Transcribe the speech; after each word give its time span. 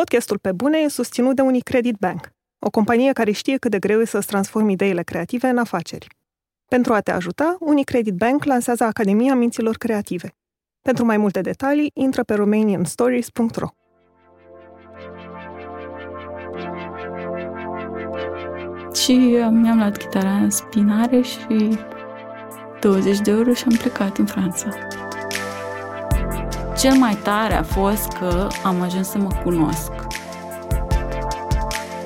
Podcastul 0.00 0.38
Pe 0.38 0.52
Bune 0.52 0.78
e 0.78 0.88
susținut 0.88 1.36
de 1.36 1.42
Unicredit 1.42 1.96
Bank, 1.96 2.28
o 2.58 2.70
companie 2.70 3.12
care 3.12 3.30
știe 3.30 3.56
cât 3.56 3.70
de 3.70 3.78
greu 3.78 4.00
e 4.00 4.04
să-ți 4.04 4.26
transformi 4.26 4.72
ideile 4.72 5.02
creative 5.02 5.48
în 5.48 5.58
afaceri. 5.58 6.06
Pentru 6.68 6.92
a 6.92 7.00
te 7.00 7.10
ajuta, 7.10 7.56
Unicredit 7.60 8.14
Bank 8.14 8.44
lansează 8.44 8.84
Academia 8.84 9.34
Minților 9.34 9.76
Creative. 9.76 10.34
Pentru 10.82 11.04
mai 11.04 11.16
multe 11.16 11.40
detalii, 11.40 11.90
intră 11.94 12.22
pe 12.22 12.34
romanianstories.ro. 12.34 13.68
Și 18.94 19.16
mi-am 19.50 19.78
luat 19.78 19.96
chitara 19.96 20.36
în 20.36 20.50
spinare 20.50 21.20
și 21.20 21.78
20 22.80 23.20
de 23.20 23.30
euro 23.30 23.52
și 23.52 23.64
am 23.70 23.76
plecat 23.76 24.18
în 24.18 24.26
Franța. 24.26 24.68
Cel 26.78 26.94
mai 26.94 27.18
tare 27.22 27.54
a 27.54 27.62
fost 27.62 28.12
că 28.12 28.48
am 28.64 28.80
ajuns 28.80 29.08
să 29.08 29.18
mă 29.18 29.28
cunosc. 29.44 29.90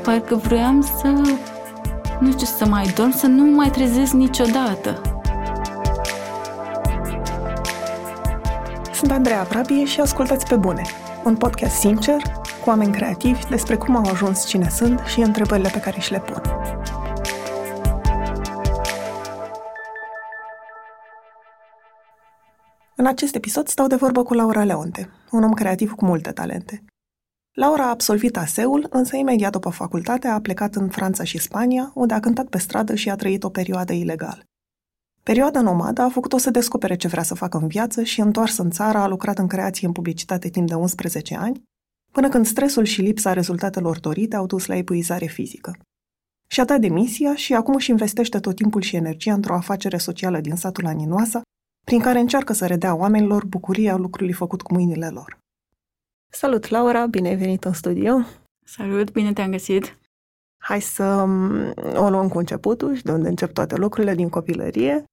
Parcă 0.02 0.34
vreau 0.34 0.80
să, 0.82 1.06
nu 2.20 2.30
știu, 2.30 2.46
să 2.46 2.66
mai 2.66 2.92
dorm, 2.94 3.16
să 3.16 3.26
nu 3.26 3.44
mai 3.44 3.70
trezesc 3.70 4.12
niciodată. 4.12 5.00
Sunt 8.92 9.10
Andreea 9.10 9.42
Vrabie 9.42 9.84
și 9.84 10.00
ascultați 10.00 10.46
pe 10.46 10.56
bune. 10.56 10.82
Un 11.24 11.36
podcast 11.36 11.74
sincer, 11.74 12.22
cu 12.64 12.68
oameni 12.68 12.92
creativi 12.92 13.46
despre 13.48 13.76
cum 13.76 13.96
au 13.96 14.04
ajuns 14.10 14.46
cine 14.46 14.68
sunt 14.68 15.00
și 15.06 15.20
întrebările 15.20 15.68
pe 15.72 15.80
care 15.80 16.00
și 16.00 16.12
le 16.12 16.20
pun. 16.20 16.42
În 23.00 23.06
acest 23.06 23.34
episod 23.34 23.68
stau 23.68 23.86
de 23.86 23.96
vorbă 23.96 24.22
cu 24.22 24.34
Laura 24.34 24.64
Leonte, 24.64 25.10
un 25.30 25.42
om 25.42 25.52
creativ 25.52 25.92
cu 25.92 26.04
multe 26.04 26.30
talente. 26.30 26.84
Laura 27.52 27.84
a 27.84 27.88
absolvit 27.88 28.36
ASEul, 28.36 28.86
însă 28.90 29.16
imediat 29.16 29.52
după 29.52 29.70
facultate 29.70 30.28
a 30.28 30.40
plecat 30.40 30.74
în 30.74 30.88
Franța 30.88 31.24
și 31.24 31.38
Spania, 31.38 31.92
unde 31.94 32.14
a 32.14 32.20
cântat 32.20 32.46
pe 32.46 32.58
stradă 32.58 32.94
și 32.94 33.10
a 33.10 33.16
trăit 33.16 33.44
o 33.44 33.50
perioadă 33.50 33.92
ilegal. 33.92 34.44
Perioada 35.22 35.60
nomadă 35.60 36.02
a 36.02 36.08
făcut-o 36.08 36.38
să 36.38 36.50
descopere 36.50 36.96
ce 36.96 37.08
vrea 37.08 37.22
să 37.22 37.34
facă 37.34 37.56
în 37.56 37.66
viață 37.66 38.02
și, 38.02 38.20
întors 38.20 38.56
în 38.56 38.70
țară, 38.70 38.98
a 38.98 39.06
lucrat 39.06 39.38
în 39.38 39.46
creație 39.46 39.86
în 39.86 39.92
publicitate 39.92 40.48
timp 40.48 40.68
de 40.68 40.74
11 40.74 41.36
ani, 41.36 41.62
până 42.12 42.28
când 42.28 42.46
stresul 42.46 42.84
și 42.84 43.00
lipsa 43.00 43.32
rezultatelor 43.32 44.00
dorite 44.00 44.36
au 44.36 44.46
dus 44.46 44.66
la 44.66 44.76
epuizare 44.76 45.26
fizică. 45.26 45.76
Și-a 46.46 46.64
dat 46.64 46.80
demisia 46.80 47.34
și 47.34 47.54
acum 47.54 47.74
își 47.74 47.90
investește 47.90 48.40
tot 48.40 48.54
timpul 48.54 48.80
și 48.80 48.96
energia 48.96 49.34
într-o 49.34 49.54
afacere 49.54 49.96
socială 49.96 50.40
din 50.40 50.56
satul 50.56 50.86
Aninoasa, 50.86 51.42
prin 51.90 52.02
care 52.02 52.18
încearcă 52.18 52.52
să 52.52 52.66
redea 52.66 52.94
oamenilor 52.94 53.44
bucuria 53.44 53.96
lucrului 53.96 54.32
făcut 54.32 54.62
cu 54.62 54.72
mâinile 54.72 55.08
lor. 55.08 55.38
Salut, 56.32 56.68
Laura! 56.68 57.06
Bine 57.06 57.28
ai 57.28 57.36
venit 57.36 57.64
în 57.64 57.72
studio! 57.72 58.12
Salut, 58.64 59.12
bine 59.12 59.32
te-am 59.32 59.50
găsit! 59.50 59.98
Hai 60.62 60.80
să 60.80 61.24
mm, 61.26 61.72
o 61.94 62.10
luăm 62.10 62.28
cu 62.28 62.38
începutul 62.38 62.94
și 62.94 63.02
de 63.02 63.12
unde 63.12 63.28
încep 63.28 63.52
toate 63.52 63.76
lucrurile 63.76 64.14
din 64.14 64.28
copilărie. 64.28 65.04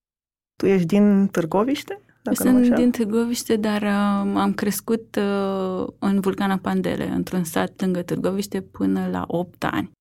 Tu 0.56 0.66
ești 0.66 0.86
din 0.86 1.28
Târgoviște? 1.28 2.02
Dacă 2.22 2.44
Sunt 2.44 2.64
așa. 2.64 2.76
din 2.76 2.92
Târgoviște, 2.92 3.56
dar 3.56 3.82
uh, 3.82 4.36
am 4.36 4.54
crescut 4.54 5.16
uh, 5.16 5.88
în 6.00 6.20
Vulcana 6.20 6.58
Pandele, 6.58 7.08
într-un 7.08 7.44
sat 7.44 7.82
lângă 7.82 8.02
Târgoviște, 8.02 8.62
până 8.62 9.08
la 9.12 9.24
8 9.28 9.64
ani. 9.64 9.92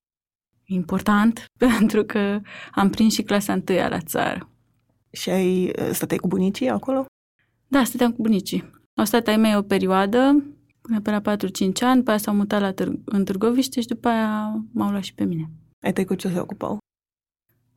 Important, 0.65 1.45
pentru 1.67 2.03
că 2.03 2.39
am 2.71 2.89
prins 2.89 3.13
și 3.13 3.23
clasa 3.23 3.53
întâia 3.53 3.87
la 3.87 3.99
țară. 3.99 4.51
Și 5.11 5.29
ai 5.29 5.71
stăteai 5.91 6.19
cu 6.19 6.27
bunicii 6.27 6.69
acolo? 6.69 7.05
Da, 7.67 7.83
stăteam 7.83 8.11
cu 8.11 8.21
bunicii. 8.21 8.71
Au 8.95 9.05
stat 9.05 9.27
ai 9.27 9.37
mei 9.37 9.55
o 9.55 9.61
perioadă, 9.61 10.43
până 10.81 11.01
pe 11.01 11.11
la 11.11 11.21
4-5 11.21 11.25
ani, 11.79 11.97
după 11.97 12.09
aia 12.09 12.19
s-au 12.19 12.35
mutat 12.35 12.61
la 12.61 12.73
Târ- 12.73 13.03
în 13.05 13.23
Târgoviște 13.23 13.81
și 13.81 13.87
după 13.87 14.07
aia 14.07 14.63
m-au 14.73 14.89
luat 14.89 15.03
și 15.03 15.13
pe 15.13 15.23
mine. 15.23 15.49
Ai 15.81 15.93
tăi 15.93 16.05
cu 16.05 16.15
ce 16.15 16.29
se 16.29 16.39
ocupau? 16.39 16.77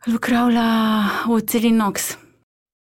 Lucrau 0.05 0.48
la 0.48 1.09
oțel 1.28 1.62
inox. 1.62 2.19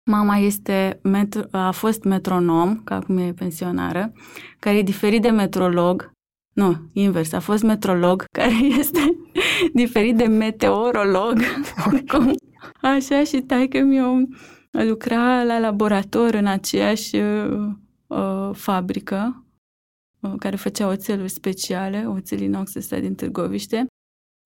Mama 0.10 0.38
este 0.38 1.00
metro, 1.04 1.42
a 1.52 1.72
fost 1.72 2.04
metronom, 2.04 2.84
că 2.84 2.94
acum 2.94 3.18
e 3.18 3.34
pensionară, 3.34 4.14
care 4.60 4.78
e 4.78 4.82
diferit 4.82 5.22
de 5.22 5.30
metrolog. 5.30 6.12
Nu, 6.54 6.90
invers, 6.94 7.32
a 7.32 7.40
fost 7.40 7.64
metrolog, 7.64 8.24
care 8.40 8.54
este 8.54 9.18
diferit 9.74 10.16
de 10.16 10.26
meteorolog. 10.26 11.40
Cum, 12.08 12.34
așa 12.82 13.24
și 13.24 13.42
taică 13.42 13.80
mi 13.80 14.28
lucra 14.72 15.44
la 15.44 15.60
laborator 15.60 16.34
în 16.34 16.46
aceeași 16.46 17.16
uh, 17.16 17.68
uh, 18.08 18.50
fabrică 18.54 19.46
uh, 20.20 20.34
care 20.40 20.56
făcea 20.56 20.88
oțeluri 20.88 21.30
speciale, 21.30 22.06
oțel 22.08 22.42
inox 22.42 22.76
ăsta 22.76 23.00
din 23.00 23.16
Târgoviște. 23.16 23.86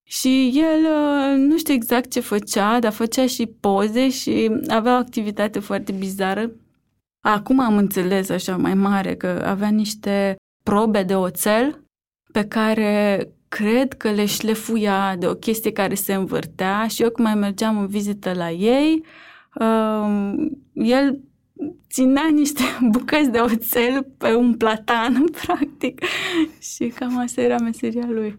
Și 0.09 0.51
el 0.55 0.83
uh, 0.83 1.37
nu 1.37 1.57
știu 1.57 1.73
exact 1.73 2.11
ce 2.11 2.19
făcea, 2.19 2.79
dar 2.79 2.91
făcea 2.91 3.27
și 3.27 3.45
poze 3.45 4.09
și 4.09 4.51
avea 4.67 4.93
o 4.93 4.97
activitate 4.97 5.59
foarte 5.59 5.91
bizară. 5.91 6.51
Acum 7.25 7.59
am 7.59 7.77
înțeles 7.77 8.29
așa 8.29 8.57
mai 8.57 8.73
mare 8.73 9.15
că 9.15 9.43
avea 9.45 9.69
niște 9.69 10.35
probe 10.63 11.03
de 11.03 11.15
oțel 11.15 11.83
pe 12.31 12.45
care 12.47 13.27
cred 13.53 13.93
că 13.93 14.11
le 14.11 14.25
șlefuia 14.25 15.15
de 15.19 15.27
o 15.27 15.33
chestie 15.33 15.71
care 15.71 15.93
se 15.93 16.13
învârtea 16.13 16.87
și 16.87 17.01
eu 17.01 17.09
când 17.09 17.27
mai 17.27 17.35
mergeam 17.35 17.77
în 17.77 17.87
vizită 17.87 18.33
la 18.33 18.51
ei, 18.51 19.03
uh, 19.53 20.33
el 20.73 21.19
ținea 21.89 22.27
niște 22.33 22.63
bucăți 22.93 23.29
de 23.29 23.39
oțel 23.39 24.07
pe 24.17 24.33
un 24.33 24.57
platan, 24.57 25.25
practic, 25.41 26.01
și 26.59 26.87
cam 26.87 27.17
asta 27.17 27.41
era 27.41 27.57
meseria 27.57 28.05
lui. 28.07 28.37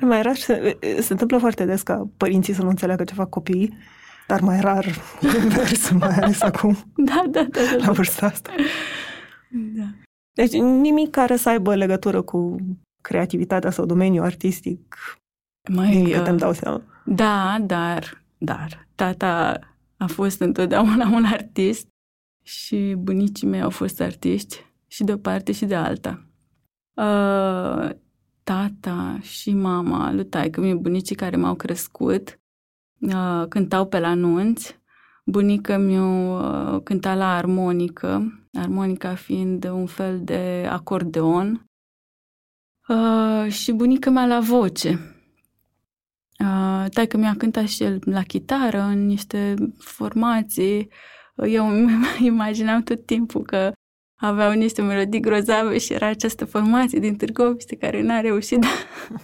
Mai 0.00 0.22
rar 0.22 0.36
se, 0.36 0.78
se 1.00 1.12
întâmplă 1.12 1.38
foarte 1.38 1.64
des 1.64 1.82
ca 1.82 2.08
părinții 2.16 2.54
să 2.54 2.62
nu 2.62 2.68
înțeleagă 2.68 3.04
ce 3.04 3.14
fac 3.14 3.28
copiii, 3.28 3.76
dar 4.26 4.40
mai 4.40 4.60
rar 4.60 4.86
invers, 5.42 5.90
mai 5.90 6.16
ales 6.16 6.42
acum. 6.42 6.76
Da, 6.96 7.24
da, 7.28 7.42
da. 7.42 7.60
da, 7.76 7.86
La 7.86 7.92
vârsta 7.92 8.26
asta. 8.26 8.50
Da. 9.50 9.86
Deci 10.32 10.52
nimic 10.60 11.10
care 11.10 11.36
să 11.36 11.48
aibă 11.48 11.74
legătură 11.74 12.22
cu 12.22 12.56
creativitatea 13.04 13.70
sau 13.70 13.86
domeniul 13.86 14.24
artistic, 14.24 14.96
mai 15.70 15.90
din 15.90 16.04
câte 16.04 16.30
îmi 16.30 16.38
dau 16.38 16.52
seama. 16.52 16.82
Da, 17.04 17.56
dar, 17.60 18.24
dar, 18.38 18.86
tata 18.94 19.58
a 19.96 20.06
fost 20.06 20.40
întotdeauna 20.40 21.08
un 21.16 21.24
artist 21.24 21.86
și 22.42 22.94
bunicii 22.98 23.46
mei 23.46 23.60
au 23.60 23.70
fost 23.70 24.00
artiști 24.00 24.64
și 24.86 25.04
de 25.04 25.12
o 25.12 25.16
parte 25.16 25.52
și 25.52 25.64
de 25.64 25.74
alta. 25.74 26.26
Uh, 26.94 27.90
tata 28.42 29.18
și 29.20 29.52
mama 29.52 30.12
lui 30.12 30.26
taică 30.26 30.60
mi 30.60 30.74
bunicii 30.74 31.16
care 31.16 31.36
m-au 31.36 31.54
crescut, 31.54 32.40
uh, 33.00 33.44
cântau 33.48 33.86
pe 33.86 33.98
la 33.98 34.14
nunți, 34.14 34.80
bunica 35.24 35.76
mi 35.76 35.98
uh, 35.98 36.80
cânta 36.82 37.14
la 37.14 37.36
armonică, 37.36 38.38
armonica 38.52 39.14
fiind 39.14 39.64
un 39.64 39.86
fel 39.86 40.20
de 40.24 40.68
acordeon 40.70 41.68
uh, 42.88 43.52
și 43.52 43.72
bunica 43.72 44.10
mea 44.10 44.26
la 44.26 44.40
voce. 44.40 44.98
Uh, 46.38 46.84
taică 46.90 47.16
mi-a 47.16 47.34
cântat 47.38 47.66
și 47.66 47.82
el 47.82 47.98
la 48.04 48.22
chitară 48.22 48.80
în 48.80 49.06
niște 49.06 49.54
formații. 49.78 50.88
Eu 51.36 51.68
îmi 51.68 51.92
imaginam 52.32 52.82
tot 52.82 53.06
timpul 53.06 53.42
că 53.42 53.72
aveau 54.14 54.52
niște 54.52 54.82
melodii 54.82 55.20
grozave 55.20 55.78
și 55.78 55.92
era 55.92 56.06
această 56.06 56.44
formație 56.44 56.98
din 56.98 57.16
Târgoviște 57.16 57.76
care 57.76 58.02
n-a 58.02 58.20
reușit, 58.20 58.58
dar 58.58 58.70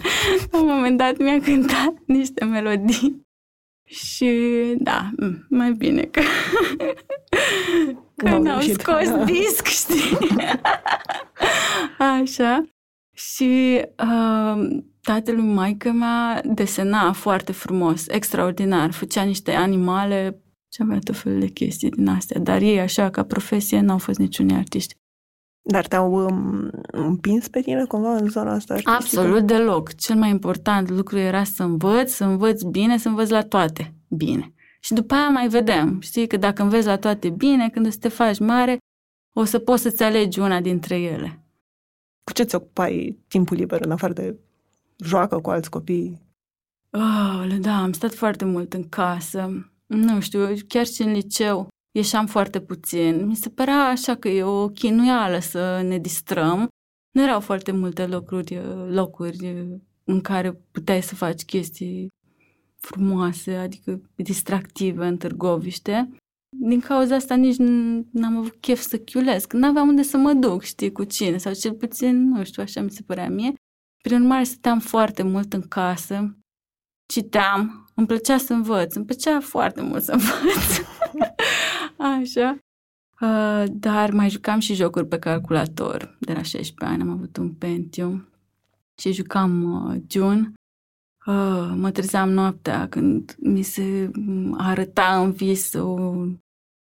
la 0.50 0.60
un 0.60 0.66
moment 0.66 0.99
dat 0.99 1.19
mi-a 1.19 1.41
cântat 1.41 1.94
niște 2.06 2.44
melodii 2.44 3.28
și 3.84 4.31
da, 4.78 5.10
mai 5.49 5.72
bine 5.72 6.03
că, 6.03 6.20
că 8.16 8.38
n-au 8.38 8.60
scos 8.60 9.09
da. 9.09 9.25
disc, 9.25 9.66
știi? 9.66 10.19
Așa. 11.99 12.65
Și 13.20 13.81
uh, 14.03 14.81
tatălui 15.00 15.44
maică 15.44 15.90
mea 15.90 16.43
desena 16.44 17.12
foarte 17.12 17.52
frumos, 17.52 18.08
extraordinar. 18.08 18.90
Făcea 18.90 19.22
niște 19.22 19.52
animale 19.52 20.43
și 20.72 20.82
avea 20.82 20.99
tot 20.99 21.17
felul 21.17 21.40
de 21.40 21.46
chestii 21.46 21.90
din 21.90 22.08
astea. 22.08 22.40
Dar 22.40 22.61
ei, 22.61 22.81
așa, 22.81 23.11
ca 23.11 23.22
profesie, 23.22 23.81
n-au 23.81 23.99
fost 23.99 24.19
niciunii 24.19 24.56
artiști. 24.56 24.94
Dar 25.62 25.87
te-au 25.87 26.12
um, 26.12 26.70
împins 26.90 27.49
pe 27.49 27.61
tine 27.61 27.84
cumva 27.84 28.14
în 28.14 28.28
zona 28.28 28.52
asta 28.52 28.75
artistică? 28.75 29.20
Absolut 29.20 29.46
deloc. 29.46 29.94
Cel 29.94 30.16
mai 30.16 30.31
important 30.31 30.90
lucru 30.90 31.19
era 31.19 31.44
să 31.44 31.62
învăț, 31.62 32.11
să 32.12 32.25
învăț 32.25 32.62
bine, 32.62 32.99
să 32.99 33.08
învăț 33.08 33.28
la 33.28 33.43
toate 33.43 33.94
bine. 34.08 34.55
Și 34.81 34.93
după 34.93 35.14
aia 35.14 35.28
mai 35.28 35.49
vedem. 35.49 36.00
Știi 36.00 36.26
că 36.26 36.37
dacă 36.37 36.62
înveți 36.62 36.87
la 36.87 36.96
toate 36.96 37.31
bine, 37.31 37.69
când 37.69 37.87
o 37.87 37.90
să 37.90 37.99
te 38.00 38.08
faci 38.08 38.38
mare, 38.38 38.78
o 39.37 39.44
să 39.44 39.58
poți 39.58 39.82
să-ți 39.82 40.02
alegi 40.02 40.40
una 40.40 40.61
dintre 40.61 41.00
ele. 41.00 41.39
Cu 42.25 42.32
ce 42.32 42.43
ți 42.43 42.55
ocupai 42.55 43.19
timpul 43.28 43.56
liber 43.56 43.81
în 43.81 43.90
afară 43.90 44.12
de 44.12 44.38
joacă 44.99 45.40
cu 45.40 45.50
alți 45.50 45.70
copii? 45.70 46.20
Oh, 46.90 47.56
da, 47.61 47.82
am 47.82 47.93
stat 47.93 48.14
foarte 48.14 48.44
mult 48.44 48.72
în 48.72 48.88
casă. 48.88 49.70
Nu 49.87 50.20
știu, 50.20 50.55
chiar 50.69 50.87
și 50.87 51.02
în 51.02 51.12
liceu 51.12 51.69
ieșeam 51.96 52.26
foarte 52.26 52.61
puțin. 52.61 53.26
Mi 53.26 53.37
se 53.37 53.49
părea 53.49 53.84
așa 53.84 54.14
că 54.14 54.28
e 54.28 54.43
o 54.43 54.69
chinuială 54.69 55.38
să 55.38 55.81
ne 55.81 55.99
distrăm 55.99 56.69
nu 57.11 57.22
erau 57.22 57.40
foarte 57.40 57.72
multe 57.72 58.06
locuri, 58.06 58.61
locuri 58.88 59.66
în 60.05 60.20
care 60.20 60.52
puteai 60.52 61.02
să 61.02 61.14
faci 61.14 61.44
chestii 61.44 62.08
frumoase, 62.76 63.55
adică 63.55 64.00
distractive 64.14 65.06
în 65.06 65.16
Târgoviște. 65.16 66.11
Din 66.56 66.81
cauza 66.81 67.14
asta 67.14 67.35
nici 67.35 67.56
n-am 68.11 68.37
avut 68.37 68.56
chef 68.61 68.81
să 68.81 68.99
chiulesc. 68.99 69.52
N-aveam 69.52 69.88
unde 69.88 70.02
să 70.02 70.17
mă 70.17 70.32
duc, 70.32 70.62
știi, 70.62 70.93
cu 70.93 71.05
cine, 71.05 71.37
sau 71.37 71.52
cel 71.52 71.73
puțin, 71.73 72.29
nu 72.29 72.44
știu, 72.44 72.62
așa 72.62 72.81
mi 72.81 72.91
se 72.91 73.02
părea 73.02 73.29
mie. 73.29 73.52
Prin 74.02 74.20
urmare, 74.20 74.44
stăteam 74.44 74.81
foarte 74.81 75.23
mult 75.23 75.52
în 75.52 75.61
casă, 75.61 76.37
citeam, 77.06 77.88
îmi 77.94 78.06
plăcea 78.06 78.38
să 78.38 78.52
învăț, 78.52 78.94
îmi 78.94 79.05
plăcea 79.05 79.41
foarte 79.41 79.82
mult 79.82 80.02
să 80.02 80.12
învăț. 80.19 80.81
așa. 81.97 82.58
Uh, 83.20 83.64
dar 83.73 84.11
mai 84.11 84.31
jucam 84.31 84.58
și 84.58 84.75
jocuri 84.75 85.06
pe 85.06 85.19
calculator. 85.19 86.17
De 86.20 86.32
la 86.32 86.43
16 86.43 86.85
ani 86.94 87.02
am 87.02 87.17
avut 87.17 87.37
un 87.37 87.52
Pentium 87.52 88.29
și 89.00 89.12
jucam 89.12 89.85
uh, 89.85 90.00
June. 90.08 90.52
Uh, 91.26 91.72
mă 91.76 91.90
trezeam 91.90 92.31
noaptea 92.31 92.88
când 92.88 93.37
mi 93.38 93.62
se 93.62 94.11
arăta 94.56 95.22
în 95.22 95.32
vis 95.32 95.72
un 95.72 96.38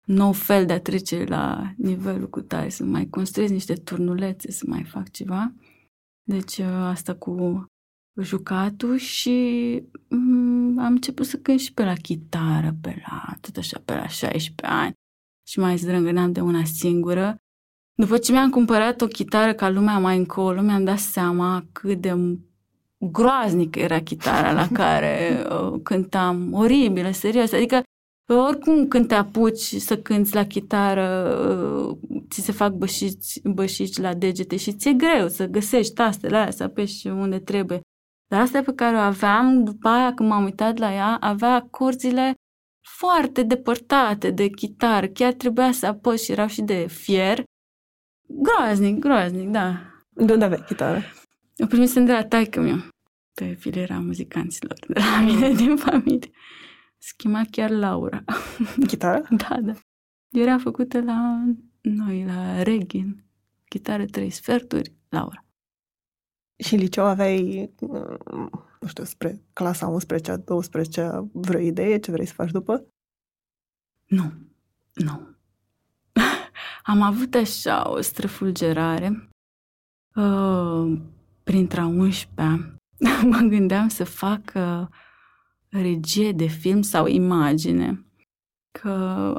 nou 0.06 0.32
fel 0.32 0.67
de 0.67 0.73
a 0.73 0.81
trece 0.81 1.25
la 1.25 1.73
nivelul 1.76 2.29
cu 2.29 2.40
tare, 2.40 2.69
să 2.69 2.84
mai 2.84 3.08
construiesc 3.08 3.52
niște 3.52 3.75
turnulețe, 3.75 4.50
să 4.50 4.64
mai 4.67 4.84
fac 4.84 5.11
ceva. 5.11 5.52
Deci 6.23 6.58
uh, 6.58 6.67
asta 6.67 7.14
cu 7.14 7.67
jucatul 8.20 8.96
și 8.96 9.38
um, 10.08 10.78
am 10.78 10.93
început 10.93 11.26
să 11.26 11.38
cânt 11.38 11.61
și 11.61 11.73
pe 11.73 11.85
la 11.85 11.94
chitară, 11.94 12.76
pe 12.81 13.02
la, 13.06 13.35
tot 13.40 13.56
așa, 13.56 13.82
pe 13.85 13.94
la 13.94 14.08
16 14.08 14.67
ani 14.67 14.93
și 15.49 15.58
mai 15.58 15.76
zdrângâneam 15.76 16.32
de 16.32 16.40
una 16.40 16.64
singură. 16.64 17.37
După 17.94 18.19
ce 18.19 18.32
mi-am 18.32 18.50
cumpărat 18.50 19.00
o 19.00 19.06
chitară 19.06 19.55
ca 19.55 19.69
lumea 19.69 19.99
mai 19.99 20.19
încolo, 20.19 20.61
mi-am 20.61 20.85
dat 20.85 20.99
seama 20.99 21.64
cât 21.73 22.00
de 22.00 22.12
groaznică 23.10 23.78
era 23.78 24.00
chitara 24.00 24.52
la 24.52 24.69
care 24.72 25.38
uh, 25.50 25.81
cântam. 25.82 26.52
Oribilă, 26.52 27.10
serios. 27.10 27.52
Adică 27.52 27.82
oricum 28.34 28.88
când 28.88 29.08
te 29.08 29.14
apuci 29.14 29.75
să 29.76 29.99
cânți 29.99 30.34
la 30.34 30.46
chitară, 30.46 31.37
uh, 31.88 31.96
ți 32.31 32.40
se 32.40 32.52
fac 32.52 32.72
bășici, 32.72 33.43
bășici 33.43 33.99
la 33.99 34.14
degete 34.14 34.56
și 34.56 34.72
ți-e 34.72 34.93
greu 34.93 35.28
să 35.28 35.46
găsești 35.46 35.94
tastele 35.94 36.37
alea, 36.37 36.50
să 36.50 36.62
apeși 36.62 37.06
unde 37.06 37.38
trebuie. 37.38 37.81
Dar 38.26 38.40
asta 38.40 38.62
pe 38.62 38.72
care 38.75 38.96
o 38.96 38.99
aveam, 38.99 39.64
după 39.64 39.88
aia 39.88 40.14
când 40.14 40.28
m-am 40.28 40.44
uitat 40.44 40.78
la 40.78 40.93
ea, 40.93 41.16
avea 41.20 41.66
corzile 41.70 42.34
foarte 42.99 43.43
depărtate 43.43 44.31
de 44.31 44.49
chitară. 44.49 45.06
Chiar 45.06 45.32
trebuia 45.32 45.72
să 45.72 45.87
apăs 45.87 46.22
și 46.22 46.32
erau 46.32 46.46
și 46.46 46.62
de 46.62 46.87
fier. 46.88 47.43
Groaznic, 48.28 48.99
groaznic, 48.99 49.49
da. 49.49 49.81
De 50.08 50.32
unde 50.32 50.44
aveai 50.44 50.64
chitară? 50.66 51.02
O 51.58 51.66
primisem 51.66 52.04
de 52.04 52.12
la 52.12 52.25
taică 52.25 52.60
meu 52.60 52.92
pe 53.34 53.55
filiera 53.55 53.99
muzicanților 53.99 54.79
de 54.87 55.00
la 55.00 55.20
mine 55.20 55.52
din 55.62 55.76
familie. 55.76 56.31
Schima 56.99 57.43
chiar 57.50 57.70
Laura. 57.70 58.25
Chitară? 58.87 59.29
da, 59.31 59.61
da. 59.61 59.73
Era 60.31 60.58
făcută 60.58 61.00
la 61.00 61.44
noi, 61.81 62.25
la 62.25 62.62
Regin. 62.62 63.25
Chitară 63.69 64.06
trei 64.06 64.31
sferturi, 64.31 64.93
Laura. 65.08 65.44
Și 66.56 66.75
în 66.75 66.81
liceu 66.81 67.05
aveai, 67.05 67.70
nu 68.81 68.87
știu, 68.87 69.05
spre 69.05 69.43
clasa 69.52 69.87
11 69.87 70.37
12 70.37 71.31
vreo 71.32 71.61
idee 71.61 71.99
ce 71.99 72.11
vrei 72.11 72.26
să 72.26 72.32
faci 72.32 72.50
după? 72.50 72.87
Nu, 74.06 74.32
nu. 74.94 75.37
Am 76.93 77.02
avut 77.02 77.35
așa 77.35 77.90
o 77.90 78.00
străfulgerare 78.00 79.28
uh, 80.14 81.00
printre 81.43 81.81
a 81.81 81.87
11 81.87 82.81
mă 83.31 83.38
gândeam 83.49 83.88
să 83.88 84.04
fac 84.04 84.52
uh, 84.54 84.87
regie 85.69 86.32
de 86.32 86.46
film 86.46 86.82
sau 86.82 87.06
imagine. 87.06 88.04
Că 88.70 89.34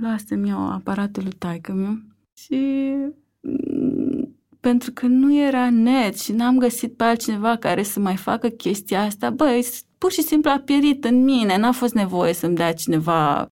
lasă-mi 0.00 0.48
eu 0.48 0.70
aparatul 0.70 1.22
lui 1.22 1.32
taică 1.32 1.72
meu. 1.72 1.98
Și 2.36 2.92
mm, 3.40 4.36
pentru 4.60 4.92
că 4.92 5.06
nu 5.06 5.36
era 5.36 5.70
net 5.70 6.20
și 6.20 6.32
n-am 6.32 6.58
găsit 6.58 6.96
pe 6.96 7.04
altcineva 7.04 7.56
care 7.56 7.82
să 7.82 8.00
mai 8.00 8.16
facă 8.16 8.48
chestia 8.48 9.02
asta, 9.02 9.30
băi, 9.30 9.66
pur 9.98 10.12
și 10.12 10.22
simplu 10.22 10.50
a 10.50 10.58
pierit 10.58 11.04
în 11.04 11.24
mine, 11.24 11.56
n-a 11.56 11.72
fost 11.72 11.94
nevoie 11.94 12.32
să-mi 12.32 12.54
dea 12.54 12.72
cineva 12.72 13.46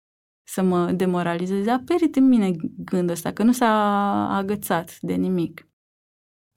să 0.43 0.61
mă 0.61 0.91
demoralizeze, 0.91 1.69
a 1.69 1.79
pierit 1.79 2.15
în 2.15 2.27
mine 2.27 2.51
gândul 2.77 3.13
ăsta, 3.13 3.31
că 3.31 3.43
nu 3.43 3.51
s-a 3.51 4.35
agățat 4.35 4.97
de 5.01 5.13
nimic 5.13 5.68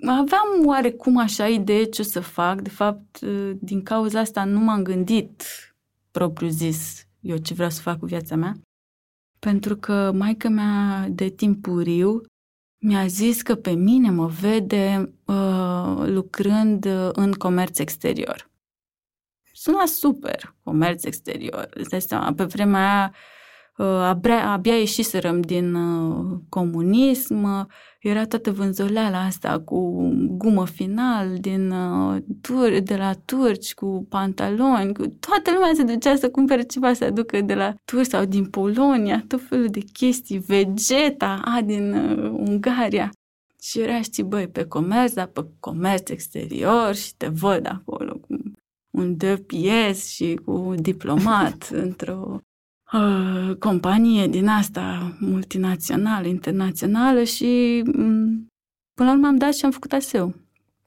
aveam 0.06 0.66
oarecum 0.66 1.16
așa 1.16 1.48
idee 1.48 1.84
ce 1.84 2.00
o 2.00 2.04
să 2.04 2.20
fac. 2.20 2.60
De 2.60 2.68
fapt, 2.68 3.18
din 3.58 3.82
cauza 3.82 4.20
asta 4.20 4.44
nu 4.44 4.58
m-am 4.58 4.82
gândit 4.82 5.42
propriu 6.10 6.48
zis 6.48 7.06
eu 7.20 7.36
ce 7.36 7.54
vreau 7.54 7.70
să 7.70 7.80
fac 7.80 7.98
cu 7.98 8.06
viața 8.06 8.36
mea. 8.36 8.54
Pentru 9.38 9.76
că 9.76 10.12
maica 10.14 10.48
mea 10.48 11.08
de 11.08 11.28
timpuriu 11.28 12.20
mi-a 12.78 13.06
zis 13.06 13.42
că 13.42 13.54
pe 13.54 13.70
mine 13.70 14.10
mă 14.10 14.26
vede 14.26 15.12
uh, 15.24 16.02
lucrând 16.04 16.84
în 17.12 17.32
comerț 17.32 17.78
exterior. 17.78 18.50
Suna 19.52 19.86
super, 19.86 20.54
comerț 20.62 21.04
exterior. 21.04 21.68
Îți 21.70 22.06
seama, 22.06 22.32
pe 22.32 22.44
vremea 22.44 22.90
aia 22.90 23.10
uh, 23.10 23.41
abia, 23.84 24.50
abia 24.50 24.76
ieșiserăm 24.76 25.40
din 25.40 25.74
uh, 25.74 26.38
comunism, 26.48 27.68
era 28.00 28.26
toată 28.26 28.50
vânzoleala 28.50 29.24
asta 29.24 29.60
cu 29.60 30.08
gumă 30.30 30.66
final 30.66 31.36
din, 31.38 31.70
uh, 31.70 32.22
tur, 32.40 32.78
de 32.78 32.96
la 32.96 33.12
turci, 33.24 33.74
cu 33.74 34.06
pantaloni, 34.08 34.94
cu... 34.94 35.02
toată 35.06 35.50
lumea 35.52 35.70
se 35.74 35.82
ducea 35.82 36.16
să 36.16 36.30
cumpere 36.30 36.62
ceva 36.62 36.92
să 36.92 37.04
aducă 37.04 37.40
de 37.40 37.54
la 37.54 37.74
turci 37.84 38.06
sau 38.06 38.24
din 38.24 38.46
Polonia, 38.46 39.24
tot 39.28 39.40
felul 39.48 39.68
de 39.68 39.80
chestii, 39.92 40.38
Vegeta, 40.38 41.40
a, 41.44 41.60
din 41.60 41.92
uh, 41.92 42.30
Ungaria. 42.30 43.10
Și 43.60 43.80
era, 43.80 44.00
știi, 44.00 44.22
băi, 44.22 44.48
pe 44.48 44.64
comerț, 44.64 45.12
dar 45.12 45.26
pe 45.26 45.46
comerț 45.60 46.08
exterior 46.10 46.94
și 46.94 47.16
te 47.16 47.28
văd 47.28 47.66
acolo 47.66 48.12
cu 48.12 48.36
un 48.90 49.16
DPS 49.16 50.06
și 50.08 50.40
cu 50.44 50.74
diplomat 50.76 51.68
într-o 51.84 52.40
uh, 52.92 53.56
companie 53.58 54.26
din 54.26 54.48
asta 54.48 55.16
multinațională, 55.20 56.26
internațională 56.26 57.24
și 57.24 57.82
um, 57.96 58.46
până 58.94 59.08
la 59.08 59.12
urmă 59.12 59.26
am 59.26 59.36
dat 59.36 59.54
și 59.54 59.64
am 59.64 59.70
făcut 59.70 59.92
ASEU. 59.92 60.34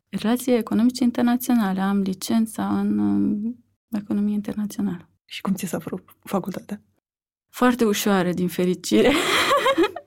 Relații 0.09 0.53
economice 0.53 1.03
internaționale. 1.03 1.79
Am 1.79 1.99
licența 1.99 2.79
în 2.79 2.97
um, 2.97 3.55
economie 3.89 4.33
internațională. 4.33 5.09
Și 5.25 5.41
cum 5.41 5.53
ți 5.53 5.65
s-a 5.65 5.79
făcut 5.79 6.03
facultatea? 6.23 6.81
Foarte 7.49 7.85
ușoară, 7.85 8.31
din 8.31 8.47
fericire. 8.47 9.11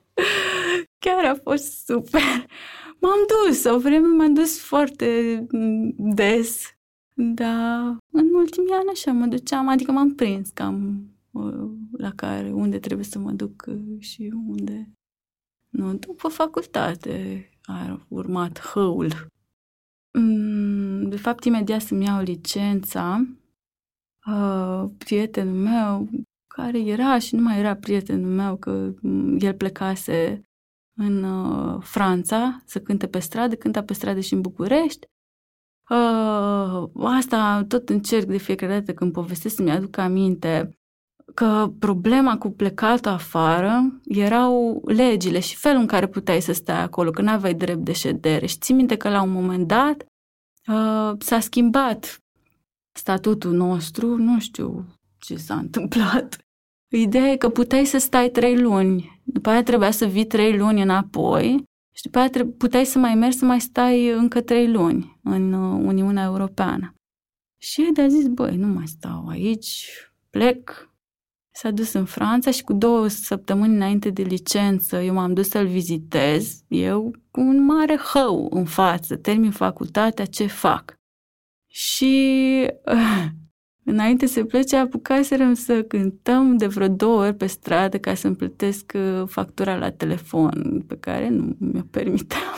Chiar 1.03 1.25
a 1.25 1.35
fost 1.43 1.85
super. 1.85 2.45
M-am 2.99 3.19
dus, 3.27 3.63
o 3.63 3.79
vreme 3.79 4.07
m-am 4.07 4.33
dus 4.33 4.59
foarte 4.59 5.39
mm, 5.51 5.93
des, 5.97 6.63
dar 7.13 7.97
în 8.11 8.33
ultimii 8.33 8.73
ani 8.73 8.89
așa 8.91 9.11
mă 9.11 9.25
duceam, 9.25 9.67
adică 9.67 9.91
m-am 9.91 10.15
prins 10.15 10.49
cam 10.49 11.03
la 12.09 12.15
care, 12.15 12.51
unde 12.51 12.79
trebuie 12.79 13.05
să 13.05 13.19
mă 13.19 13.31
duc 13.31 13.63
uh, 13.67 13.99
și 13.99 14.33
unde 14.47 14.93
nu. 15.69 15.93
După 15.93 16.27
facultate 16.27 17.49
a 17.63 18.05
urmat 18.07 18.59
hăul. 18.59 19.27
Mm, 20.19 21.09
de 21.09 21.17
fapt, 21.17 21.43
imediat 21.43 21.81
să-mi 21.81 22.05
iau 22.05 22.21
licența, 22.21 23.25
uh, 24.27 24.89
prietenul 24.97 25.55
meu, 25.55 26.09
care 26.47 26.79
era 26.79 27.19
și 27.19 27.35
nu 27.35 27.41
mai 27.41 27.59
era 27.59 27.75
prietenul 27.75 28.31
meu, 28.31 28.57
că 28.57 28.93
mm, 29.01 29.37
el 29.39 29.53
plecase 29.53 30.43
în 30.95 31.23
uh, 31.23 31.81
Franța 31.81 32.61
să 32.65 32.81
cânte 32.81 33.07
pe 33.07 33.19
stradă, 33.19 33.55
cânta 33.55 33.83
pe 33.83 33.93
stradă 33.93 34.19
și 34.19 34.33
în 34.33 34.41
București. 34.41 35.07
asta 36.93 37.65
tot 37.67 37.89
încerc 37.89 38.25
de 38.25 38.37
fiecare 38.37 38.73
dată 38.73 38.93
când 38.93 39.11
povestesc 39.11 39.55
să-mi 39.55 39.71
aduc 39.71 39.97
aminte 39.97 40.78
că 41.33 41.71
problema 41.79 42.37
cu 42.37 42.49
plecatul 42.49 43.11
afară 43.11 43.99
erau 44.05 44.81
legile 44.85 45.39
și 45.39 45.55
felul 45.55 45.79
în 45.79 45.87
care 45.87 46.07
puteai 46.07 46.41
să 46.41 46.53
stai 46.53 46.81
acolo, 46.81 47.11
că 47.11 47.21
nu 47.21 47.29
aveai 47.29 47.53
drept 47.53 47.83
de 47.83 47.91
ședere. 47.91 48.45
Și 48.45 48.57
ții 48.57 48.73
minte 48.73 48.97
că 48.97 49.09
la 49.09 49.21
un 49.21 49.31
moment 49.31 49.67
dat 49.67 50.05
uh, 50.67 51.11
s-a 51.19 51.39
schimbat 51.39 52.21
statutul 52.97 53.51
nostru, 53.51 54.15
nu 54.15 54.39
știu 54.39 54.85
ce 55.17 55.35
s-a 55.35 55.55
întâmplat. 55.55 56.37
Ideea 56.91 57.27
e 57.27 57.37
că 57.37 57.49
puteai 57.49 57.85
să 57.85 57.97
stai 57.97 58.29
trei 58.29 58.61
luni, 58.61 59.21
după 59.23 59.49
aia 59.49 59.63
trebuia 59.63 59.91
să 59.91 60.05
vii 60.05 60.25
trei 60.25 60.57
luni 60.57 60.81
înapoi 60.81 61.63
și 61.95 62.03
după 62.03 62.17
aia 62.17 62.29
puteai 62.57 62.85
să 62.85 62.97
mai 62.99 63.15
mergi 63.15 63.37
să 63.37 63.45
mai 63.45 63.61
stai 63.61 64.09
încă 64.09 64.41
trei 64.41 64.71
luni 64.71 65.19
în 65.23 65.53
uh, 65.53 65.81
Uniunea 65.85 66.23
Europeană. 66.23 66.93
Și 67.61 67.81
ei 67.81 67.91
de-a 67.91 68.07
zis, 68.07 68.27
băi, 68.27 68.55
nu 68.55 68.67
mai 68.67 68.87
stau 68.87 69.27
aici, 69.27 69.89
plec, 70.29 70.88
S-a 71.61 71.71
dus 71.71 71.93
în 71.93 72.05
Franța 72.05 72.51
și 72.51 72.63
cu 72.63 72.73
două 72.73 73.07
săptămâni 73.07 73.75
înainte 73.75 74.09
de 74.09 74.21
licență 74.21 75.01
eu 75.01 75.13
m-am 75.13 75.33
dus 75.33 75.49
să-l 75.49 75.67
vizitez. 75.67 76.61
Eu 76.67 77.15
cu 77.31 77.39
un 77.39 77.65
mare 77.65 77.97
hău 77.97 78.47
în 78.51 78.65
față, 78.65 79.17
termin 79.17 79.51
facultatea, 79.51 80.25
ce 80.25 80.45
fac? 80.45 80.93
Și 81.67 82.65
înainte 83.89 84.25
să 84.25 84.43
plece 84.43 84.75
apucaserăm 84.75 85.53
să 85.53 85.83
cântăm 85.83 86.57
de 86.57 86.67
vreo 86.67 86.87
două 86.87 87.23
ori 87.23 87.35
pe 87.35 87.45
stradă 87.45 87.97
ca 87.97 88.13
să-mi 88.13 88.35
plătesc 88.35 88.91
uh, 88.95 89.27
factura 89.27 89.77
la 89.77 89.91
telefon, 89.91 90.83
pe 90.87 90.97
care 90.99 91.29
nu 91.29 91.55
mi-o 91.57 91.81
permiteam. 91.91 92.53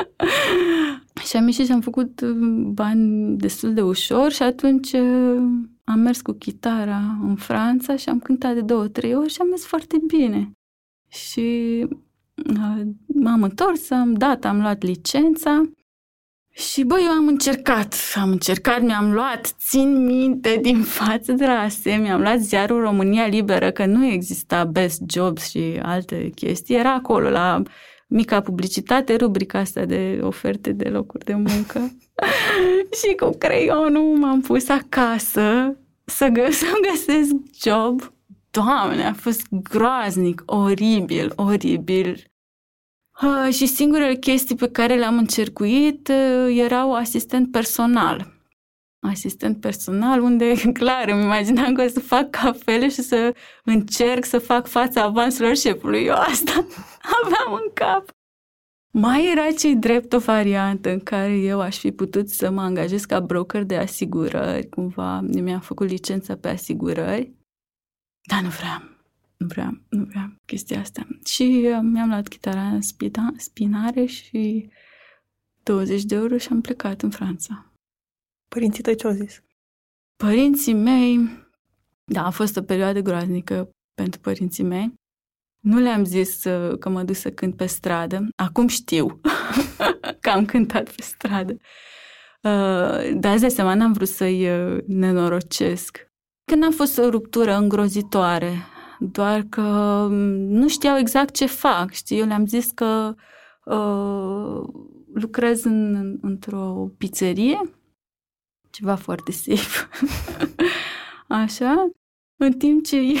și 1.28 1.36
am 1.36 1.46
ieșit 1.46 1.66
și 1.66 1.72
am 1.72 1.80
făcut 1.80 2.20
uh, 2.20 2.36
bani 2.72 3.36
destul 3.36 3.74
de 3.74 3.80
ușor 3.80 4.32
și 4.32 4.42
atunci 4.42 4.92
uh, 4.92 5.42
am 5.84 5.98
mers 5.98 6.20
cu 6.20 6.32
chitara 6.32 7.18
în 7.22 7.34
Franța 7.34 7.96
și 7.96 8.08
am 8.08 8.18
cântat 8.18 8.54
de 8.54 8.60
două, 8.60 8.88
trei 8.88 9.14
ori 9.14 9.32
și 9.32 9.40
am 9.40 9.48
mers 9.48 9.64
foarte 9.64 10.02
bine. 10.06 10.50
Și 11.08 11.86
m-am 13.06 13.42
întors, 13.42 13.90
am 13.90 14.12
dat, 14.12 14.44
am 14.44 14.60
luat 14.60 14.82
licența 14.82 15.62
și 16.52 16.82
băi, 16.82 17.02
eu 17.04 17.10
am 17.10 17.26
încercat, 17.26 17.94
am 18.14 18.30
încercat, 18.30 18.82
mi-am 18.82 19.12
luat, 19.12 19.54
țin 19.58 20.04
minte 20.04 20.58
din 20.62 20.82
față 20.82 21.32
de 21.32 21.46
la 21.46 21.60
ASE, 21.60 21.90
mi-am 21.90 22.20
luat 22.20 22.38
ziarul 22.38 22.80
România 22.80 23.26
Liberă, 23.26 23.70
că 23.70 23.86
nu 23.86 24.06
exista 24.06 24.64
Best 24.64 25.02
Jobs 25.10 25.50
și 25.50 25.78
alte 25.82 26.30
chestii, 26.34 26.76
era 26.76 26.94
acolo 26.94 27.28
la 27.28 27.62
mica 28.08 28.40
publicitate, 28.40 29.16
rubrica 29.16 29.58
asta 29.58 29.84
de 29.84 30.18
oferte 30.22 30.72
de 30.72 30.88
locuri 30.88 31.24
de 31.24 31.34
muncă. 31.34 31.92
și 33.00 33.14
cu 33.14 33.30
creionul 33.38 34.16
m-am 34.16 34.40
pus 34.40 34.68
acasă 34.68 35.76
să, 36.04 36.26
gă- 36.28 36.52
să 36.60 36.66
găsesc 36.90 37.34
job. 37.62 38.12
Doamne, 38.50 39.04
a 39.06 39.12
fost 39.12 39.46
groaznic, 39.50 40.42
oribil, 40.46 41.32
oribil. 41.36 42.24
Uh, 43.22 43.52
și 43.52 43.66
singurele 43.66 44.14
chestii 44.14 44.56
pe 44.56 44.70
care 44.70 44.94
le-am 44.94 45.18
încercuit 45.18 46.08
uh, 46.08 46.56
erau 46.56 46.94
asistent 46.94 47.50
personal. 47.50 48.38
Asistent 49.00 49.60
personal, 49.60 50.20
unde, 50.20 50.54
clar, 50.78 51.08
îmi 51.08 51.22
imaginam 51.22 51.74
că 51.74 51.82
o 51.82 51.88
să 51.88 52.00
fac 52.00 52.30
cafele 52.30 52.88
și 52.88 53.02
să 53.02 53.34
încerc 53.64 54.24
să 54.24 54.38
fac 54.38 54.66
fața 54.66 55.02
avansurilor 55.02 55.56
șefului. 55.56 56.04
Eu 56.04 56.14
asta 56.14 56.52
aveam 57.22 57.60
în 57.64 57.70
cap. 57.74 58.04
Mai 58.92 59.30
era 59.30 59.50
cei 59.58 59.76
drept 59.76 60.12
o 60.12 60.18
variantă 60.18 60.90
în 60.90 61.00
care 61.00 61.32
eu 61.32 61.60
aș 61.60 61.78
fi 61.78 61.92
putut 61.92 62.28
să 62.28 62.50
mă 62.50 62.60
angajez 62.60 63.04
ca 63.04 63.20
broker 63.20 63.62
de 63.62 63.76
asigurări, 63.76 64.68
cumva 64.68 65.20
mi-am 65.20 65.60
făcut 65.60 65.88
licența 65.88 66.36
pe 66.36 66.48
asigurări, 66.48 67.32
dar 68.28 68.42
nu 68.42 68.48
vreau 68.48 68.89
nu 69.40 69.46
vreau, 69.46 69.78
nu 69.88 70.04
vreau 70.04 70.34
chestia 70.46 70.80
asta. 70.80 71.06
Și 71.24 71.42
uh, 71.42 71.78
mi-am 71.82 72.08
luat 72.08 72.28
chitara 72.28 72.66
în 72.66 72.80
spina, 72.80 73.32
spinare 73.36 74.04
și 74.04 74.70
20 75.62 76.02
de 76.04 76.14
euro 76.14 76.36
și 76.36 76.48
am 76.50 76.60
plecat 76.60 77.02
în 77.02 77.10
Franța. 77.10 77.72
Părinții 78.48 78.82
tăi 78.82 78.96
ce-au 78.96 79.12
zis? 79.12 79.42
Părinții 80.16 80.74
mei, 80.74 81.18
da, 82.04 82.26
a 82.26 82.30
fost 82.30 82.56
o 82.56 82.62
perioadă 82.62 83.00
groaznică 83.00 83.70
pentru 83.94 84.20
părinții 84.20 84.64
mei. 84.64 84.92
Nu 85.62 85.78
le-am 85.78 86.04
zis 86.04 86.44
uh, 86.44 86.78
că 86.78 86.88
mă 86.88 87.02
duc 87.02 87.16
să 87.16 87.30
cânt 87.30 87.56
pe 87.56 87.66
stradă. 87.66 88.28
Acum 88.36 88.66
știu 88.66 89.20
că 90.20 90.30
am 90.30 90.44
cântat 90.44 90.94
pe 90.94 91.02
stradă. 91.02 91.52
Uh, 92.42 93.18
dar 93.20 93.38
de 93.38 93.48
seama, 93.48 93.74
n-am 93.74 93.92
vrut 93.92 94.08
să-i 94.08 94.48
nenorocesc. 94.86 96.08
Când 96.44 96.64
a 96.64 96.70
fost 96.70 96.98
o 96.98 97.08
ruptură 97.08 97.56
îngrozitoare 97.56 98.52
doar 99.00 99.42
că 99.48 99.60
mm, 100.10 100.48
nu 100.48 100.68
știau 100.68 100.98
exact 100.98 101.34
ce 101.34 101.46
fac, 101.46 101.90
știi? 101.90 102.18
Eu 102.18 102.26
le-am 102.26 102.46
zis 102.46 102.70
că 102.70 103.14
uh, 103.64 104.68
lucrez 105.14 105.64
în, 105.64 106.18
într-o 106.22 106.90
pizzerie, 106.98 107.60
ceva 108.70 108.94
foarte 108.94 109.32
safe, 109.32 109.88
așa, 111.42 111.90
în 112.36 112.52
timp 112.52 112.84
ce 112.84 112.96
eu 112.96 113.14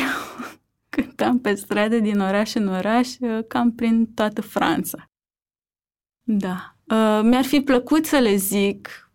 cântam 0.94 1.40
pe 1.40 1.54
stradă 1.54 1.98
din 1.98 2.20
oraș 2.20 2.54
în 2.54 2.68
oraș, 2.68 3.08
uh, 3.20 3.38
cam 3.48 3.72
prin 3.72 4.06
toată 4.06 4.40
Franța. 4.40 5.04
Da. 6.22 6.76
Uh, 6.84 7.20
mi-ar 7.22 7.44
fi 7.44 7.60
plăcut 7.60 8.06
să 8.06 8.18
le 8.18 8.36
zic 8.36 9.10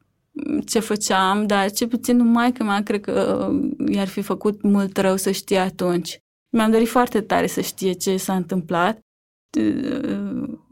ce 0.65 0.79
făceam, 0.79 1.45
dar 1.47 1.71
ce 1.71 1.87
puțin 1.87 2.17
numai 2.17 2.51
că 2.51 2.63
mea 2.63 2.83
cred 2.83 3.01
că 3.01 3.47
uh, 3.51 3.71
i-ar 3.93 4.07
fi 4.07 4.21
făcut 4.21 4.61
mult 4.61 4.97
rău 4.97 5.15
să 5.15 5.31
știe 5.31 5.57
atunci. 5.57 6.19
Mi-am 6.55 6.71
dorit 6.71 6.87
foarte 6.87 7.21
tare 7.21 7.47
să 7.47 7.61
știe 7.61 7.91
ce 7.91 8.17
s-a 8.17 8.35
întâmplat, 8.35 8.99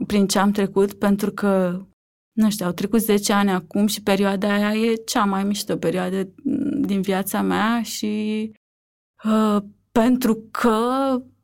prin 0.07 0.27
ce 0.27 0.39
am 0.39 0.51
trecut, 0.51 0.93
pentru 0.93 1.31
că, 1.31 1.81
nu 2.31 2.49
știu, 2.49 2.65
au 2.65 2.71
trecut 2.71 2.99
10 2.99 3.33
ani 3.33 3.51
acum 3.51 3.87
și 3.87 4.03
perioada 4.03 4.53
aia 4.53 4.73
e 4.73 4.93
cea 4.93 5.25
mai 5.25 5.43
mișto 5.43 5.77
perioadă 5.77 6.27
din 6.79 7.01
viața 7.01 7.41
mea 7.41 7.81
și 7.81 8.51
uh, 9.23 9.57
pentru 9.91 10.43
că, 10.51 10.77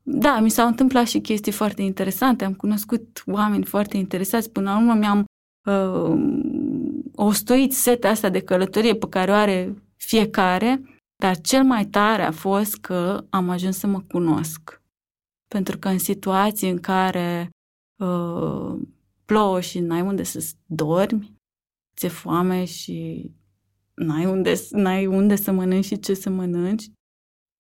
da, 0.04 0.40
mi 0.40 0.50
s-au 0.50 0.68
întâmplat 0.68 1.08
și 1.08 1.20
chestii 1.20 1.52
foarte 1.52 1.82
interesante, 1.82 2.44
am 2.44 2.54
cunoscut 2.54 3.24
oameni 3.26 3.66
foarte 3.66 3.98
interesați, 3.98 4.52
până 4.52 4.72
la 4.72 4.78
urmă 4.78 4.94
mi-am 4.94 5.26
uh, 5.70 6.20
ostoit 7.16 7.74
setea 7.74 8.10
asta 8.10 8.30
de 8.30 8.42
călătorie 8.42 8.96
pe 8.96 9.08
care 9.10 9.32
o 9.32 9.34
are 9.34 9.84
fiecare 9.96 10.99
dar 11.24 11.42
cel 11.42 11.64
mai 11.64 11.86
tare 11.86 12.22
a 12.22 12.32
fost 12.32 12.76
că 12.78 13.26
am 13.30 13.50
ajuns 13.50 13.78
să 13.78 13.88
mă 13.88 14.02
cunosc. 14.02 14.82
Pentru 15.48 15.78
că 15.78 15.88
în 15.88 16.00
situații 16.00 16.70
în 16.70 16.80
care 16.80 17.50
uh, 18.02 18.80
plouă 19.26 19.62
și 19.62 19.80
n-ai 19.80 20.02
unde 20.02 20.24
să 20.24 20.54
dormi, 20.66 21.34
ți-e 21.96 22.08
foame 22.08 22.66
și 22.66 23.30
n-ai 23.94 24.26
unde, 24.26 24.54
n-ai 24.72 25.06
unde 25.06 25.36
să 25.36 25.52
mănânci 25.52 25.86
și 25.86 26.00
ce 26.00 26.14
să 26.14 26.30
mănânci, 26.30 26.90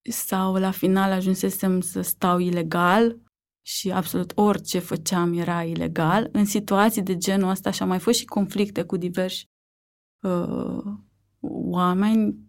sau 0.09 0.55
la 0.55 0.71
final 0.71 1.11
ajunsesem 1.11 1.81
să 1.81 2.01
stau 2.01 2.39
ilegal 2.39 3.19
și 3.65 3.91
absolut 3.91 4.31
orice 4.35 4.79
făceam 4.79 5.33
era 5.33 5.63
ilegal. 5.63 6.29
În 6.31 6.45
situații 6.45 7.01
de 7.01 7.17
genul 7.17 7.49
ăsta 7.49 7.71
și 7.71 7.81
a 7.81 7.85
mai 7.85 7.99
fost 7.99 8.19
și 8.19 8.25
conflicte 8.25 8.83
cu 8.83 8.97
diversi 8.97 9.45
uh, 10.23 10.83
oameni, 11.71 12.48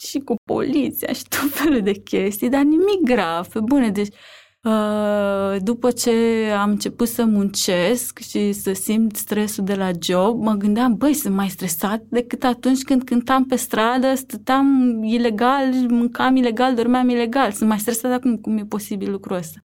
și 0.00 0.18
cu 0.18 0.34
poliția 0.44 1.12
și 1.12 1.24
tot 1.28 1.50
felul 1.50 1.82
de 1.82 1.92
chestii, 1.92 2.48
dar 2.48 2.62
nimic 2.62 3.00
grav, 3.02 3.46
pe 3.46 3.60
bune. 3.60 3.90
Deci, 3.90 4.14
uh, 4.62 5.56
după 5.58 5.90
ce 5.90 6.10
am 6.58 6.70
început 6.70 7.08
să 7.08 7.24
muncesc 7.24 8.18
și 8.18 8.52
să 8.52 8.72
simt 8.72 9.16
stresul 9.16 9.64
de 9.64 9.74
la 9.74 9.90
job, 10.02 10.42
mă 10.42 10.52
gândeam, 10.52 10.96
băi, 10.96 11.14
sunt 11.14 11.34
mai 11.34 11.48
stresat 11.48 12.02
decât 12.08 12.44
atunci 12.44 12.82
când 12.82 13.04
cântam 13.04 13.44
pe 13.46 13.56
stradă, 13.56 14.14
stăteam 14.14 15.00
ilegal, 15.02 15.72
mâncam 15.88 16.36
ilegal, 16.36 16.74
dormeam 16.74 17.08
ilegal. 17.08 17.52
Sunt 17.52 17.68
mai 17.68 17.78
stresat 17.78 18.12
acum, 18.12 18.36
cum 18.36 18.56
e 18.56 18.64
posibil 18.64 19.10
lucrul 19.10 19.36
ăsta. 19.36 19.58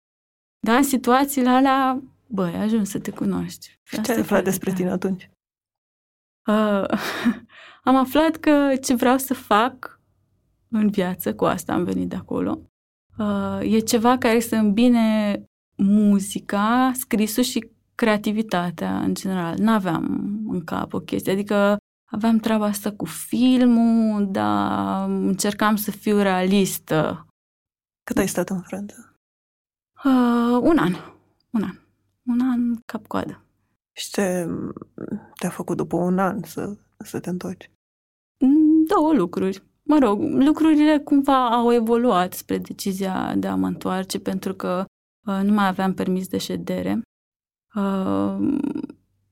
Dar 0.60 0.76
în 0.76 0.82
situațiile 0.82 1.48
alea, 1.48 2.02
băi, 2.26 2.54
ajung 2.54 2.86
să 2.86 2.98
te 2.98 3.10
cunoști. 3.10 3.78
Și 3.82 4.00
ce 4.00 4.12
ai 4.12 4.18
aflat 4.20 4.44
despre 4.44 4.72
tine 4.72 4.90
atunci? 4.90 5.30
Uh, 6.46 6.98
am 7.88 7.96
aflat 7.96 8.36
că 8.36 8.76
ce 8.82 8.94
vreau 8.94 9.18
să 9.18 9.34
fac 9.34 9.93
în 10.75 10.88
viață, 10.90 11.35
cu 11.35 11.45
asta 11.45 11.73
am 11.73 11.85
venit 11.85 12.09
de 12.09 12.16
acolo. 12.16 12.61
Uh, 13.19 13.59
e 13.61 13.78
ceva 13.78 14.19
care 14.19 14.40
să 14.40 14.57
îmbine 14.57 15.38
muzica, 15.76 16.93
scrisul 16.95 17.43
și 17.43 17.71
creativitatea 17.95 19.00
în 19.00 19.14
general. 19.14 19.54
N-aveam 19.59 20.04
în 20.49 20.64
cap 20.64 20.93
o 20.93 21.00
chestie, 21.00 21.33
adică 21.33 21.76
aveam 22.04 22.38
treaba 22.38 22.64
asta 22.64 22.93
cu 22.93 23.04
filmul, 23.04 24.31
dar 24.31 25.09
încercam 25.09 25.76
să 25.76 25.90
fiu 25.90 26.19
realistă. 26.19 27.26
Cât 28.04 28.16
ai 28.16 28.28
stat 28.28 28.50
în 28.50 28.61
Franța? 28.61 28.95
Uh, 30.04 30.59
un 30.62 30.78
an. 30.78 30.95
Un 31.50 31.62
an. 31.62 31.78
Un 32.23 32.40
an 32.40 32.75
cap-coadă. 32.87 33.45
Și 33.93 34.11
ce 34.11 34.49
te-a 35.38 35.50
făcut 35.50 35.76
după 35.76 35.97
un 35.97 36.19
an 36.19 36.43
să, 36.43 36.76
să 36.99 37.21
te 37.21 37.31
întorci? 37.31 37.71
Două 38.87 39.12
lucruri 39.12 39.62
mă 39.88 39.98
rog, 39.98 40.20
lucrurile 40.20 40.98
cumva 40.98 41.48
au 41.50 41.72
evoluat 41.72 42.32
spre 42.32 42.58
decizia 42.58 43.34
de 43.36 43.46
a 43.46 43.54
mă 43.54 43.66
întoarce 43.66 44.18
pentru 44.18 44.54
că 44.54 44.84
uh, 45.26 45.40
nu 45.42 45.52
mai 45.52 45.66
aveam 45.66 45.94
permis 45.94 46.28
de 46.28 46.38
ședere. 46.38 47.02
Uh, 47.74 48.36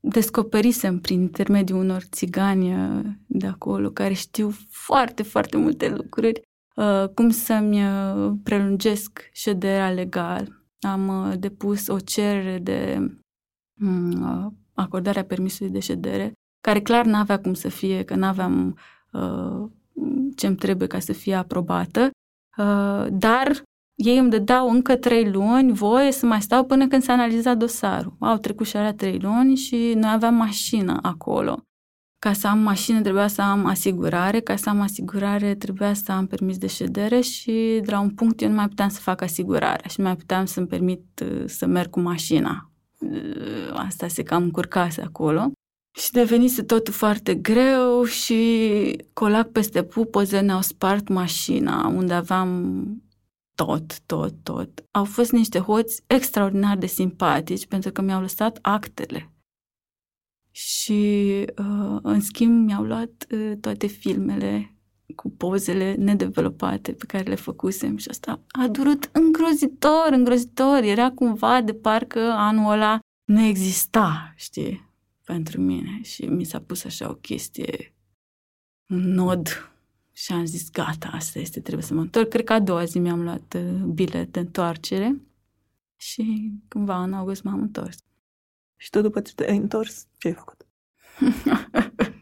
descoperisem 0.01 1.01
prin 1.01 1.21
intermediul 1.21 1.79
unor 1.79 2.03
țigani 2.03 2.75
uh, 2.75 3.05
de 3.27 3.47
acolo 3.47 3.91
care 3.91 4.13
știu 4.13 4.51
foarte, 4.69 5.23
foarte 5.23 5.57
multe 5.57 5.89
lucruri 5.89 6.43
uh, 6.77 7.09
cum 7.15 7.31
să-mi 7.31 7.85
uh, 7.85 8.33
prelungesc 8.43 9.29
șederea 9.33 9.91
legal. 9.91 10.65
Am 10.81 11.09
uh, 11.09 11.39
depus 11.39 11.87
o 11.87 11.99
cerere 11.99 12.59
de 12.59 13.11
uh, 13.81 14.47
acordarea 14.75 15.25
permisului 15.25 15.73
de 15.73 15.79
ședere, 15.79 16.33
care 16.61 16.81
clar 16.81 17.05
n-avea 17.05 17.41
cum 17.41 17.55
să 17.55 17.69
fie, 17.69 18.05
că 18.05 18.15
n-aveam 18.15 18.79
uh, 19.13 19.71
ce 20.37 20.47
îmi 20.47 20.57
trebuie 20.57 20.89
ca 20.89 20.99
să 20.99 21.13
fie 21.13 21.35
aprobată 21.35 22.11
Uh, 22.59 23.07
dar 23.11 23.63
ei 23.95 24.19
îmi 24.19 24.31
dădeau 24.31 24.71
încă 24.71 24.97
trei 24.97 25.31
luni 25.31 25.73
voie 25.73 26.13
să 26.13 26.27
mai 26.27 26.43
stau 26.43 26.65
până 26.65 26.89
când 26.89 27.03
s-a 27.03 27.13
analizat 27.13 27.57
dosarul. 27.57 28.17
Au 28.19 28.37
trecut 28.37 28.67
și 28.67 28.77
alea 28.77 28.95
trei 28.95 29.19
luni 29.19 29.57
și 29.57 29.93
noi 29.97 30.11
aveam 30.11 30.35
mașină 30.35 30.99
acolo. 31.03 31.63
Ca 32.19 32.33
să 32.33 32.47
am 32.47 32.59
mașină 32.59 33.01
trebuia 33.01 33.27
să 33.29 33.43
am 33.43 33.67
asigurare, 33.67 34.41
ca 34.41 34.57
să 34.57 34.69
am 34.69 34.81
asigurare 34.81 35.55
trebuia 35.55 35.95
să 35.95 36.13
am 36.13 36.27
permis 36.27 36.59
de 36.59 36.67
ședere 36.67 37.21
și 37.21 37.81
de 37.85 37.91
la 37.91 38.01
un 38.01 38.11
punct 38.11 38.43
eu 38.43 38.49
nu 38.49 38.55
mai 38.55 38.69
puteam 38.69 38.89
să 38.89 39.01
fac 39.01 39.21
asigurarea 39.21 39.89
și 39.89 40.01
nu 40.01 40.05
mai 40.05 40.17
puteam 40.17 40.45
să-mi 40.45 40.67
permit 40.67 41.23
uh, 41.23 41.43
să 41.47 41.67
merg 41.67 41.91
cu 41.91 42.01
mașina. 42.01 42.71
Uh, 42.99 43.73
asta 43.73 44.09
se 44.09 44.23
cam 44.23 44.43
încurcase 44.43 45.03
acolo. 45.03 45.53
Și 45.99 46.11
devenise 46.11 46.63
totul 46.63 46.93
foarte 46.93 47.35
greu 47.35 47.92
și 48.05 48.97
colac 49.13 49.49
peste 49.49 49.83
pupoze 49.83 50.41
ne-au 50.41 50.61
spart 50.61 51.09
mașina 51.09 51.87
unde 51.87 52.13
aveam 52.13 53.03
tot, 53.55 54.01
tot, 54.01 54.35
tot. 54.43 54.85
Au 54.91 55.05
fost 55.05 55.33
niște 55.33 55.59
hoți 55.59 56.03
extraordinar 56.07 56.77
de 56.77 56.87
simpatici 56.87 57.67
pentru 57.67 57.93
că 57.93 58.01
mi-au 58.01 58.21
lăsat 58.21 58.59
actele. 58.63 59.33
Și, 60.51 61.45
uh, 61.59 61.99
în 62.03 62.21
schimb, 62.21 62.67
mi-au 62.67 62.83
luat 62.83 63.27
uh, 63.31 63.53
toate 63.61 63.87
filmele 63.87 64.77
cu 65.17 65.31
pozele 65.31 65.95
nedevelopate 65.95 66.93
pe 66.93 67.05
care 67.07 67.23
le 67.23 67.35
făcusem 67.35 67.97
și 67.97 68.09
asta 68.09 68.41
a 68.49 68.69
durut 68.69 69.11
îngrozitor, 69.13 70.09
îngrozitor. 70.11 70.83
Era 70.83 71.11
cumva 71.11 71.61
de 71.61 71.75
parcă 71.75 72.21
anul 72.21 72.73
ăla 72.73 72.99
nu 73.25 73.41
exista, 73.41 74.33
știi, 74.37 74.91
pentru 75.25 75.61
mine. 75.61 76.01
Și 76.03 76.25
mi 76.25 76.45
s-a 76.45 76.61
pus 76.61 76.85
așa 76.85 77.11
o 77.11 77.15
chestie, 77.15 77.95
un 78.89 79.13
nod 79.13 79.73
și 80.13 80.33
am 80.33 80.45
zis, 80.45 80.71
gata, 80.71 81.09
asta 81.13 81.39
este, 81.39 81.61
trebuie 81.61 81.85
să 81.85 81.95
mă 81.95 82.01
întorc. 82.01 82.29
Cred 82.29 82.45
că 82.45 82.53
a 82.53 82.61
doua 82.61 82.85
zi 82.85 82.99
mi-am 82.99 83.23
luat 83.23 83.55
uh, 83.57 83.85
bilet 83.85 84.33
de 84.33 84.39
întoarcere 84.39 85.21
și 85.97 86.53
cândva 86.69 87.03
în 87.03 87.13
august 87.13 87.43
m-am 87.43 87.61
întors. 87.61 87.99
Și 88.77 88.91
tu 88.91 89.01
după 89.01 89.21
ce 89.21 89.35
te-ai 89.35 89.57
întors, 89.57 90.07
ce 90.19 90.29
ai 90.29 90.35
făcut? 90.35 90.67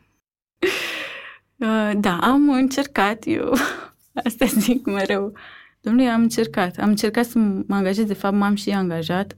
Uh, 1.60 1.92
da, 1.96 2.18
am 2.18 2.48
încercat 2.50 3.22
eu. 3.26 3.52
Asta 4.24 4.44
zic 4.46 4.84
mereu. 4.84 5.32
Domnule, 5.80 6.08
am 6.08 6.20
încercat. 6.22 6.78
Am 6.78 6.88
încercat 6.88 7.24
să 7.24 7.38
mă 7.38 7.74
angajez. 7.74 8.04
De 8.04 8.14
fapt, 8.14 8.36
m-am 8.36 8.54
și 8.54 8.70
angajat. 8.70 9.36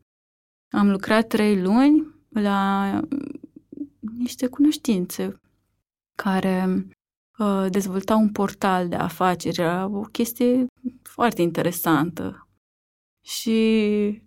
Am 0.70 0.90
lucrat 0.90 1.26
trei 1.26 1.62
luni 1.62 2.06
la 2.28 3.00
niște 4.18 4.46
cunoștințe 4.46 5.40
care 6.16 6.86
uh, 7.38 7.66
dezvoltau 7.70 8.20
un 8.20 8.32
portal 8.32 8.88
de 8.88 8.96
afaceri. 8.96 9.60
Era 9.60 9.86
o 9.86 10.00
chestie 10.00 10.66
foarte 11.02 11.42
interesantă. 11.42 12.46
Și 13.24 13.60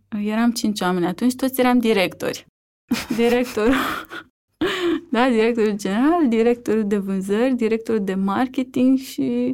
eram 0.09 0.51
cinci 0.51 0.81
oameni 0.81 1.05
atunci, 1.05 1.35
toți 1.35 1.59
eram 1.59 1.79
directori. 1.79 2.45
Directorul, 3.17 3.73
da, 5.11 5.29
directorul 5.29 5.77
general, 5.77 6.27
directorul 6.27 6.87
de 6.87 6.97
vânzări, 6.97 7.55
directorul 7.55 8.03
de 8.03 8.15
marketing 8.15 8.97
și, 8.97 9.53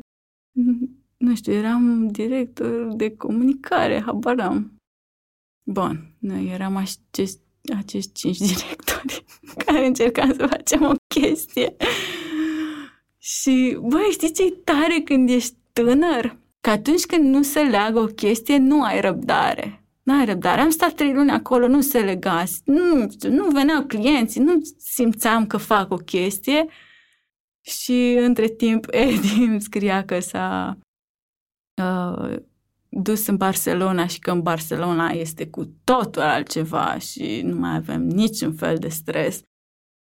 nu 1.26 1.36
știu, 1.36 1.54
eram 1.54 2.08
director 2.08 2.94
de 2.94 3.16
comunicare, 3.16 4.02
habar 4.02 4.40
am. 4.40 4.76
Bun, 5.64 6.16
noi 6.20 6.50
eram 6.50 6.76
acești, 6.76 7.40
acești 7.78 8.12
cinci 8.14 8.38
directori 8.52 9.26
care 9.66 9.86
încercam 9.86 10.34
să 10.34 10.48
facem 10.48 10.84
o 10.84 10.94
chestie. 11.08 11.76
Și, 13.18 13.78
băi, 13.82 14.08
știți 14.12 14.42
ce 14.42 14.52
tare 14.52 15.02
când 15.06 15.30
ești 15.30 15.56
tânăr? 15.74 16.38
Că 16.62 16.70
atunci 16.70 17.06
când 17.06 17.36
nu 17.36 17.42
se 17.42 17.60
leagă 17.60 18.00
o 18.00 18.06
chestie, 18.06 18.58
nu 18.58 18.84
ai 18.84 19.02
răbdare. 19.02 19.84
N-ai 20.04 20.26
răbdare. 20.26 20.62
Am 20.62 20.70
stat 20.70 20.94
trei 20.94 21.14
luni 21.14 21.32
acolo, 21.32 21.68
nu 21.68 21.82
se 21.82 22.00
lega, 22.00 22.44
nu, 22.66 23.12
nu 23.30 23.50
veneau 23.50 23.84
clienții, 23.84 24.42
nu 24.42 24.62
simțeam 24.78 25.48
că 25.48 25.58
fac 25.58 25.92
o 25.92 25.96
chestie 25.96 26.68
și 27.62 28.18
între 28.20 28.48
timp 28.48 28.86
Edi 29.08 29.44
îmi 29.44 29.62
scria 29.62 30.06
că 30.06 30.20
s-a 30.20 30.78
uh, 31.82 32.36
dus 32.92 33.28
în 33.28 33.38
Barcelona 33.38 34.08
și 34.08 34.20
că 34.20 34.32
în 34.32 34.42
Barcelona 34.42 35.10
este 35.10 35.48
cu 35.48 35.66
totul 35.84 36.22
altceva 36.22 36.98
și 36.98 37.42
nu 37.44 37.56
mai 37.56 37.76
avem 37.76 38.02
niciun 38.02 38.54
fel 38.54 38.78
de 38.78 38.88
stres. 38.88 39.42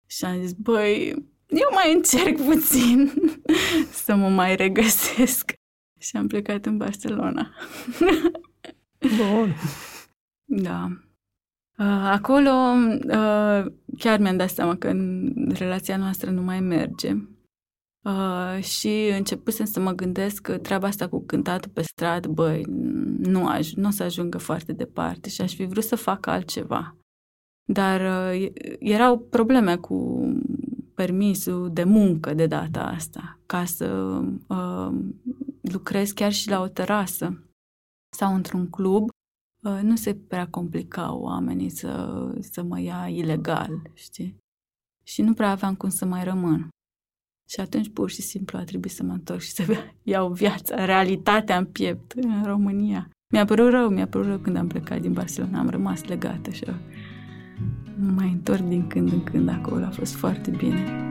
Și 0.06 0.24
am 0.24 0.40
zis, 0.40 0.52
băi, 0.52 1.08
eu 1.46 1.68
mai 1.72 1.94
încerc 1.94 2.40
puțin 2.50 3.12
să 4.04 4.14
mă 4.14 4.28
mai 4.28 4.56
regăsesc. 4.56 5.52
Și 5.98 6.16
am 6.16 6.26
plecat 6.26 6.66
în 6.66 6.76
Barcelona. 6.76 7.54
Bun. 9.16 9.54
Da. 10.50 10.88
Uh, 11.78 11.86
acolo 11.86 12.50
uh, 12.50 13.72
chiar 13.98 14.18
mi-am 14.18 14.36
dat 14.36 14.50
seama 14.50 14.76
că 14.76 14.88
în 14.88 15.32
relația 15.54 15.96
noastră 15.96 16.30
nu 16.30 16.42
mai 16.42 16.60
merge. 16.60 17.14
Uh, 18.04 18.62
și 18.62 19.10
începusem 19.16 19.66
să 19.66 19.80
mă 19.80 19.92
gândesc 19.92 20.42
că 20.42 20.58
treaba 20.58 20.86
asta 20.86 21.08
cu 21.08 21.20
cântatul 21.26 21.70
pe 21.70 21.82
stradă, 21.82 22.28
băi, 22.28 22.62
nu, 23.18 23.56
aj- 23.56 23.74
nu 23.74 23.88
o 23.88 23.90
să 23.90 24.02
ajungă 24.02 24.38
foarte 24.38 24.72
departe 24.72 25.28
și 25.28 25.40
aș 25.40 25.54
fi 25.54 25.64
vrut 25.64 25.84
să 25.84 25.96
fac 25.96 26.26
altceva. 26.26 26.96
Dar 27.64 28.30
uh, 28.34 28.46
erau 28.78 29.18
probleme 29.18 29.76
cu 29.76 30.20
permisul 30.94 31.72
de 31.72 31.84
muncă 31.84 32.34
de 32.34 32.46
data 32.46 32.82
asta, 32.82 33.38
ca 33.46 33.64
să 33.64 34.20
uh, 34.48 34.90
lucrez 35.60 36.10
chiar 36.10 36.32
și 36.32 36.48
la 36.48 36.60
o 36.60 36.68
terasă 36.68 37.42
sau 38.16 38.34
într-un 38.34 38.70
club 38.70 39.08
Uh, 39.62 39.80
nu 39.82 39.96
se 39.96 40.14
prea 40.14 40.48
complicau 40.48 41.20
oamenii 41.20 41.70
să, 41.70 42.32
să 42.40 42.62
mă 42.62 42.80
ia 42.80 43.08
ilegal, 43.08 43.90
știi? 43.94 44.36
Și 45.02 45.22
nu 45.22 45.34
prea 45.34 45.50
aveam 45.50 45.74
cum 45.74 45.88
să 45.88 46.04
mai 46.04 46.24
rămân. 46.24 46.68
Și 47.48 47.60
atunci 47.60 47.88
pur 47.88 48.10
și 48.10 48.22
simplu 48.22 48.58
a 48.58 48.64
trebuit 48.64 48.92
să 48.92 49.02
mă 49.02 49.12
întorc 49.12 49.40
și 49.40 49.50
să 49.50 49.64
iau 50.02 50.32
viața, 50.32 50.84
realitatea 50.84 51.56
în 51.56 51.64
piept 51.64 52.12
în 52.12 52.42
România. 52.44 53.08
Mi-a 53.32 53.44
părut 53.44 53.70
rău, 53.70 53.88
mi-a 53.88 54.06
părut 54.06 54.26
rău 54.26 54.38
când 54.38 54.56
am 54.56 54.66
plecat 54.66 55.00
din 55.00 55.12
Barcelona, 55.12 55.58
am 55.58 55.68
rămas 55.68 56.04
legată 56.04 56.50
și 56.50 56.64
mă 57.98 58.10
mai 58.16 58.30
întorc 58.32 58.60
din 58.60 58.86
când 58.86 59.12
în 59.12 59.24
când 59.24 59.48
acolo, 59.48 59.84
a 59.84 59.90
fost 59.90 60.14
foarte 60.14 60.50
bine. 60.50 61.02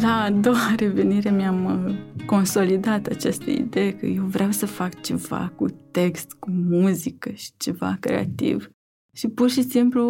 la 0.00 0.22
a 0.22 0.30
doua 0.30 0.74
revenire 0.76 1.30
mi-am 1.30 1.64
uh, 1.64 1.95
consolidat 2.26 3.06
această 3.06 3.50
idee 3.50 3.96
că 3.96 4.06
eu 4.06 4.24
vreau 4.24 4.50
să 4.50 4.66
fac 4.66 5.02
ceva 5.02 5.52
cu 5.56 5.66
text, 5.90 6.32
cu 6.32 6.50
muzică 6.50 7.30
și 7.30 7.50
ceva 7.56 7.96
creativ. 8.00 8.70
Și 9.12 9.28
pur 9.28 9.50
și 9.50 9.62
simplu 9.62 10.04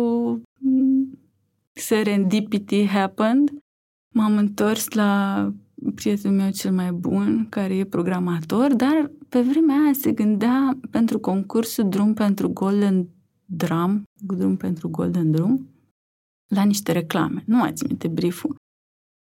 mm, 0.59 1.19
serendipity 1.73 2.87
happened. 2.87 3.51
M-am 4.15 4.37
întors 4.37 4.89
la 4.89 5.53
prietenul 5.95 6.37
meu 6.37 6.51
cel 6.51 6.73
mai 6.73 6.93
bun, 6.93 7.47
care 7.49 7.77
e 7.77 7.85
programator, 7.85 8.75
dar 8.75 9.11
pe 9.29 9.41
vremea 9.41 9.83
aia 9.83 9.93
se 9.93 10.13
gândea 10.13 10.79
pentru 10.91 11.19
concursul 11.19 11.89
Drum 11.89 12.15
pentru 12.15 12.49
Golden 12.49 13.09
Drum, 13.45 14.03
Drum 14.21 14.57
pentru 14.57 14.89
Golden 14.89 15.31
Drum, 15.31 15.69
la 16.47 16.63
niște 16.63 16.93
reclame. 16.93 17.43
Nu 17.47 17.57
mai 17.57 17.73
țin 17.73 17.87
minte 17.89 18.09
brieful. 18.09 18.57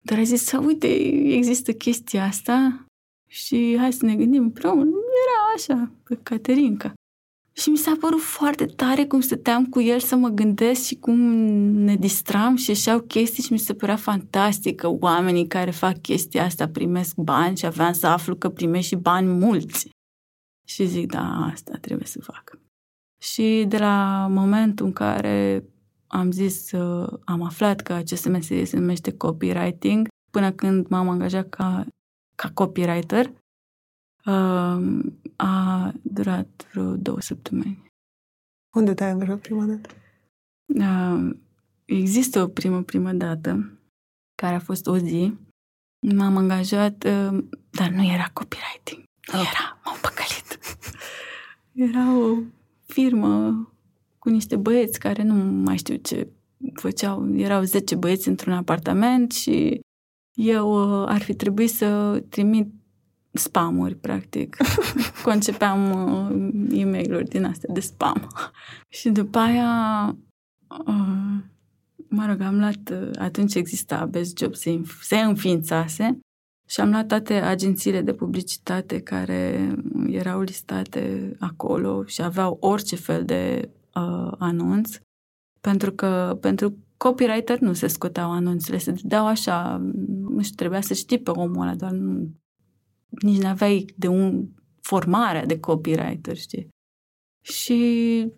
Dar 0.05 0.17
a 0.19 0.23
zis, 0.23 0.51
uite, 0.51 0.87
există 1.33 1.73
chestia 1.73 2.23
asta 2.23 2.85
și 3.29 3.75
hai 3.77 3.93
să 3.93 4.05
ne 4.05 4.15
gândim 4.15 4.41
împreună. 4.41 4.83
Era 4.83 5.53
așa, 5.55 5.91
pe 6.03 6.19
Caterinca. 6.23 6.93
Și 7.55 7.69
mi 7.69 7.77
s-a 7.77 7.97
părut 7.99 8.21
foarte 8.21 8.65
tare 8.65 9.05
cum 9.05 9.19
stăteam 9.19 9.65
cu 9.65 9.81
el 9.81 9.99
să 9.99 10.15
mă 10.15 10.29
gândesc 10.29 10.83
și 10.85 10.95
cum 10.95 11.19
ne 11.71 11.95
distram 11.95 12.55
și 12.55 12.69
ieșeau 12.69 12.99
chestii 12.99 13.43
și 13.43 13.51
mi 13.51 13.59
se 13.59 13.73
părea 13.73 13.95
fantastic 13.95 14.75
că 14.75 14.87
oamenii 14.99 15.47
care 15.47 15.71
fac 15.71 16.01
chestia 16.01 16.43
asta 16.43 16.67
primesc 16.67 17.15
bani 17.15 17.57
și 17.57 17.65
aveam 17.65 17.93
să 17.93 18.07
aflu 18.07 18.35
că 18.35 18.49
primești 18.49 18.87
și 18.87 18.95
bani 18.95 19.27
mulți. 19.27 19.89
Și 20.67 20.85
zic, 20.85 21.11
da, 21.11 21.49
asta 21.51 21.77
trebuie 21.81 22.07
să 22.07 22.21
fac. 22.21 22.59
Și 23.21 23.65
de 23.67 23.77
la 23.77 24.27
momentul 24.29 24.85
în 24.85 24.93
care 24.93 25.63
am 26.13 26.31
zis, 26.31 26.71
uh, 26.71 27.19
am 27.25 27.41
aflat 27.41 27.81
că 27.81 27.93
acest 27.93 28.25
meserie 28.25 28.65
se 28.65 28.77
numește 28.77 29.17
copywriting, 29.17 30.07
până 30.31 30.51
când 30.51 30.87
m-am 30.87 31.09
angajat 31.09 31.49
ca, 31.49 31.85
ca 32.35 32.51
copywriter, 32.51 33.25
uh, 34.25 34.99
a 35.35 35.93
durat 36.01 36.67
vreo 36.71 36.95
două 36.95 37.21
săptămâni. 37.21 37.91
Unde 38.75 38.93
te-ai 38.93 39.09
angajat 39.09 39.39
prima 39.39 39.65
dată? 39.65 39.89
Uh, 40.65 41.35
există 41.85 42.41
o 42.41 42.47
primă, 42.47 42.83
primă 42.83 43.11
dată, 43.11 43.79
care 44.35 44.55
a 44.55 44.59
fost 44.59 44.87
o 44.87 44.97
zi. 44.97 45.33
M-am 46.15 46.37
angajat, 46.37 47.03
uh, 47.03 47.43
dar 47.69 47.89
nu 47.89 48.03
era 48.03 48.29
copywriting. 48.33 49.03
Nu 49.31 49.39
oh. 49.39 49.51
era, 49.51 49.79
m-am 49.85 49.97
păcălit. 50.01 50.59
era 51.91 52.17
o 52.17 52.37
firmă 52.85 53.67
cu 54.23 54.29
niște 54.29 54.55
băieți 54.55 54.99
care 54.99 55.23
nu 55.23 55.33
mai 55.33 55.77
știu 55.77 55.95
ce 55.95 56.27
făceau, 56.73 57.35
erau 57.35 57.63
10 57.63 57.95
băieți 57.95 58.27
într-un 58.27 58.53
apartament 58.53 59.31
și 59.31 59.79
eu 60.33 61.01
uh, 61.01 61.07
ar 61.07 61.21
fi 61.21 61.33
trebuit 61.33 61.69
să 61.69 62.23
trimit 62.29 62.73
spamuri, 63.31 63.95
practic. 63.95 64.57
Concepeam 65.23 65.91
uh, 65.91 66.79
e 66.79 66.83
mail 66.85 67.23
din 67.29 67.45
astea 67.45 67.73
de 67.73 67.79
spam. 67.79 68.27
și 68.97 69.09
după 69.09 69.37
aia, 69.37 70.15
uh, 70.87 71.37
mă 72.09 72.25
rog, 72.27 72.41
am 72.41 72.59
luat, 72.59 72.89
uh, 72.91 73.09
atunci 73.19 73.55
exista 73.55 74.05
Best 74.05 74.37
Job, 74.37 74.55
se, 74.55 74.81
se 75.01 75.17
înființase 75.17 76.19
și 76.67 76.81
am 76.81 76.89
luat 76.89 77.07
toate 77.07 77.33
agențiile 77.33 78.01
de 78.01 78.13
publicitate 78.13 78.99
care 78.99 79.73
erau 80.07 80.41
listate 80.41 81.35
acolo 81.39 82.05
și 82.05 82.21
aveau 82.21 82.57
orice 82.59 82.95
fel 82.95 83.25
de 83.25 83.69
uh, 83.95 84.31
anunț, 84.37 84.97
pentru 85.61 85.91
că 85.91 86.37
pentru 86.41 86.77
copywriter 86.97 87.59
nu 87.59 87.73
se 87.73 87.87
scoteau 87.87 88.31
anunțele, 88.31 88.77
se 88.77 88.95
dau 89.01 89.25
așa, 89.25 89.77
nu 90.07 90.41
știu, 90.41 90.55
trebuia 90.55 90.81
să 90.81 90.93
știi 90.93 91.19
pe 91.19 91.31
omul 91.31 91.61
ăla, 91.61 91.75
doar 91.75 91.91
nu, 91.91 92.33
nici 93.09 93.41
nu 93.41 93.47
aveai 93.47 93.85
de 93.95 94.07
un 94.07 94.47
formare 94.81 95.45
de 95.45 95.59
copywriter, 95.59 96.37
știi? 96.37 96.67
Și 97.41 98.31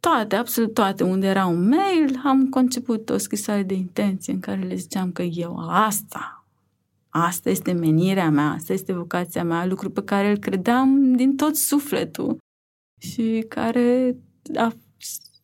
toate, 0.00 0.36
absolut 0.36 0.74
toate, 0.74 1.04
unde 1.04 1.26
era 1.26 1.46
un 1.46 1.68
mail, 1.68 2.20
am 2.24 2.48
conceput 2.48 3.10
o 3.10 3.16
scrisoare 3.16 3.62
de 3.62 3.74
intenție 3.74 4.32
în 4.32 4.40
care 4.40 4.60
le 4.60 4.74
ziceam 4.74 5.12
că 5.12 5.22
eu 5.22 5.56
asta, 5.68 6.46
asta 7.08 7.50
este 7.50 7.72
menirea 7.72 8.30
mea, 8.30 8.50
asta 8.50 8.72
este 8.72 8.92
vocația 8.92 9.44
mea, 9.44 9.66
lucru 9.66 9.90
pe 9.90 10.02
care 10.02 10.30
îl 10.30 10.36
credeam 10.36 11.12
din 11.16 11.36
tot 11.36 11.56
sufletul 11.56 12.36
și 13.00 13.44
care 13.48 14.16
a, 14.54 14.72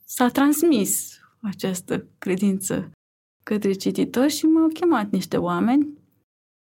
s-a 0.04 0.28
transmis 0.28 1.18
această 1.40 2.06
credință 2.18 2.90
către 3.42 3.72
cititori 3.72 4.32
și 4.32 4.44
m-au 4.44 4.68
chemat 4.68 5.10
niște 5.10 5.36
oameni, 5.36 5.98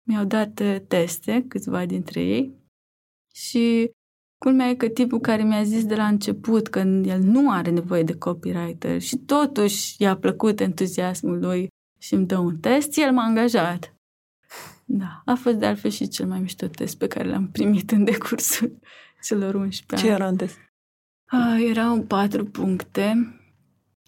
mi-au 0.08 0.25
dat 0.25 0.60
uh, 0.60 0.77
teste, 0.88 1.45
câțiva 1.47 1.86
dintre 1.86 2.21
ei, 2.21 2.53
și 3.34 3.91
culmea 4.38 4.69
e 4.69 4.75
că 4.75 4.88
tipul 4.88 5.19
care 5.19 5.43
mi-a 5.43 5.63
zis 5.63 5.86
de 5.86 5.95
la 5.95 6.08
început 6.08 6.67
că 6.67 6.79
el 6.79 7.19
nu 7.21 7.51
are 7.51 7.69
nevoie 7.69 8.03
de 8.03 8.17
copywriter 8.17 9.01
și 9.01 9.17
totuși 9.17 9.95
i-a 9.97 10.17
plăcut 10.17 10.60
entuziasmul 10.60 11.39
lui 11.39 11.67
și 11.99 12.13
îmi 12.13 12.25
dă 12.25 12.38
un 12.38 12.58
test, 12.58 12.97
el 12.97 13.12
m-a 13.12 13.23
angajat. 13.23 13.95
Da, 14.86 15.21
a 15.25 15.36
fost 15.36 15.55
de 15.55 15.65
altfel 15.65 15.91
și 15.91 16.08
cel 16.08 16.27
mai 16.27 16.39
mișto 16.39 16.67
test 16.67 16.97
pe 16.97 17.08
care 17.08 17.29
l-am 17.29 17.49
primit 17.51 17.91
în 17.91 18.03
decursul 18.03 18.79
celor 19.27 19.55
11 19.55 19.95
ani. 19.95 20.03
Ce 20.03 20.21
era 20.21 20.27
în 20.27 20.36
test? 20.36 20.58
Uh, 21.31 21.65
erau 21.69 22.01
patru 22.01 22.45
puncte 22.45 23.35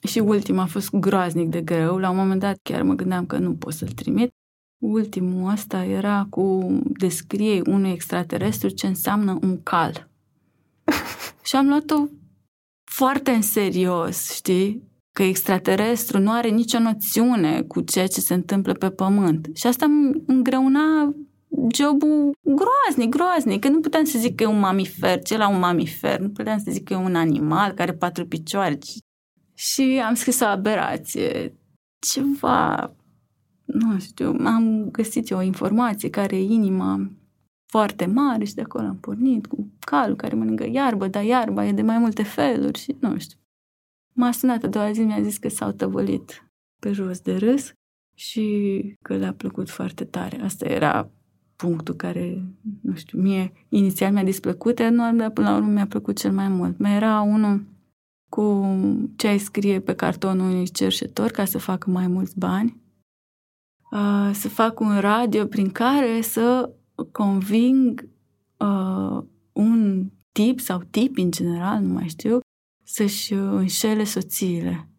și 0.03 0.19
ultima 0.19 0.61
a 0.61 0.65
fost 0.65 0.89
groaznic 0.91 1.49
de 1.49 1.61
greu. 1.61 1.97
La 1.97 2.09
un 2.09 2.15
moment 2.15 2.39
dat 2.39 2.59
chiar 2.63 2.81
mă 2.81 2.93
gândeam 2.93 3.25
că 3.25 3.37
nu 3.37 3.55
pot 3.55 3.73
să-l 3.73 3.87
trimit. 3.87 4.29
Ultimul 4.83 5.51
ăsta 5.51 5.83
era 5.83 6.27
cu 6.29 6.79
descrie 6.83 7.61
unui 7.65 7.91
extraterestru 7.91 8.69
ce 8.69 8.87
înseamnă 8.87 9.37
un 9.41 9.63
cal. 9.63 10.09
și 11.47 11.55
am 11.55 11.67
luat-o 11.67 12.07
foarte 12.91 13.31
în 13.31 13.41
serios, 13.41 14.33
știi? 14.33 14.83
Că 15.11 15.23
extraterestru 15.23 16.19
nu 16.19 16.31
are 16.31 16.49
nicio 16.49 16.79
noțiune 16.79 17.61
cu 17.61 17.81
ceea 17.81 18.07
ce 18.07 18.19
se 18.19 18.33
întâmplă 18.33 18.73
pe 18.73 18.89
pământ. 18.89 19.49
Și 19.53 19.67
asta 19.67 19.85
îmi 19.85 20.23
îngreuna 20.27 21.13
jobul 21.73 22.37
groaznic, 22.41 23.09
groaznic, 23.09 23.61
că 23.61 23.69
nu 23.69 23.79
puteam 23.79 24.03
să 24.03 24.19
zic 24.19 24.35
că 24.35 24.43
e 24.43 24.47
un 24.47 24.59
mamifer, 24.59 25.21
ce 25.21 25.37
la 25.37 25.49
un 25.49 25.59
mamifer, 25.59 26.19
nu 26.19 26.29
puteam 26.29 26.57
să 26.57 26.71
zic 26.71 26.83
că 26.83 26.93
e 26.93 26.97
un 26.97 27.15
animal 27.15 27.69
care 27.69 27.89
are 27.89 27.97
patru 27.97 28.27
picioare. 28.27 28.77
Și 29.53 30.01
am 30.05 30.13
scris 30.13 30.39
o 30.39 30.45
aberație, 30.45 31.57
ceva, 31.99 32.95
nu 33.65 33.99
știu, 33.99 34.35
am 34.43 34.89
găsit 34.91 35.29
eu 35.29 35.37
o 35.37 35.41
informație 35.41 36.09
care 36.09 36.35
e 36.35 36.41
inima 36.41 37.11
foarte 37.65 38.05
mare 38.05 38.43
și 38.43 38.53
de 38.53 38.61
acolo 38.61 38.87
am 38.87 38.97
pornit 38.97 39.47
cu 39.47 39.71
calul 39.79 40.15
care 40.15 40.35
mănâncă 40.35 40.67
iarbă, 40.71 41.07
dar 41.07 41.23
iarba 41.23 41.65
e 41.65 41.71
de 41.71 41.81
mai 41.81 41.97
multe 41.97 42.23
feluri 42.23 42.79
și 42.79 42.95
nu 42.99 43.17
știu. 43.17 43.37
M-a 44.13 44.31
sunat 44.31 44.63
a 44.63 44.67
doua 44.67 44.91
zi, 44.91 45.01
mi-a 45.01 45.21
zis 45.21 45.37
că 45.37 45.47
s-au 45.47 45.71
tăvălit 45.71 46.51
pe 46.79 46.91
jos 46.91 47.19
de 47.19 47.35
râs 47.35 47.71
și 48.15 48.45
că 49.01 49.15
le-a 49.15 49.33
plăcut 49.33 49.69
foarte 49.69 50.05
tare. 50.05 50.41
Asta 50.41 50.65
era 50.65 51.11
punctul 51.57 51.95
care, 51.95 52.43
nu 52.81 52.95
știu, 52.95 53.21
mie 53.21 53.53
inițial 53.69 54.13
mi-a 54.13 54.23
displăcut, 54.23 54.75
dar 54.75 55.29
până 55.33 55.49
la 55.49 55.55
urmă 55.55 55.71
mi-a 55.71 55.87
plăcut 55.87 56.17
cel 56.17 56.31
mai 56.31 56.47
mult. 56.47 56.77
Mai 56.77 56.95
era 56.95 57.21
unul 57.21 57.65
cu 58.29 58.65
ce 59.15 59.27
ai 59.27 59.37
scrie 59.37 59.79
pe 59.79 59.93
cartonul 59.95 60.49
unui 60.49 60.71
cerșetor 60.71 61.31
ca 61.31 61.45
să 61.45 61.57
facă 61.57 61.89
mai 61.89 62.07
mulți 62.07 62.39
bani, 62.39 62.77
să 64.33 64.49
fac 64.49 64.79
un 64.79 64.99
radio 64.99 65.45
prin 65.45 65.69
care 65.69 66.21
să 66.21 66.71
conving 67.11 68.09
un 69.51 70.09
tip 70.31 70.59
sau 70.59 70.81
tip 70.89 71.17
în 71.17 71.31
general, 71.31 71.81
nu 71.81 71.93
mai 71.93 72.07
știu, 72.07 72.39
să-și 72.83 73.33
înșele 73.33 74.03
soțiile. 74.03 74.89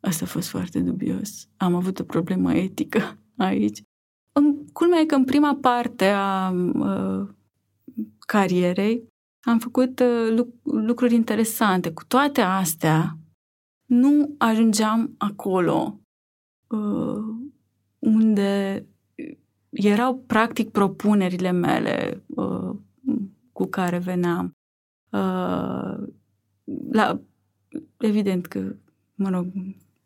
Asta 0.00 0.24
a 0.24 0.28
fost 0.28 0.48
foarte 0.48 0.80
dubios. 0.80 1.48
Am 1.56 1.74
avut 1.74 1.98
o 1.98 2.04
problemă 2.04 2.54
etică 2.54 3.18
aici. 3.36 3.82
În, 4.36 4.66
culmea 4.72 5.00
e 5.00 5.04
că 5.04 5.14
în 5.14 5.24
prima 5.24 5.58
parte 5.60 6.04
a 6.04 6.50
uh, 6.50 7.28
carierei 8.18 9.12
am 9.40 9.58
făcut 9.58 10.00
uh, 10.00 10.44
lucruri 10.62 11.14
interesante. 11.14 11.92
Cu 11.92 12.04
toate 12.04 12.40
astea, 12.40 13.18
nu 13.84 14.34
ajungeam 14.38 15.14
acolo 15.18 16.00
uh, 16.66 17.24
unde 17.98 18.86
erau 19.70 20.16
practic 20.16 20.70
propunerile 20.70 21.50
mele 21.50 22.24
uh, 22.26 22.76
cu 23.52 23.64
care 23.66 23.98
veneam. 23.98 24.52
Uh, 25.10 26.08
la, 26.90 27.20
evident 27.98 28.46
că, 28.46 28.76
mă 29.14 29.28
rog, 29.28 29.46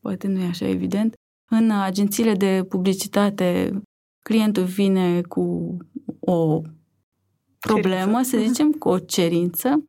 poate 0.01 0.29
nu 0.29 0.41
e 0.41 0.47
așa 0.47 0.67
evident, 0.67 1.15
în 1.51 1.71
agențiile 1.71 2.35
de 2.35 2.67
publicitate 2.69 3.81
clientul 4.29 4.65
vine 4.65 5.21
cu 5.21 5.77
o 6.21 6.63
problemă, 7.59 8.23
să 8.23 8.39
zicem, 8.39 8.73
cu 8.73 8.89
o 8.89 8.99
cerință. 8.99 9.85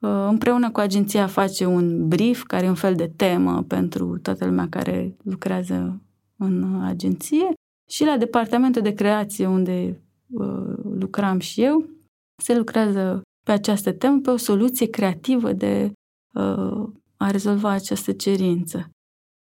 Uh, 0.00 0.26
împreună 0.28 0.70
cu 0.70 0.80
agenția 0.80 1.26
face 1.26 1.64
un 1.64 2.08
brief, 2.08 2.42
care 2.42 2.64
e 2.64 2.68
un 2.68 2.74
fel 2.74 2.94
de 2.94 3.12
temă 3.16 3.62
pentru 3.62 4.18
toată 4.18 4.44
lumea 4.44 4.68
care 4.68 5.16
lucrează 5.22 6.00
în 6.36 6.82
agenție. 6.82 7.52
Și 7.90 8.04
la 8.04 8.16
departamentul 8.16 8.82
de 8.82 8.94
creație, 8.94 9.46
unde 9.46 10.02
uh, 10.30 10.74
lucram 10.98 11.38
și 11.38 11.62
eu, 11.62 11.86
se 12.42 12.56
lucrează 12.56 13.22
pe 13.44 13.52
această 13.52 13.92
temă, 13.92 14.20
pe 14.20 14.30
o 14.30 14.36
soluție 14.36 14.86
creativă 14.86 15.52
de 15.52 15.92
uh, 16.34 16.88
a 17.16 17.30
rezolva 17.30 17.70
această 17.70 18.12
cerință. 18.12 18.90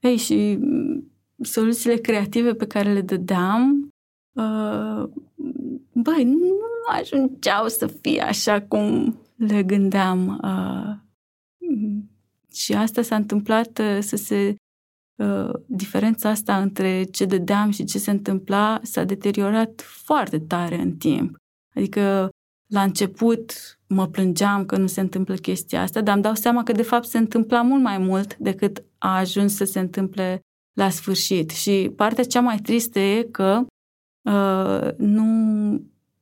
Ei, 0.02 0.16
și 0.16 0.58
mm, 0.60 1.12
soluțiile 1.42 1.96
creative 1.96 2.54
pe 2.54 2.66
care 2.66 2.92
le 2.92 3.00
dădeam, 3.00 3.85
băi, 5.92 6.24
nu 6.24 6.56
ajungeau 6.86 7.68
să 7.68 7.86
fie 7.86 8.20
așa 8.20 8.62
cum 8.62 9.18
le 9.36 9.62
gândeam. 9.62 10.40
Uh, 10.42 11.04
și 12.52 12.74
asta 12.74 13.02
s-a 13.02 13.16
întâmplat 13.16 13.78
uh, 13.78 13.98
să 14.00 14.16
se... 14.16 14.54
Uh, 15.16 15.50
diferența 15.66 16.28
asta 16.28 16.60
între 16.60 17.04
ce 17.04 17.24
dădeam 17.24 17.70
și 17.70 17.84
ce 17.84 17.98
se 17.98 18.10
întâmpla 18.10 18.80
s-a 18.82 19.04
deteriorat 19.04 19.80
foarte 19.80 20.38
tare 20.38 20.80
în 20.80 20.96
timp. 20.96 21.36
Adică 21.74 22.28
la 22.66 22.82
început 22.82 23.52
mă 23.88 24.06
plângeam 24.06 24.66
că 24.66 24.76
nu 24.76 24.86
se 24.86 25.00
întâmplă 25.00 25.34
chestia 25.34 25.82
asta, 25.82 26.00
dar 26.00 26.14
îmi 26.14 26.22
dau 26.22 26.34
seama 26.34 26.62
că 26.62 26.72
de 26.72 26.82
fapt 26.82 27.06
se 27.06 27.18
întâmpla 27.18 27.62
mult 27.62 27.82
mai 27.82 27.98
mult 27.98 28.36
decât 28.36 28.84
a 28.98 29.16
ajuns 29.16 29.56
să 29.56 29.64
se 29.64 29.78
întâmple 29.78 30.40
la 30.72 30.90
sfârșit. 30.90 31.50
Și 31.50 31.92
partea 31.96 32.24
cea 32.24 32.40
mai 32.40 32.58
tristă 32.58 32.98
e 32.98 33.22
că 33.22 33.66
uh, 34.26 34.92
nu 34.96 35.24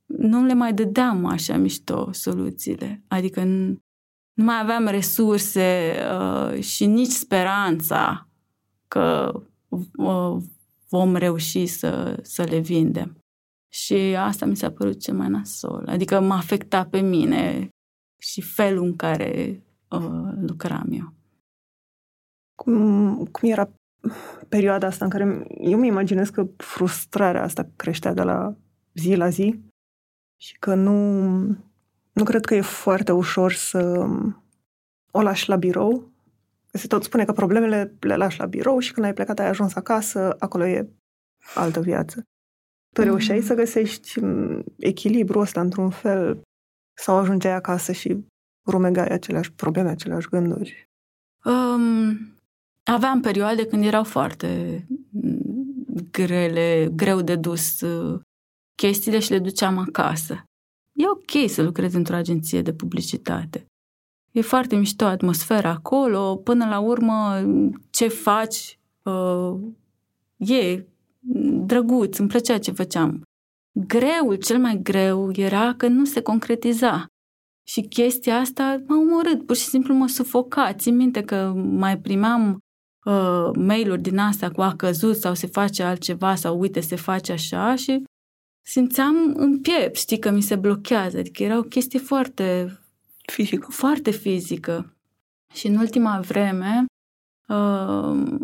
nu 0.07 0.45
le 0.45 0.55
mai 0.55 0.75
dădeam 0.75 1.25
așa 1.25 1.57
mișto 1.57 2.13
soluțiile. 2.13 3.03
Adică 3.09 3.45
nu, 3.45 3.79
nu 4.33 4.45
mai 4.45 4.61
aveam 4.61 4.87
resurse 4.87 5.97
uh, 6.19 6.61
și 6.61 6.87
nici 6.87 7.11
speranța 7.11 8.29
că 8.89 9.33
uh, 9.97 10.37
vom 10.89 11.17
reuși 11.17 11.67
să, 11.67 12.19
să 12.23 12.43
le 12.43 12.59
vindem. 12.59 13.19
Și 13.69 13.95
asta 14.19 14.47
mi 14.47 14.57
s-a 14.57 14.71
părut 14.71 15.01
cel 15.01 15.15
mai 15.15 15.29
nasol. 15.29 15.85
Adică 15.87 16.21
m-a 16.21 16.37
afectat 16.37 16.89
pe 16.89 17.01
mine 17.01 17.69
și 18.19 18.41
felul 18.41 18.85
în 18.85 18.97
care 18.97 19.63
uh, 19.89 20.33
lucram 20.41 20.89
eu. 20.91 21.13
Cum, 22.55 23.17
cum 23.25 23.51
era 23.51 23.71
perioada 24.49 24.87
asta 24.87 25.05
în 25.05 25.11
care 25.11 25.47
eu 25.61 25.79
mi 25.79 25.87
imaginez 25.87 26.29
că 26.29 26.47
frustrarea 26.57 27.43
asta 27.43 27.69
creștea 27.77 28.13
de 28.13 28.23
la 28.23 28.57
zi 28.95 29.15
la 29.15 29.29
zi 29.29 29.61
și 30.41 30.59
că 30.59 30.75
nu, 30.75 31.19
nu 32.13 32.25
cred 32.25 32.45
că 32.45 32.55
e 32.55 32.61
foarte 32.61 33.13
ușor 33.13 33.53
să 33.53 34.09
o 35.11 35.23
lași 35.23 35.49
la 35.49 35.57
birou 35.57 36.13
Se 36.73 36.87
tot 36.87 37.03
spune 37.03 37.25
că 37.25 37.33
problemele 37.33 37.97
le 38.01 38.17
lași 38.17 38.39
la 38.39 38.47
birou 38.47 38.79
și 38.79 38.93
când 38.93 39.07
ai 39.07 39.15
plecat, 39.15 39.39
ai 39.39 39.49
ajuns 39.49 39.75
acasă, 39.75 40.37
acolo 40.39 40.67
e 40.67 40.89
altă 41.55 41.81
viață. 41.81 42.23
Tu 42.95 43.01
mm. 43.01 43.07
reușeai 43.07 43.41
să 43.41 43.55
găsești 43.55 44.21
mm, 44.21 44.65
echilibru 44.79 45.39
ăsta 45.39 45.61
într-un 45.61 45.91
fel 45.91 46.43
sau 46.99 47.17
ajungeai 47.17 47.55
acasă 47.55 47.93
și 47.93 48.25
rumegai 48.67 49.07
aceleași 49.07 49.53
probleme, 49.53 49.91
aceleași 49.91 50.29
gânduri? 50.29 50.89
Um, 51.45 52.34
aveam 52.85 53.21
perioade 53.21 53.67
când 53.67 53.85
erau 53.85 54.05
foarte 54.05 54.87
mm, 55.11 56.09
grele, 56.11 56.91
greu 56.95 57.21
de 57.21 57.37
dus 57.37 57.81
uh, 57.81 58.21
chestiile 58.75 59.19
și 59.19 59.31
le 59.31 59.39
duceam 59.39 59.79
acasă. 59.79 60.45
E 60.93 61.09
ok 61.09 61.51
să 61.51 61.63
lucrezi 61.63 61.97
într-o 61.97 62.15
agenție 62.15 62.63
de 62.63 62.73
publicitate. 62.73 63.67
E 64.33 64.41
foarte 64.41 64.77
mișto 64.77 65.05
atmosfera 65.05 65.71
acolo, 65.71 66.37
până 66.37 66.67
la 66.67 66.79
urmă 66.79 67.43
ce 67.91 68.09
faci 68.09 68.79
uh, 69.03 69.55
e 70.37 70.85
drăguț, 71.67 72.19
îmi 72.19 72.29
plăcea 72.29 72.59
ce 72.59 72.71
făceam. 72.71 73.23
Greul, 73.73 74.35
cel 74.35 74.59
mai 74.59 74.81
greu, 74.83 75.33
era 75.33 75.75
că 75.75 75.89
nu 75.89 76.05
se 76.05 76.21
concretiza. 76.21 77.07
Și 77.67 77.81
chestia 77.81 78.39
asta 78.39 78.83
m-a 78.87 78.97
omorât, 78.97 79.47
pur 79.47 79.57
și 79.57 79.65
simplu 79.65 79.95
mă 79.95 80.07
sufoca. 80.07 80.73
Țin 80.73 80.97
minte 80.97 81.23
că 81.23 81.53
mai 81.57 81.99
primeam 81.99 82.59
uh, 83.05 83.51
mail-uri 83.55 84.03
din 84.03 84.19
asta 84.19 84.51
cu 84.51 84.61
a 84.61 84.75
căzut 84.77 85.17
sau 85.17 85.35
se 85.35 85.47
face 85.47 85.83
altceva 85.83 86.35
sau 86.35 86.59
uite 86.59 86.81
se 86.81 86.97
face 86.97 87.33
așa 87.33 87.75
și 87.75 88.03
simțeam 88.67 89.35
în 89.37 89.61
piept, 89.61 89.97
știi, 89.97 90.19
că 90.19 90.31
mi 90.31 90.43
se 90.43 90.57
blochează. 90.57 91.19
Adică 91.19 91.43
era 91.43 91.59
o 91.59 91.63
chestie 91.63 91.99
foarte 91.99 92.79
fizică. 93.33 93.67
Foarte 93.71 94.11
fizică. 94.11 94.97
Și 95.53 95.67
în 95.67 95.77
ultima 95.77 96.21
vreme, 96.21 96.85
uh, 97.49 98.39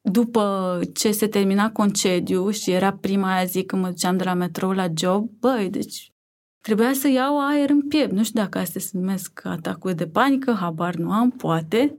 după 0.00 0.78
ce 0.94 1.12
se 1.12 1.26
termina 1.26 1.72
concediu 1.72 2.50
și 2.50 2.70
era 2.70 2.92
prima 2.92 3.34
aia 3.34 3.44
zi 3.44 3.62
când 3.64 3.82
mă 3.82 3.88
duceam 3.88 4.16
de 4.16 4.24
la 4.24 4.34
metrou 4.34 4.70
la 4.70 4.86
job, 4.96 5.30
băi, 5.38 5.70
deci 5.70 6.12
trebuia 6.60 6.92
să 6.92 7.08
iau 7.08 7.46
aer 7.46 7.70
în 7.70 7.88
piept. 7.88 8.12
Nu 8.12 8.24
știu 8.24 8.40
dacă 8.40 8.58
astea 8.58 8.80
se 8.80 8.98
numesc 8.98 9.44
atacuri 9.44 9.94
de 9.94 10.06
panică, 10.06 10.52
habar 10.52 10.94
nu 10.94 11.12
am, 11.12 11.30
poate. 11.30 11.96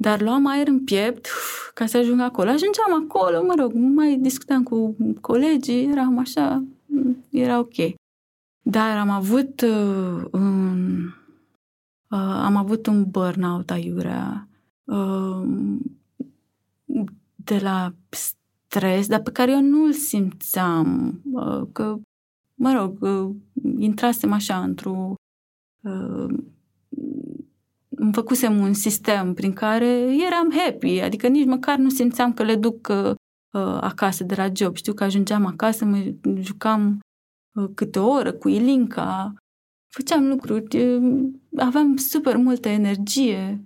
Dar 0.00 0.20
luam 0.20 0.46
aer 0.46 0.66
în 0.66 0.84
piept 0.84 1.26
ca 1.74 1.86
să 1.86 1.96
ajung 1.96 2.20
acolo. 2.20 2.48
Ajungeam 2.48 3.04
acolo, 3.04 3.44
mă 3.44 3.54
rog, 3.58 3.72
mai 3.74 4.16
discutam 4.16 4.62
cu 4.62 4.96
colegii, 5.20 5.90
eram 5.90 6.18
așa, 6.18 6.64
era 7.30 7.58
ok. 7.58 7.74
Dar 8.62 8.98
am 8.98 9.10
avut 9.10 9.60
uh, 9.60 10.24
un, 10.30 11.04
uh, 12.10 12.18
am 12.18 12.56
avut 12.56 12.86
un 12.86 13.10
burnout 13.10 13.70
aiurea 13.70 14.48
uh, 14.84 15.42
de 17.34 17.58
la 17.58 17.92
stres, 18.08 19.06
dar 19.06 19.20
pe 19.20 19.30
care 19.30 19.50
eu 19.50 19.60
nu-l 19.60 19.92
simțeam, 19.92 21.20
uh, 21.32 21.62
că, 21.72 21.98
mă 22.54 22.72
rog, 22.72 22.96
uh, 23.00 23.34
intrasem 23.78 24.32
așa 24.32 24.62
într-o 24.62 25.14
uh, 25.82 26.34
îmi 27.98 28.12
făcusem 28.12 28.58
un 28.58 28.72
sistem 28.72 29.34
prin 29.34 29.52
care 29.52 29.86
eram 30.26 30.52
happy, 30.52 31.00
adică 31.00 31.28
nici 31.28 31.46
măcar 31.46 31.78
nu 31.78 31.88
simțeam 31.88 32.32
că 32.32 32.42
le 32.42 32.56
duc 32.56 32.88
uh, 32.88 33.14
acasă 33.80 34.24
de 34.24 34.34
la 34.34 34.48
job. 34.54 34.76
Știu 34.76 34.92
că 34.92 35.04
ajungeam 35.04 35.46
acasă, 35.46 35.84
mă 35.84 36.12
jucam 36.40 36.98
uh, 37.54 37.70
câte 37.74 37.98
o 37.98 38.08
oră 38.08 38.32
cu 38.32 38.48
Ilinca, 38.48 39.34
făceam 39.88 40.28
lucruri, 40.28 40.84
uh, 40.84 41.28
aveam 41.56 41.96
super 41.96 42.36
multă 42.36 42.68
energie. 42.68 43.64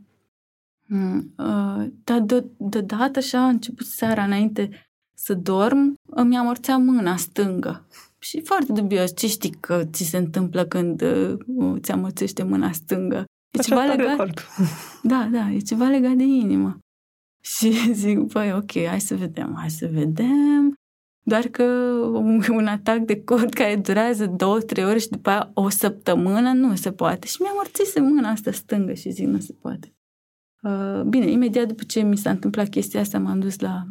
Mm, 0.87 1.33
uh, 1.39 1.87
dar 2.05 2.21
de, 2.21 2.45
deodată 2.59 3.19
așa 3.19 3.39
a 3.39 3.49
început 3.49 3.87
seara 3.87 4.25
înainte 4.25 4.71
să 5.15 5.35
dorm, 5.35 5.95
îmi 6.11 6.37
amorțea 6.37 6.77
mâna 6.77 7.17
stângă. 7.17 7.87
Și 8.19 8.41
foarte 8.41 8.73
dubios, 8.73 9.17
ce 9.17 9.27
știi 9.27 9.51
că 9.51 9.85
ți 9.85 10.05
se 10.05 10.17
întâmplă 10.17 10.65
când 10.65 11.03
uh, 11.03 11.81
ți 11.81 11.93
amorțește 11.93 12.43
mâna 12.43 12.73
stângă? 12.73 13.25
E 13.53 13.63
ceva 13.63 13.85
legat... 13.85 14.49
Da, 15.03 15.29
da, 15.33 15.51
e 15.51 15.59
ceva 15.59 15.89
legat 15.89 16.13
de 16.13 16.23
inimă. 16.23 16.79
Și 17.57 17.93
zic, 17.93 18.19
băi, 18.19 18.53
ok, 18.53 18.87
hai 18.87 19.01
să 19.01 19.15
vedem, 19.15 19.55
hai 19.59 19.71
să 19.71 19.89
vedem. 19.93 20.75
Doar 21.25 21.47
că 21.47 21.63
un, 22.13 22.43
un 22.59 22.67
atac 22.67 22.99
de 22.99 23.25
cord 23.25 23.53
care 23.53 23.77
durează 23.77 24.27
două, 24.27 24.61
trei 24.61 24.85
ore 24.85 24.99
și 24.99 25.09
după 25.09 25.31
aia 25.31 25.51
o 25.55 25.69
săptămână 25.69 26.53
nu 26.53 26.75
se 26.75 26.93
poate. 26.93 27.27
Și 27.27 27.37
mi-am 27.43 27.55
morțise 27.57 28.01
mâna 28.01 28.31
asta 28.31 28.53
stângă 28.53 28.93
și 28.93 29.11
zic, 29.11 29.27
nu 29.27 29.39
se 29.39 29.53
poate. 29.53 29.95
Uh, 30.63 31.03
bine, 31.03 31.31
imediat 31.31 31.67
după 31.67 31.83
ce 31.83 32.01
mi 32.01 32.17
s-a 32.17 32.31
întâmplat 32.31 32.69
chestia 32.69 33.01
asta, 33.01 33.19
m-am 33.19 33.41
dus 33.41 33.59
la 33.59 33.85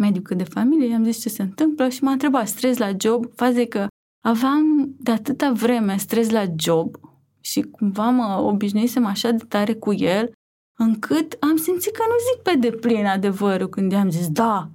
medicul 0.00 0.36
de 0.36 0.44
familie, 0.44 0.88
i-am 0.88 1.04
zis 1.04 1.20
ce 1.20 1.28
se 1.28 1.42
întâmplă 1.42 1.88
și 1.88 2.02
m-a 2.02 2.10
întrebat, 2.10 2.48
stres 2.48 2.76
la 2.76 2.90
job? 2.98 3.26
Faza 3.34 3.64
că 3.64 3.86
aveam 4.24 4.94
de 4.98 5.10
atâta 5.10 5.52
vreme 5.52 5.96
stres 5.96 6.30
la 6.30 6.44
job 6.56 6.96
și 7.40 7.60
cumva 7.60 8.10
mă 8.10 8.42
obișnuisem 8.42 9.04
așa 9.04 9.30
de 9.30 9.44
tare 9.48 9.74
cu 9.74 9.92
el, 9.92 10.32
încât 10.78 11.36
am 11.40 11.56
simțit 11.56 11.92
că 11.92 12.02
nu 12.06 12.14
zic 12.32 12.42
pe 12.42 12.68
deplin 12.68 13.06
adevărul 13.06 13.68
când 13.68 13.92
i-am 13.92 14.10
zis 14.10 14.28
da. 14.28 14.70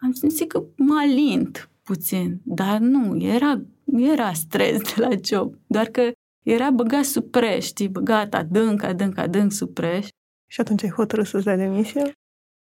Am 0.00 0.12
simțit 0.12 0.48
că 0.48 0.62
mă 0.76 0.94
alint 0.98 1.70
puțin, 1.82 2.40
dar 2.42 2.78
nu, 2.78 3.22
era, 3.22 3.60
era 3.84 4.32
stres 4.32 4.94
de 4.94 5.02
la 5.02 5.08
job, 5.24 5.54
doar 5.66 5.86
că 5.86 6.12
era 6.44 6.70
băgat 6.70 7.04
sub 7.04 7.24
preș, 7.24 7.64
știi, 7.64 7.88
băgat 7.88 8.34
adânc, 8.34 8.82
adânc, 8.82 9.18
adânc 9.18 9.52
sub 9.52 9.72
preș. 9.72 10.06
Și 10.50 10.60
atunci 10.60 10.82
ai 10.82 10.90
hotărât 10.90 11.26
să-ți 11.26 11.44
dai 11.44 11.56
demisia? 11.56 12.12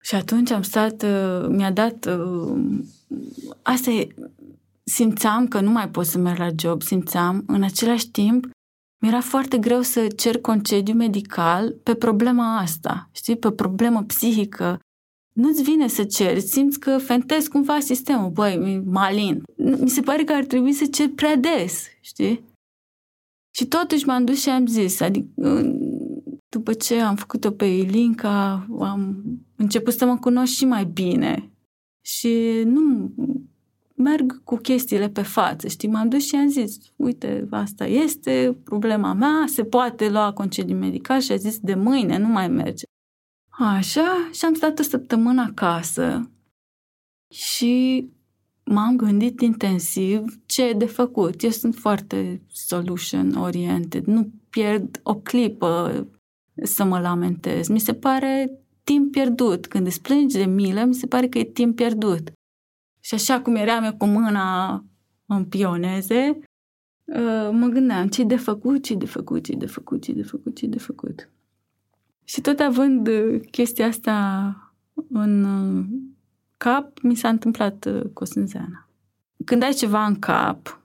Și 0.02 0.14
atunci 0.14 0.50
am 0.50 0.62
stat, 0.62 1.02
uh, 1.02 1.46
mi-a 1.48 1.70
dat, 1.70 2.06
uh, 2.06 2.80
asta 3.62 3.90
e, 3.90 4.08
simțeam 4.84 5.48
că 5.48 5.60
nu 5.60 5.70
mai 5.70 5.88
pot 5.88 6.06
să 6.06 6.18
merg 6.18 6.38
la 6.38 6.48
job, 6.58 6.82
simțeam, 6.82 7.44
în 7.46 7.62
același 7.62 8.10
timp, 8.10 8.46
mi-era 9.02 9.20
foarte 9.20 9.58
greu 9.58 9.80
să 9.80 10.06
cer 10.06 10.40
concediu 10.40 10.94
medical 10.94 11.72
pe 11.82 11.94
problema 11.94 12.58
asta, 12.58 13.08
știi, 13.12 13.36
pe 13.36 13.50
problemă 13.50 14.02
psihică. 14.02 14.80
Nu-ți 15.32 15.62
vine 15.62 15.88
să 15.88 16.04
ceri, 16.04 16.40
simți 16.40 16.80
că 16.80 16.98
fentezi 16.98 17.48
cumva 17.48 17.80
sistemul, 17.80 18.30
băi, 18.30 18.82
malin. 18.84 19.42
Mi 19.56 19.88
se 19.88 20.00
pare 20.00 20.24
că 20.24 20.32
ar 20.32 20.44
trebui 20.44 20.72
să 20.72 20.86
cer 20.86 21.08
prea 21.08 21.36
des, 21.36 21.86
știi? 22.00 22.44
Și 23.54 23.66
totuși 23.66 24.06
m-am 24.06 24.24
dus 24.24 24.40
și 24.40 24.48
am 24.48 24.66
zis, 24.66 25.00
adică 25.00 25.28
după 26.48 26.72
ce 26.72 27.00
am 27.00 27.16
făcut-o 27.16 27.50
pe 27.50 27.64
Ilinca, 27.64 28.66
am 28.80 29.22
început 29.56 29.92
să 29.92 30.06
mă 30.06 30.16
cunosc 30.16 30.52
și 30.52 30.64
mai 30.64 30.84
bine. 30.84 31.52
Și 32.04 32.62
nu 32.64 33.12
merg 34.02 34.44
cu 34.44 34.56
chestiile 34.56 35.08
pe 35.08 35.22
față, 35.22 35.68
știi? 35.68 35.88
M-am 35.88 36.08
dus 36.08 36.26
și 36.26 36.34
am 36.34 36.48
zis, 36.48 36.78
uite, 36.96 37.46
asta 37.50 37.86
este 37.86 38.56
problema 38.64 39.12
mea, 39.12 39.44
se 39.46 39.64
poate 39.64 40.08
lua 40.08 40.32
concediu 40.32 40.76
medical 40.76 41.20
și 41.20 41.32
a 41.32 41.36
zis, 41.36 41.58
de 41.58 41.74
mâine 41.74 42.18
nu 42.18 42.28
mai 42.28 42.48
merge. 42.48 42.84
Așa, 43.48 44.30
și 44.32 44.44
am 44.44 44.54
stat 44.54 44.78
o 44.78 44.82
săptămână 44.82 45.42
acasă 45.42 46.30
și 47.34 48.06
m-am 48.64 48.96
gândit 48.96 49.40
intensiv 49.40 50.40
ce 50.46 50.68
e 50.68 50.72
de 50.72 50.86
făcut. 50.86 51.42
Eu 51.42 51.50
sunt 51.50 51.74
foarte 51.74 52.42
solution 52.48 53.34
oriented, 53.34 54.04
nu 54.04 54.30
pierd 54.50 55.00
o 55.02 55.14
clipă 55.14 56.06
să 56.62 56.84
mă 56.84 57.00
lamentez. 57.00 57.68
Mi 57.68 57.80
se 57.80 57.94
pare 57.94 58.62
timp 58.84 59.10
pierdut. 59.12 59.66
Când 59.66 59.86
îți 59.86 60.00
plângi 60.00 60.36
de 60.36 60.44
milă, 60.44 60.84
mi 60.84 60.94
se 60.94 61.06
pare 61.06 61.28
că 61.28 61.38
e 61.38 61.44
timp 61.44 61.76
pierdut. 61.76 62.32
Și 63.04 63.14
așa 63.14 63.40
cum 63.40 63.54
eram 63.54 63.84
eu 63.84 63.94
cu 63.96 64.06
mâna 64.06 64.84
în 65.26 65.44
pioneze, 65.44 66.38
uh, 67.04 67.48
mă 67.52 67.66
gândeam 67.66 68.08
ce 68.08 68.24
de 68.24 68.36
făcut, 68.36 68.84
ce 68.84 68.94
de 68.94 69.06
făcut, 69.06 69.44
ce 69.44 69.54
de 69.54 69.66
făcut, 69.66 70.02
ce 70.02 70.12
de 70.12 70.22
făcut, 70.22 70.56
ce 70.56 70.66
de 70.66 70.78
făcut. 70.78 71.28
Și 72.24 72.40
tot 72.40 72.58
având 72.58 73.06
uh, 73.06 73.40
chestia 73.50 73.86
asta 73.86 74.56
în 75.08 75.44
uh, 75.44 75.84
cap, 76.56 76.98
mi 77.02 77.14
s-a 77.14 77.28
întâmplat 77.28 77.88
cu 78.12 78.24
sânzeana. 78.24 78.88
Când 79.44 79.62
ai 79.62 79.72
ceva 79.72 80.06
în 80.06 80.18
cap, 80.18 80.80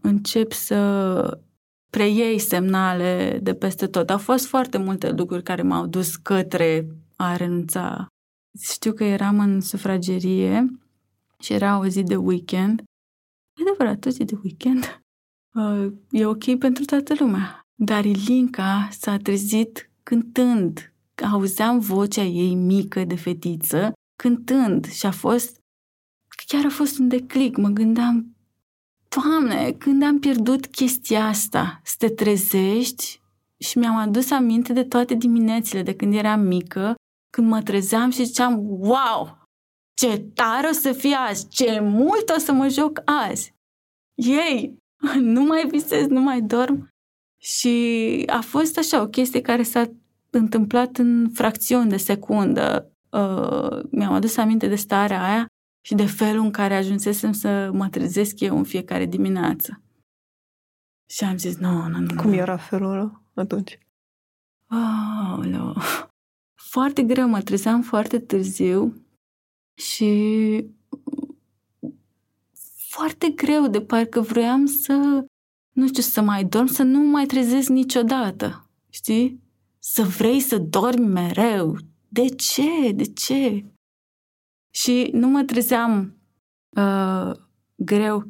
încep 0.00 0.52
să 0.52 1.38
preiei 1.90 2.38
semnale 2.38 3.38
de 3.42 3.54
peste 3.54 3.86
tot. 3.86 4.10
Au 4.10 4.18
fost 4.18 4.46
foarte 4.46 4.78
multe 4.78 5.10
lucruri 5.10 5.42
care 5.42 5.62
m-au 5.62 5.86
dus 5.86 6.16
către 6.16 6.86
a 7.16 7.36
renunța 7.36 8.06
știu 8.58 8.92
că 8.92 9.04
eram 9.04 9.38
în 9.38 9.60
sufragerie 9.60 10.78
și 11.38 11.52
era 11.52 11.78
o 11.78 11.86
zi 11.86 12.02
de 12.02 12.16
weekend. 12.16 12.82
E 13.58 13.62
adevărat, 13.62 14.04
o 14.04 14.10
zi 14.10 14.24
de 14.24 14.38
weekend. 14.44 15.02
Uh, 15.54 15.92
e 16.10 16.26
ok 16.26 16.58
pentru 16.58 16.84
toată 16.84 17.14
lumea. 17.18 17.66
Dar 17.74 18.04
Ilinca 18.04 18.88
s-a 18.90 19.16
trezit 19.16 19.90
cântând. 20.02 20.94
Auzeam 21.32 21.78
vocea 21.78 22.22
ei 22.22 22.54
mică 22.54 23.04
de 23.04 23.16
fetiță 23.16 23.92
cântând 24.16 24.86
și 24.86 25.06
a 25.06 25.10
fost 25.10 25.58
chiar 26.46 26.64
a 26.64 26.68
fost 26.68 26.98
un 26.98 27.08
declic. 27.08 27.56
Mă 27.56 27.68
gândeam, 27.68 28.34
Doamne, 29.16 29.72
când 29.72 30.02
am 30.02 30.18
pierdut 30.18 30.66
chestia 30.66 31.26
asta, 31.26 31.80
să 31.84 31.94
te 31.98 32.08
trezești 32.08 33.20
și 33.58 33.78
mi-am 33.78 33.96
adus 33.96 34.30
aminte 34.30 34.72
de 34.72 34.84
toate 34.84 35.14
diminețile 35.14 35.82
de 35.82 35.94
când 35.94 36.14
eram 36.14 36.40
mică, 36.40 36.94
când 37.30 37.48
mă 37.48 37.62
trezeam 37.62 38.10
și 38.10 38.24
ziceam, 38.24 38.56
wow, 38.68 39.38
ce 39.94 40.18
tare 40.18 40.66
o 40.68 40.72
să 40.72 40.92
fie 40.92 41.14
azi, 41.14 41.48
ce 41.48 41.80
mult 41.80 42.28
o 42.28 42.38
să 42.38 42.52
mă 42.52 42.68
joc 42.68 43.02
azi. 43.04 43.54
Ei, 44.14 44.78
nu 45.34 45.42
mai 45.42 45.66
visez, 45.66 46.06
nu 46.06 46.20
mai 46.20 46.40
dorm. 46.40 46.88
Și 47.42 48.22
a 48.26 48.40
fost 48.40 48.78
așa 48.78 49.00
o 49.00 49.08
chestie 49.08 49.40
care 49.40 49.62
s-a 49.62 49.90
întâmplat 50.30 50.96
în 50.96 51.30
fracțiuni 51.34 51.88
de 51.88 51.96
secundă. 51.96 52.92
Uh, 53.10 53.82
mi-am 53.90 54.12
adus 54.12 54.36
aminte 54.36 54.66
de 54.66 54.74
starea 54.74 55.24
aia 55.24 55.46
și 55.84 55.94
de 55.94 56.06
felul 56.06 56.44
în 56.44 56.50
care 56.50 56.74
ajunsesem 56.74 57.32
să 57.32 57.70
mă 57.72 57.88
trezesc 57.88 58.40
eu 58.40 58.56
în 58.56 58.64
fiecare 58.64 59.06
dimineață. 59.06 59.82
Și 61.08 61.24
am 61.24 61.36
zis, 61.36 61.56
nu, 61.56 61.88
nu, 61.88 61.98
nu. 61.98 62.22
Cum 62.22 62.32
era 62.32 62.56
felul 62.56 62.90
ăla 62.90 63.22
atunci? 63.34 63.78
Oh, 64.70 65.44
no. 65.44 65.72
Foarte 66.68 67.02
greu, 67.02 67.28
mă 67.28 67.40
trezeam 67.40 67.82
foarte 67.82 68.18
târziu 68.18 69.04
și 69.74 70.64
foarte 72.88 73.28
greu, 73.28 73.66
de 73.68 73.80
parcă 73.80 74.20
vroiam 74.20 74.66
să, 74.66 75.24
nu 75.72 75.86
știu, 75.86 76.02
să 76.02 76.20
mai 76.20 76.44
dorm, 76.44 76.66
să 76.66 76.82
nu 76.82 77.00
mai 77.00 77.26
trezesc 77.26 77.68
niciodată, 77.68 78.70
știi? 78.88 79.42
Să 79.78 80.02
vrei 80.02 80.40
să 80.40 80.58
dormi 80.58 81.06
mereu. 81.06 81.76
De 82.08 82.28
ce? 82.28 82.92
De 82.92 83.04
ce? 83.04 83.64
Și 84.70 85.10
nu 85.12 85.28
mă 85.28 85.42
trezeam 85.42 86.16
uh, 86.76 87.32
greu 87.74 88.26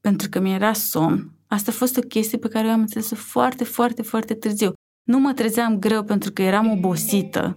pentru 0.00 0.28
că 0.28 0.40
mi-era 0.40 0.72
somn. 0.72 1.32
Asta 1.46 1.70
a 1.70 1.74
fost 1.74 1.96
o 1.96 2.00
chestie 2.00 2.38
pe 2.38 2.48
care 2.48 2.66
eu 2.66 2.72
am 2.72 2.80
înțeles-o 2.80 3.14
foarte, 3.14 3.64
foarte, 3.64 4.02
foarte 4.02 4.34
târziu. 4.34 4.72
Nu 5.02 5.18
mă 5.18 5.32
trezeam 5.32 5.78
greu 5.78 6.04
pentru 6.04 6.32
că 6.32 6.42
eram 6.42 6.70
obosită, 6.70 7.54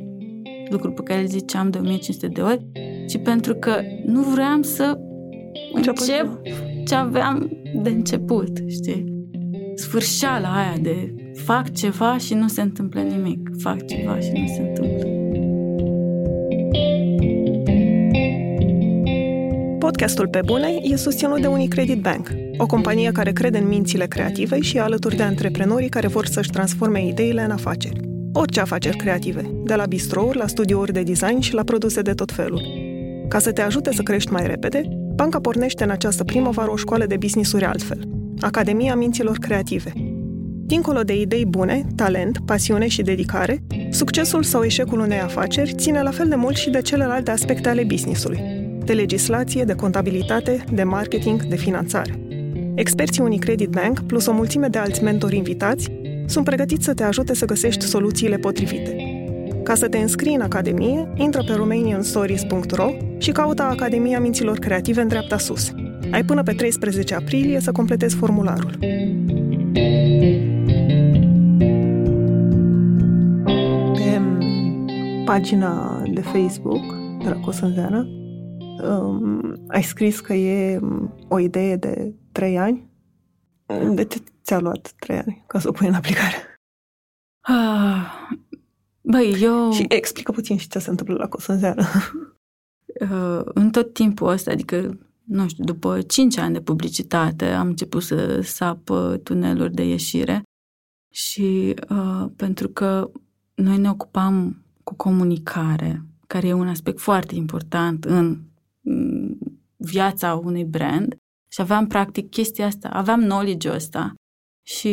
lucru 0.73 0.91
pe 0.91 1.01
care 1.03 1.19
îl 1.19 1.27
ziceam 1.27 1.69
de 1.69 1.77
1500 1.77 2.27
de 2.27 2.41
ori, 2.41 2.65
ci 3.07 3.17
pentru 3.17 3.55
că 3.55 3.81
nu 4.05 4.21
vreau 4.21 4.61
să 4.61 4.97
încep 5.73 5.97
ce 6.85 6.95
aveam 6.95 7.51
de 7.81 7.89
început, 7.89 8.57
știi? 8.67 9.13
Sfârșeala 9.75 10.57
aia 10.57 10.77
de 10.81 11.13
fac 11.35 11.71
ceva 11.71 12.17
și 12.17 12.33
nu 12.33 12.47
se 12.47 12.61
întâmplă 12.61 13.01
nimic, 13.01 13.49
fac 13.57 13.85
ceva 13.85 14.19
și 14.19 14.31
nu 14.31 14.47
se 14.47 14.61
întâmplă. 14.61 15.07
Podcastul 19.79 20.27
Pe 20.27 20.39
Bune 20.45 20.67
e 20.81 20.95
susținut 20.95 21.41
de 21.41 21.47
Unicredit 21.47 22.01
Bank, 22.01 22.29
o 22.57 22.65
companie 22.65 23.11
care 23.11 23.31
crede 23.31 23.57
în 23.57 23.67
mințile 23.67 24.05
creative 24.05 24.59
și 24.59 24.79
alături 24.79 25.15
de 25.15 25.23
antreprenorii 25.23 25.89
care 25.89 26.07
vor 26.07 26.25
să-și 26.25 26.49
transforme 26.49 27.07
ideile 27.07 27.41
în 27.41 27.51
afaceri. 27.51 28.12
Orice 28.35 28.59
afaceri 28.59 28.97
creative, 28.97 29.51
de 29.63 29.75
la 29.75 29.85
bistrouri 29.85 30.37
la 30.37 30.47
studiouri 30.47 30.93
de 30.93 31.01
design 31.01 31.39
și 31.39 31.53
la 31.53 31.63
produse 31.63 32.01
de 32.01 32.11
tot 32.11 32.31
felul. 32.31 32.61
Ca 33.27 33.39
să 33.39 33.51
te 33.51 33.61
ajute 33.61 33.91
să 33.93 34.01
crești 34.01 34.31
mai 34.31 34.47
repede, 34.47 34.81
banca 35.15 35.39
pornește 35.39 35.83
în 35.83 35.89
această 35.89 36.23
primăvară 36.23 36.71
o 36.71 36.75
școală 36.75 37.05
de 37.05 37.17
business-uri 37.17 37.65
altfel, 37.65 38.09
Academia 38.39 38.95
Minților 38.95 39.37
Creative. 39.37 39.91
Dincolo 40.65 41.01
de 41.01 41.19
idei 41.19 41.45
bune, 41.45 41.87
talent, 41.95 42.37
pasiune 42.45 42.87
și 42.87 43.01
dedicare, 43.01 43.63
succesul 43.89 44.43
sau 44.43 44.63
eșecul 44.63 44.99
unei 44.99 45.19
afaceri 45.19 45.73
ține 45.75 46.01
la 46.01 46.11
fel 46.11 46.27
de 46.27 46.35
mult 46.35 46.55
și 46.55 46.69
de 46.69 46.81
celelalte 46.81 47.31
aspecte 47.31 47.69
ale 47.69 47.83
businessului, 47.83 48.39
de 48.85 48.93
legislație, 48.93 49.63
de 49.63 49.73
contabilitate, 49.73 50.63
de 50.71 50.83
marketing, 50.83 51.43
de 51.43 51.55
finanțare. 51.55 52.19
Experții 52.75 53.23
Unicredit 53.23 53.69
Bank, 53.69 53.99
plus 53.99 54.25
o 54.25 54.31
mulțime 54.31 54.67
de 54.67 54.77
alți 54.77 55.03
mentori 55.03 55.35
invitați, 55.35 55.91
sunt 56.25 56.45
pregătiți 56.45 56.85
să 56.85 56.93
te 56.93 57.03
ajute 57.03 57.35
să 57.35 57.45
găsești 57.45 57.85
soluțiile 57.85 58.37
potrivite. 58.37 58.95
Ca 59.63 59.75
să 59.75 59.87
te 59.87 59.97
înscrii 59.97 60.35
în 60.35 60.41
Academie, 60.41 61.11
intră 61.15 61.43
pe 61.43 61.53
romanianstories.ro 61.53 62.89
și 63.17 63.31
caută 63.31 63.63
Academia 63.63 64.19
Minților 64.19 64.57
Creative 64.57 65.01
în 65.01 65.07
dreapta 65.07 65.37
sus. 65.37 65.71
Ai 66.11 66.23
până 66.23 66.43
pe 66.43 66.53
13 66.53 67.15
aprilie 67.15 67.59
să 67.59 67.71
completezi 67.71 68.15
formularul. 68.15 68.77
Pe 73.93 74.21
pagina 75.25 76.03
de 76.13 76.21
Facebook 76.21 76.83
de 77.23 77.29
la 77.29 77.39
Cosânzeana 77.39 78.07
um, 78.89 79.63
ai 79.67 79.83
scris 79.83 80.19
că 80.19 80.33
e 80.33 80.79
o 81.27 81.39
idee 81.39 81.75
de 81.75 82.13
3 82.31 82.57
ani. 82.57 82.91
De 83.93 84.05
ce 84.05 84.23
ți-a 84.43 84.59
luat 84.59 84.93
3 84.99 85.17
ani 85.17 85.43
ca 85.47 85.59
să 85.59 85.67
o 85.67 85.71
pui 85.71 85.87
în 85.87 85.93
aplicare? 85.93 86.35
Ah, 87.39 88.29
băi, 89.01 89.41
eu... 89.41 89.71
Și 89.71 89.85
explică 89.87 90.31
puțin 90.31 90.57
și 90.57 90.67
ce 90.67 90.79
se 90.79 90.89
întâmplă 90.89 91.15
la 91.15 91.27
Cosânzeana. 91.27 91.87
Uh, 93.01 93.41
în 93.43 93.69
tot 93.71 93.93
timpul 93.93 94.27
ăsta, 94.27 94.51
adică, 94.51 94.99
nu 95.23 95.47
știu, 95.47 95.63
după 95.63 96.01
5 96.01 96.37
ani 96.37 96.53
de 96.53 96.61
publicitate, 96.61 97.45
am 97.45 97.67
început 97.67 98.03
să 98.03 98.41
sap 98.41 98.89
tuneluri 99.23 99.73
de 99.73 99.83
ieșire 99.83 100.43
și 101.13 101.75
uh, 101.89 102.25
pentru 102.35 102.69
că 102.69 103.11
noi 103.53 103.77
ne 103.77 103.89
ocupam 103.89 104.65
cu 104.83 104.95
comunicare, 104.95 106.05
care 106.27 106.47
e 106.47 106.53
un 106.53 106.67
aspect 106.67 106.99
foarte 106.99 107.35
important 107.35 108.05
în 108.05 108.39
viața 109.75 110.35
unui 110.35 110.63
brand 110.63 111.15
și 111.53 111.61
aveam 111.61 111.87
practic 111.87 112.29
chestia 112.29 112.65
asta, 112.65 112.89
aveam 112.89 113.21
knowledge-ul 113.21 113.75
ăsta 113.75 114.13
și 114.65 114.89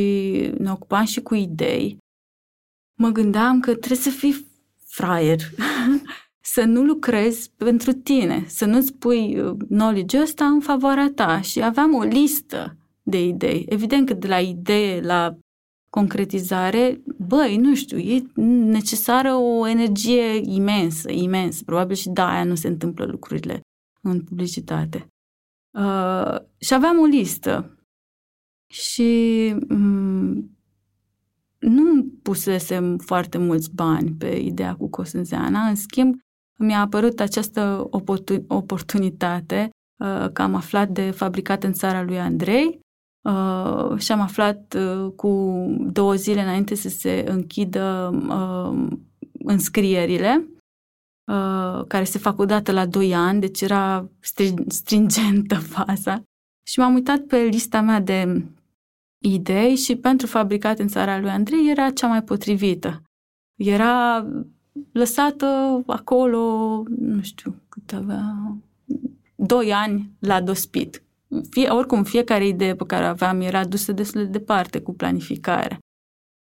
ne 0.58 0.70
ocupam 0.70 1.04
și 1.04 1.20
cu 1.20 1.34
idei, 1.34 1.98
mă 2.98 3.08
gândeam 3.08 3.60
că 3.60 3.74
trebuie 3.74 3.98
să 3.98 4.10
fii 4.10 4.46
fraier, 4.86 5.40
să 6.54 6.64
nu 6.64 6.82
lucrezi 6.82 7.50
pentru 7.56 7.92
tine, 7.92 8.44
să 8.48 8.64
nu-ți 8.64 8.92
pui 8.92 9.40
uh, 9.40 9.56
knowledge-ul 9.68 10.22
ăsta 10.22 10.46
în 10.46 10.60
favoarea 10.60 11.12
ta 11.14 11.40
și 11.40 11.62
aveam 11.62 11.94
o 11.94 12.02
listă 12.02 12.76
de 13.02 13.24
idei. 13.24 13.64
Evident 13.68 14.06
că 14.06 14.14
de 14.14 14.26
la 14.26 14.38
idee 14.38 15.00
la 15.00 15.36
concretizare, 15.90 17.02
băi, 17.18 17.56
nu 17.56 17.74
știu, 17.74 17.98
e 17.98 18.22
necesară 18.70 19.34
o 19.34 19.66
energie 19.66 20.40
imensă, 20.42 21.10
imensă. 21.10 21.62
Probabil 21.64 21.96
și 21.96 22.08
de 22.08 22.20
aia 22.20 22.44
nu 22.44 22.54
se 22.54 22.68
întâmplă 22.68 23.04
lucrurile 23.04 23.60
în 24.02 24.24
publicitate. 24.24 25.06
Uh, 25.70 26.36
și 26.58 26.74
aveam 26.74 26.98
o 26.98 27.04
listă. 27.04 27.74
Și 28.66 29.54
um, 29.68 30.58
nu 31.58 32.04
pusesem 32.22 32.98
foarte 32.98 33.38
mulți 33.38 33.74
bani 33.74 34.10
pe 34.10 34.26
ideea 34.26 34.74
cu 34.74 34.88
Cosânzeana, 34.88 35.60
în 35.60 35.74
schimb 35.74 36.14
mi-a 36.58 36.80
apărut 36.80 37.20
această 37.20 37.88
oportunitate 38.48 39.70
uh, 39.98 40.30
că 40.32 40.42
am 40.42 40.54
aflat 40.54 40.88
de 40.88 41.10
fabricat 41.10 41.64
în 41.64 41.72
țara 41.72 42.02
lui 42.02 42.20
Andrei 42.20 42.80
uh, 43.20 43.98
și 43.98 44.12
am 44.12 44.20
aflat 44.20 44.76
uh, 44.76 45.12
cu 45.16 45.64
două 45.92 46.14
zile 46.14 46.40
înainte 46.40 46.74
să 46.74 46.88
se 46.88 47.24
închidă 47.28 48.10
uh, 48.28 48.88
înscrierile 49.44 50.48
Uh, 51.30 51.84
care 51.86 52.04
se 52.04 52.18
fac 52.18 52.38
odată 52.38 52.72
la 52.72 52.86
2 52.86 53.14
ani, 53.14 53.40
deci 53.40 53.60
era 53.60 54.08
stringentă 54.68 55.54
faza. 55.74 56.22
Și 56.66 56.78
m-am 56.78 56.94
uitat 56.94 57.20
pe 57.20 57.36
lista 57.36 57.80
mea 57.80 58.00
de 58.00 58.44
idei 59.18 59.76
și 59.76 59.96
pentru 59.96 60.26
fabricat 60.26 60.78
în 60.78 60.88
țara 60.88 61.18
lui 61.18 61.30
Andrei 61.30 61.70
era 61.70 61.90
cea 61.90 62.06
mai 62.06 62.22
potrivită. 62.22 63.02
Era 63.56 64.26
lăsată 64.92 65.46
acolo, 65.86 66.38
nu 66.88 67.22
știu 67.22 67.54
cât 67.68 67.92
avea, 67.92 68.56
2 69.34 69.72
ani 69.72 70.10
la 70.18 70.40
dospit. 70.40 71.02
Fie, 71.50 71.68
oricum, 71.68 72.02
fiecare 72.02 72.46
idee 72.46 72.74
pe 72.74 72.84
care 72.86 73.04
o 73.04 73.08
aveam 73.08 73.40
era 73.40 73.64
dusă 73.64 73.92
destul 73.92 74.22
de 74.22 74.30
departe 74.30 74.80
cu 74.80 74.94
planificarea. 74.94 75.78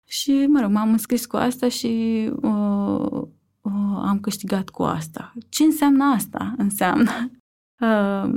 Și, 0.08 0.46
mă 0.48 0.60
rog, 0.62 0.72
m-am 0.72 0.92
înscris 0.92 1.26
cu 1.26 1.36
asta 1.36 1.68
și 1.68 2.30
uh, 2.42 3.28
uh, 3.62 3.72
am 4.02 4.20
câștigat 4.20 4.70
cu 4.70 4.84
asta. 4.84 5.34
Ce 5.50 5.64
înseamnă 5.64 6.04
asta? 6.04 6.54
Înseamnă 6.58 7.32
uh, 7.80 8.32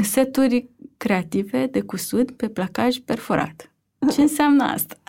seturi 0.12 0.68
creative 0.96 1.66
de 1.66 1.80
cusut 1.80 2.30
pe 2.30 2.48
placaj 2.48 2.98
perforat. 2.98 3.72
Ce 4.12 4.20
înseamnă 4.20 4.64
asta? 4.64 4.96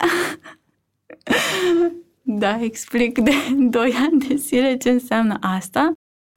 da, 2.22 2.62
explic 2.62 3.18
de 3.18 3.32
2 3.70 3.92
ani 3.92 4.18
de 4.28 4.34
zile 4.34 4.76
ce 4.76 4.90
înseamnă 4.90 5.36
asta. 5.40 5.92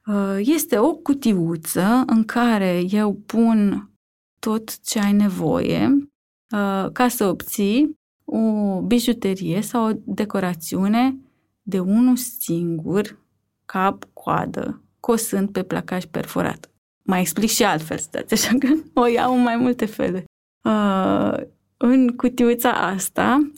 Uh, 0.06 0.36
este 0.38 0.78
o 0.78 0.94
cutiuță 0.94 2.02
în 2.06 2.24
care 2.24 2.84
eu 2.90 3.14
pun 3.14 3.90
tot 4.38 4.80
ce 4.80 4.98
ai 4.98 5.12
nevoie 5.12 6.08
uh, 6.54 6.90
ca 6.92 7.08
să 7.08 7.24
obții 7.24 8.00
o 8.24 8.80
bijuterie 8.80 9.60
sau 9.60 9.88
o 9.88 9.92
decorațiune 10.04 11.16
de 11.62 11.78
unul 11.78 12.16
singur, 12.16 13.18
cap, 13.64 14.04
coadă, 14.12 14.82
cosând 15.00 15.50
pe 15.50 15.62
placaj 15.62 16.04
perforat. 16.04 16.70
Mai 17.02 17.20
explic 17.20 17.48
și 17.48 17.64
altfel, 17.64 17.98
stați 17.98 18.32
așa 18.32 18.58
că 18.58 18.68
o 19.00 19.06
iau 19.06 19.34
în 19.34 19.42
mai 19.42 19.56
multe 19.56 19.86
feluri. 19.86 20.24
Uh, 20.64 21.36
în 21.76 22.16
cutiuța 22.16 22.70
asta 22.70 23.38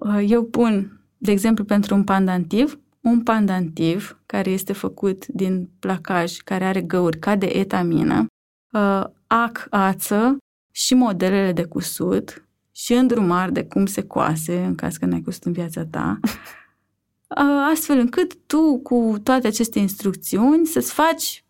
Uh, 0.00 0.24
eu 0.28 0.44
pun, 0.44 1.00
de 1.18 1.30
exemplu, 1.30 1.64
pentru 1.64 1.94
un 1.94 2.04
pandantiv, 2.04 2.80
un 3.00 3.22
pandantiv 3.22 4.22
care 4.26 4.50
este 4.50 4.72
făcut 4.72 5.26
din 5.26 5.70
placaj, 5.78 6.36
care 6.36 6.64
are 6.64 6.80
găuri 6.80 7.18
ca 7.18 7.36
de 7.36 7.46
etamină, 7.46 8.26
uh, 8.72 9.04
ac, 9.26 9.66
ață 9.70 10.36
și 10.72 10.94
modelele 10.94 11.52
de 11.52 11.64
cusut 11.64 12.43
și 12.76 12.92
îndrumar 12.92 13.50
de 13.50 13.64
cum 13.64 13.86
se 13.86 14.02
coase, 14.06 14.64
în 14.64 14.74
caz 14.74 14.96
că 14.96 15.06
n-ai 15.06 15.22
cusut 15.22 15.44
în 15.44 15.52
viața 15.52 15.84
ta, 15.84 16.18
uh, 16.24 17.68
astfel 17.72 17.98
încât 17.98 18.36
tu, 18.46 18.78
cu 18.82 19.16
toate 19.22 19.46
aceste 19.46 19.78
instrucțiuni, 19.78 20.66
să-ți 20.66 20.92
faci, 20.92 21.44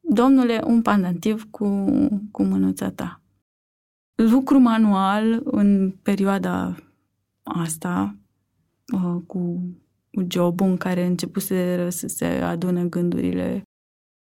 domnule, 0.00 0.60
un 0.64 0.82
pandantiv 0.82 1.50
cu, 1.50 1.66
cu 2.30 2.42
mânuța 2.42 2.90
ta. 2.90 3.20
Lucru 4.14 4.58
manual 4.58 5.40
în 5.44 5.90
perioada 6.02 6.76
asta, 7.42 8.16
uh, 8.92 9.22
cu 9.26 9.62
jobul 10.28 10.66
în 10.66 10.76
care 10.76 11.06
începuse 11.06 11.88
să 11.90 12.06
se 12.08 12.24
adune 12.24 12.84
gândurile, 12.84 13.62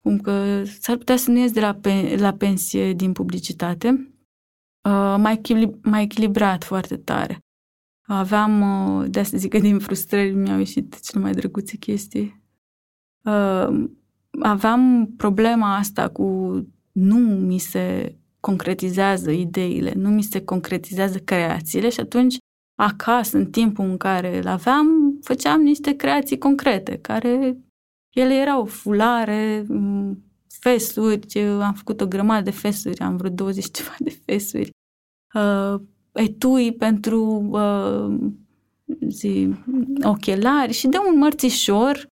cum 0.01 0.19
că 0.19 0.63
s-ar 0.79 0.97
putea 0.97 1.15
să 1.15 1.31
nu 1.31 1.37
ies 1.37 1.51
de 1.51 1.59
la, 1.59 1.73
pe, 1.73 2.15
la 2.19 2.33
pensie 2.33 2.93
din 2.93 3.11
publicitate, 3.11 3.89
uh, 3.89 4.12
mai, 5.17 5.33
echilib- 5.33 5.83
mai 5.83 6.03
echilibrat 6.03 6.63
foarte 6.63 6.97
tare. 6.97 7.39
Aveam, 8.05 8.61
uh, 8.61 9.05
de 9.09 9.19
asta 9.19 9.37
zic 9.37 9.51
că 9.51 9.59
din 9.59 9.79
frustrări 9.79 10.33
mi-au 10.33 10.57
ieșit 10.57 10.99
cele 10.99 11.23
mai 11.23 11.31
drăguțe 11.31 11.77
chestii. 11.77 12.41
Uh, 13.23 13.89
aveam 14.41 15.13
problema 15.17 15.75
asta 15.75 16.09
cu 16.09 16.57
nu 16.91 17.17
mi 17.17 17.57
se 17.57 18.15
concretizează 18.39 19.31
ideile, 19.31 19.93
nu 19.95 20.09
mi 20.09 20.21
se 20.21 20.43
concretizează 20.43 21.17
creațiile 21.17 21.89
și 21.89 21.99
atunci 21.99 22.37
acasă, 22.75 23.37
în 23.37 23.45
timpul 23.45 23.85
în 23.85 23.97
care 23.97 24.37
îl 24.37 24.47
aveam, 24.47 25.17
făceam 25.21 25.61
niște 25.61 25.95
creații 25.95 26.37
concrete, 26.37 26.97
care 26.97 27.57
ele 28.09 28.33
erau 28.33 28.65
fulare, 28.65 29.65
fesuri, 30.63 31.39
am 31.61 31.73
făcut 31.73 32.01
o 32.01 32.07
grămadă 32.07 32.43
de 32.43 32.51
fesuri, 32.51 32.99
am 32.99 33.17
vreo 33.17 33.29
20 33.29 33.71
ceva 33.77 33.95
de 33.99 34.17
fesuri, 34.25 34.71
uh, 35.33 35.81
etui 36.11 36.73
pentru 36.73 37.23
uh, 37.51 38.31
zi, 39.07 39.49
ochelari 40.03 40.73
și 40.73 40.87
de 40.87 40.97
un 41.09 41.17
mărțișor, 41.17 42.07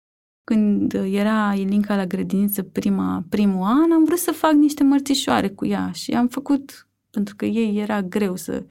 când 0.45 0.93
era 0.93 1.55
Ilinca 1.55 1.97
la 1.97 2.07
grădiniță 2.07 2.63
prima, 2.63 3.25
primul 3.29 3.63
an, 3.63 3.93
am 3.93 4.05
vrut 4.05 4.19
să 4.19 4.33
fac 4.33 4.53
niște 4.53 4.83
mărțișoare 4.83 5.49
cu 5.49 5.67
ea 5.67 5.91
și 5.93 6.13
am 6.13 6.29
făcut, 6.29 6.89
pentru 7.11 7.37
că 7.37 7.45
ei 7.45 7.79
era 7.79 8.03
greu 8.03 8.37
să 8.37 8.65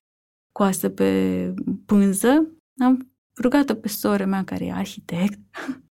coasă 0.52 0.90
pe 0.90 1.54
pânză, 1.86 2.48
am 2.82 3.12
rugat-o 3.42 3.74
pe 3.74 3.88
sora 3.88 4.26
mea, 4.26 4.44
care 4.44 4.66
e 4.66 4.74
arhitect, 4.74 5.40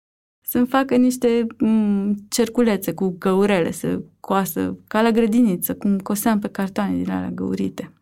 să-mi 0.52 0.66
facă 0.66 0.96
niște 0.96 1.46
m- 1.46 2.14
cerculețe 2.28 2.92
cu 2.92 3.16
găurele, 3.18 3.70
să 3.70 4.02
coasă 4.20 4.78
ca 4.88 5.02
la 5.02 5.10
grădiniță, 5.10 5.74
cum 5.74 5.98
coseam 5.98 6.38
pe 6.38 6.48
cartoane 6.48 6.96
din 6.96 7.10
alea 7.10 7.30
găurite. 7.30 7.92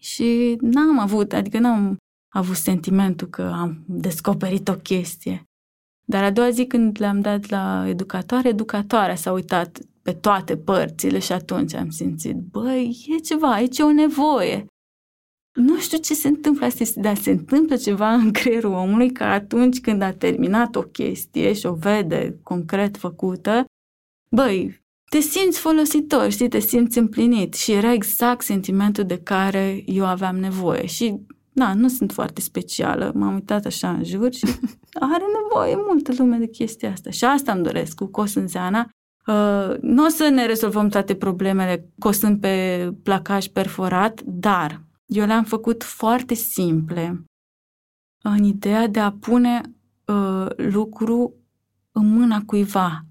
Și 0.00 0.56
n-am 0.60 0.98
avut, 0.98 1.32
adică 1.32 1.58
n-am 1.58 1.96
avut 2.34 2.56
sentimentul 2.56 3.28
că 3.28 3.42
am 3.42 3.84
descoperit 3.86 4.68
o 4.68 4.74
chestie. 4.74 5.42
Dar 6.04 6.24
a 6.24 6.30
doua 6.30 6.50
zi 6.50 6.66
când 6.66 6.96
le-am 7.00 7.20
dat 7.20 7.48
la 7.48 7.84
educatoare, 7.88 8.48
educatoarea 8.48 9.14
s-a 9.14 9.32
uitat 9.32 9.78
pe 10.02 10.12
toate 10.12 10.56
părțile 10.56 11.18
și 11.18 11.32
atunci 11.32 11.74
am 11.74 11.90
simțit, 11.90 12.36
băi, 12.36 13.06
e 13.08 13.18
ceva, 13.18 13.52
aici 13.52 13.78
e 13.78 13.82
o 13.82 13.92
nevoie 13.92 14.66
nu 15.52 15.78
știu 15.78 15.98
ce 15.98 16.14
se 16.14 16.28
întâmplă 16.28 16.66
astăzi, 16.66 17.00
dar 17.00 17.16
se 17.16 17.30
întâmplă 17.30 17.76
ceva 17.76 18.12
în 18.12 18.32
creierul 18.32 18.72
omului 18.72 19.12
că 19.12 19.24
atunci 19.24 19.80
când 19.80 20.02
a 20.02 20.12
terminat 20.12 20.76
o 20.76 20.82
chestie 20.82 21.52
și 21.52 21.66
o 21.66 21.74
vede 21.74 22.38
concret 22.42 22.96
făcută, 22.96 23.64
băi, 24.30 24.84
te 25.10 25.20
simți 25.20 25.58
folositor, 25.58 26.30
știi, 26.30 26.48
te 26.48 26.58
simți 26.58 26.98
împlinit 26.98 27.54
și 27.54 27.72
era 27.72 27.92
exact 27.92 28.44
sentimentul 28.44 29.04
de 29.04 29.18
care 29.18 29.82
eu 29.86 30.06
aveam 30.06 30.36
nevoie 30.36 30.86
și 30.86 31.20
da, 31.54 31.74
nu 31.74 31.88
sunt 31.88 32.12
foarte 32.12 32.40
specială, 32.40 33.12
m-am 33.14 33.34
uitat 33.34 33.64
așa 33.64 33.90
în 33.90 34.04
jur 34.04 34.32
și 34.32 34.44
are 35.12 35.24
nevoie 35.42 35.74
multă 35.86 36.12
lume 36.16 36.36
de 36.36 36.46
chestia 36.46 36.90
asta 36.90 37.10
și 37.10 37.24
asta 37.24 37.52
îmi 37.52 37.62
doresc 37.62 37.94
cu 37.94 38.06
Cosânzeana. 38.06 38.88
Uh, 39.26 39.76
nu 39.80 40.04
o 40.04 40.08
să 40.08 40.28
ne 40.28 40.46
rezolvăm 40.46 40.88
toate 40.88 41.14
problemele 41.14 41.88
cosând 41.98 42.40
pe 42.40 42.88
placaj 43.02 43.46
perforat, 43.46 44.20
dar 44.24 44.82
eu 45.12 45.26
le-am 45.26 45.44
făcut 45.44 45.82
foarte 45.82 46.34
simple 46.34 47.24
în 48.22 48.44
ideea 48.44 48.86
de 48.86 49.00
a 49.00 49.12
pune 49.12 49.60
uh, 50.06 50.46
lucru 50.56 51.34
în 51.92 52.06
mâna 52.06 52.42
cuiva, 52.46 53.04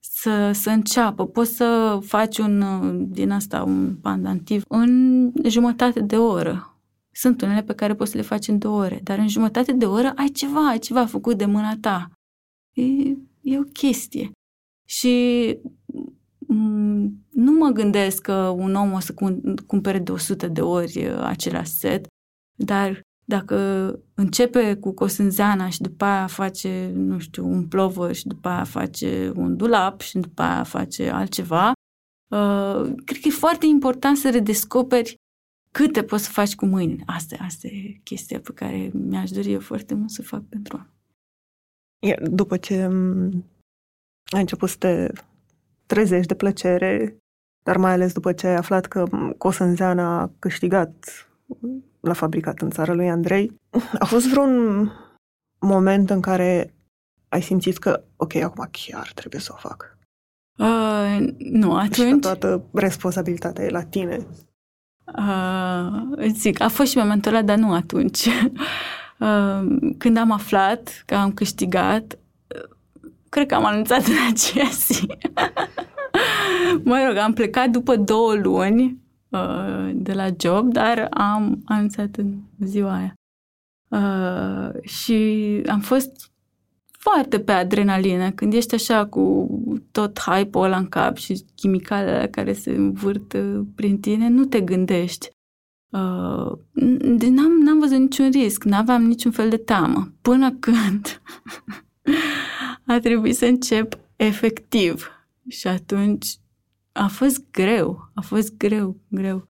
să, 0.00 0.50
să 0.52 0.70
înceapă. 0.70 1.26
Poți 1.26 1.54
să 1.54 1.98
faci 2.04 2.38
un, 2.38 2.60
uh, 2.60 3.06
din 3.08 3.30
asta, 3.30 3.62
un 3.62 3.94
pandantiv 3.94 4.64
în 4.68 5.32
jumătate 5.44 6.00
de 6.00 6.16
oră. 6.16 6.78
Sunt 7.12 7.42
unele 7.42 7.62
pe 7.62 7.74
care 7.74 7.94
poți 7.94 8.10
să 8.10 8.16
le 8.16 8.22
faci 8.22 8.48
în 8.48 8.58
două 8.58 8.82
ore, 8.82 9.00
dar 9.02 9.18
în 9.18 9.28
jumătate 9.28 9.72
de 9.72 9.86
oră 9.86 10.12
ai 10.16 10.28
ceva, 10.28 10.68
ai 10.68 10.78
ceva 10.78 11.06
făcut 11.06 11.36
de 11.36 11.44
mâna 11.44 11.76
ta. 11.80 12.10
E, 12.72 12.82
e 13.40 13.58
o 13.58 13.62
chestie. 13.62 14.30
Și 14.88 15.14
Mm, 15.62 15.75
nu 17.30 17.52
mă 17.58 17.68
gândesc 17.68 18.22
că 18.22 18.34
un 18.34 18.74
om 18.74 18.92
o 18.92 18.98
să 18.98 19.14
cumpere 19.66 19.98
de 19.98 20.12
100 20.12 20.48
de 20.48 20.60
ori 20.60 21.06
uh, 21.06 21.18
același 21.22 21.70
set, 21.70 22.06
dar 22.58 23.00
dacă 23.28 23.56
începe 24.14 24.74
cu 24.74 24.92
cosânzeana 24.92 25.68
și 25.68 25.80
după 25.80 26.04
aia 26.04 26.26
face, 26.26 26.90
nu 26.94 27.18
știu, 27.18 27.46
un 27.46 27.68
plovăr 27.68 28.14
și 28.14 28.26
după 28.26 28.48
aia 28.48 28.64
face 28.64 29.32
un 29.34 29.56
dulap 29.56 30.00
și 30.00 30.18
după 30.18 30.42
aia 30.42 30.62
face 30.62 31.10
altceva, 31.10 31.72
uh, 32.30 32.92
cred 33.04 33.20
că 33.20 33.28
e 33.28 33.30
foarte 33.30 33.66
important 33.66 34.16
să 34.16 34.30
redescoperi 34.30 35.14
câte 35.70 36.02
poți 36.02 36.24
să 36.24 36.30
faci 36.30 36.54
cu 36.54 36.66
mâinile. 36.66 37.02
Asta, 37.06 37.36
asta 37.40 37.66
e 37.66 38.00
chestia 38.02 38.40
pe 38.40 38.52
care 38.52 38.90
mi-aș 38.94 39.30
dori 39.30 39.52
eu 39.52 39.60
foarte 39.60 39.94
mult 39.94 40.10
să 40.10 40.22
fac 40.22 40.42
pentru 40.48 40.76
oameni. 40.76 40.94
După 42.34 42.56
ce 42.56 42.86
mm, 42.86 43.44
ai 44.24 44.40
început 44.40 44.68
să 44.68 44.76
te 44.78 45.08
trezești 45.86 46.26
de 46.26 46.34
plăcere, 46.34 47.16
dar 47.62 47.76
mai 47.76 47.92
ales 47.92 48.12
după 48.12 48.32
ce 48.32 48.46
ai 48.46 48.54
aflat 48.54 48.86
că 48.86 49.04
Cosânzeana 49.38 50.20
a 50.20 50.30
câștigat 50.38 51.26
la 52.00 52.12
fabricat 52.12 52.60
în 52.60 52.70
țara 52.70 52.92
lui 52.92 53.10
Andrei. 53.10 53.60
A 53.98 54.04
fost 54.04 54.28
vreun 54.28 54.90
moment 55.58 56.10
în 56.10 56.20
care 56.20 56.74
ai 57.28 57.42
simțit 57.42 57.78
că, 57.78 58.04
ok, 58.16 58.34
acum 58.34 58.68
chiar 58.70 59.10
trebuie 59.14 59.40
să 59.40 59.50
o 59.54 59.58
fac? 59.58 59.98
Uh, 60.58 61.28
nu, 61.38 61.76
atunci... 61.76 61.94
Și 61.94 62.10
că 62.10 62.16
toată 62.16 62.64
responsabilitatea 62.72 63.64
e 63.64 63.68
la 63.68 63.82
tine. 63.82 64.26
Uh, 65.18 66.26
zic, 66.32 66.60
a 66.60 66.68
fost 66.68 66.90
și 66.90 66.98
momentul 66.98 67.34
ăla, 67.34 67.42
dar 67.42 67.56
nu 67.58 67.72
atunci. 67.72 68.28
Uh, 69.18 69.92
când 69.98 70.16
am 70.16 70.30
aflat 70.30 71.02
că 71.06 71.14
am 71.14 71.32
câștigat, 71.32 72.18
cred 73.36 73.48
că 73.48 73.54
am 73.54 73.64
anunțat 73.64 74.06
în 74.06 74.14
aceea 74.30 74.68
zi. 74.72 75.06
mă 76.84 77.04
rog, 77.06 77.16
am 77.16 77.32
plecat 77.32 77.70
după 77.70 77.96
două 77.96 78.34
luni 78.34 78.98
uh, 79.28 79.90
de 79.94 80.12
la 80.12 80.26
job, 80.38 80.72
dar 80.72 81.06
am 81.10 81.62
anunțat 81.64 82.16
în 82.16 82.34
ziua 82.60 82.96
aia. 82.96 83.14
Uh, 83.88 84.82
și 84.82 85.62
am 85.66 85.80
fost 85.80 86.30
foarte 86.98 87.40
pe 87.40 87.52
adrenalină, 87.52 88.30
când 88.30 88.52
ești 88.52 88.74
așa 88.74 89.06
cu 89.06 89.48
tot 89.90 90.18
hype-ul 90.20 90.64
ăla 90.64 90.76
în 90.76 90.88
cap 90.88 91.16
și 91.16 91.44
chimicalele 91.54 92.28
care 92.28 92.52
se 92.52 92.70
învârt 92.70 93.32
uh, 93.32 93.60
prin 93.74 94.00
tine, 94.00 94.28
nu 94.28 94.44
te 94.44 94.60
gândești. 94.60 95.28
Uh, 95.90 96.52
n-am, 97.30 97.52
n-am 97.64 97.78
văzut 97.78 97.98
niciun 97.98 98.30
risc, 98.30 98.64
n-aveam 98.64 99.02
niciun 99.02 99.30
fel 99.30 99.48
de 99.48 99.56
teamă, 99.56 100.12
până 100.22 100.52
când 100.52 101.06
a 102.86 102.98
trebuit 102.98 103.36
să 103.36 103.46
încep 103.46 103.98
efectiv. 104.16 105.10
Și 105.48 105.66
atunci 105.66 106.26
a 106.92 107.06
fost 107.06 107.50
greu, 107.50 108.10
a 108.14 108.20
fost 108.20 108.56
greu, 108.56 109.00
greu. 109.08 109.48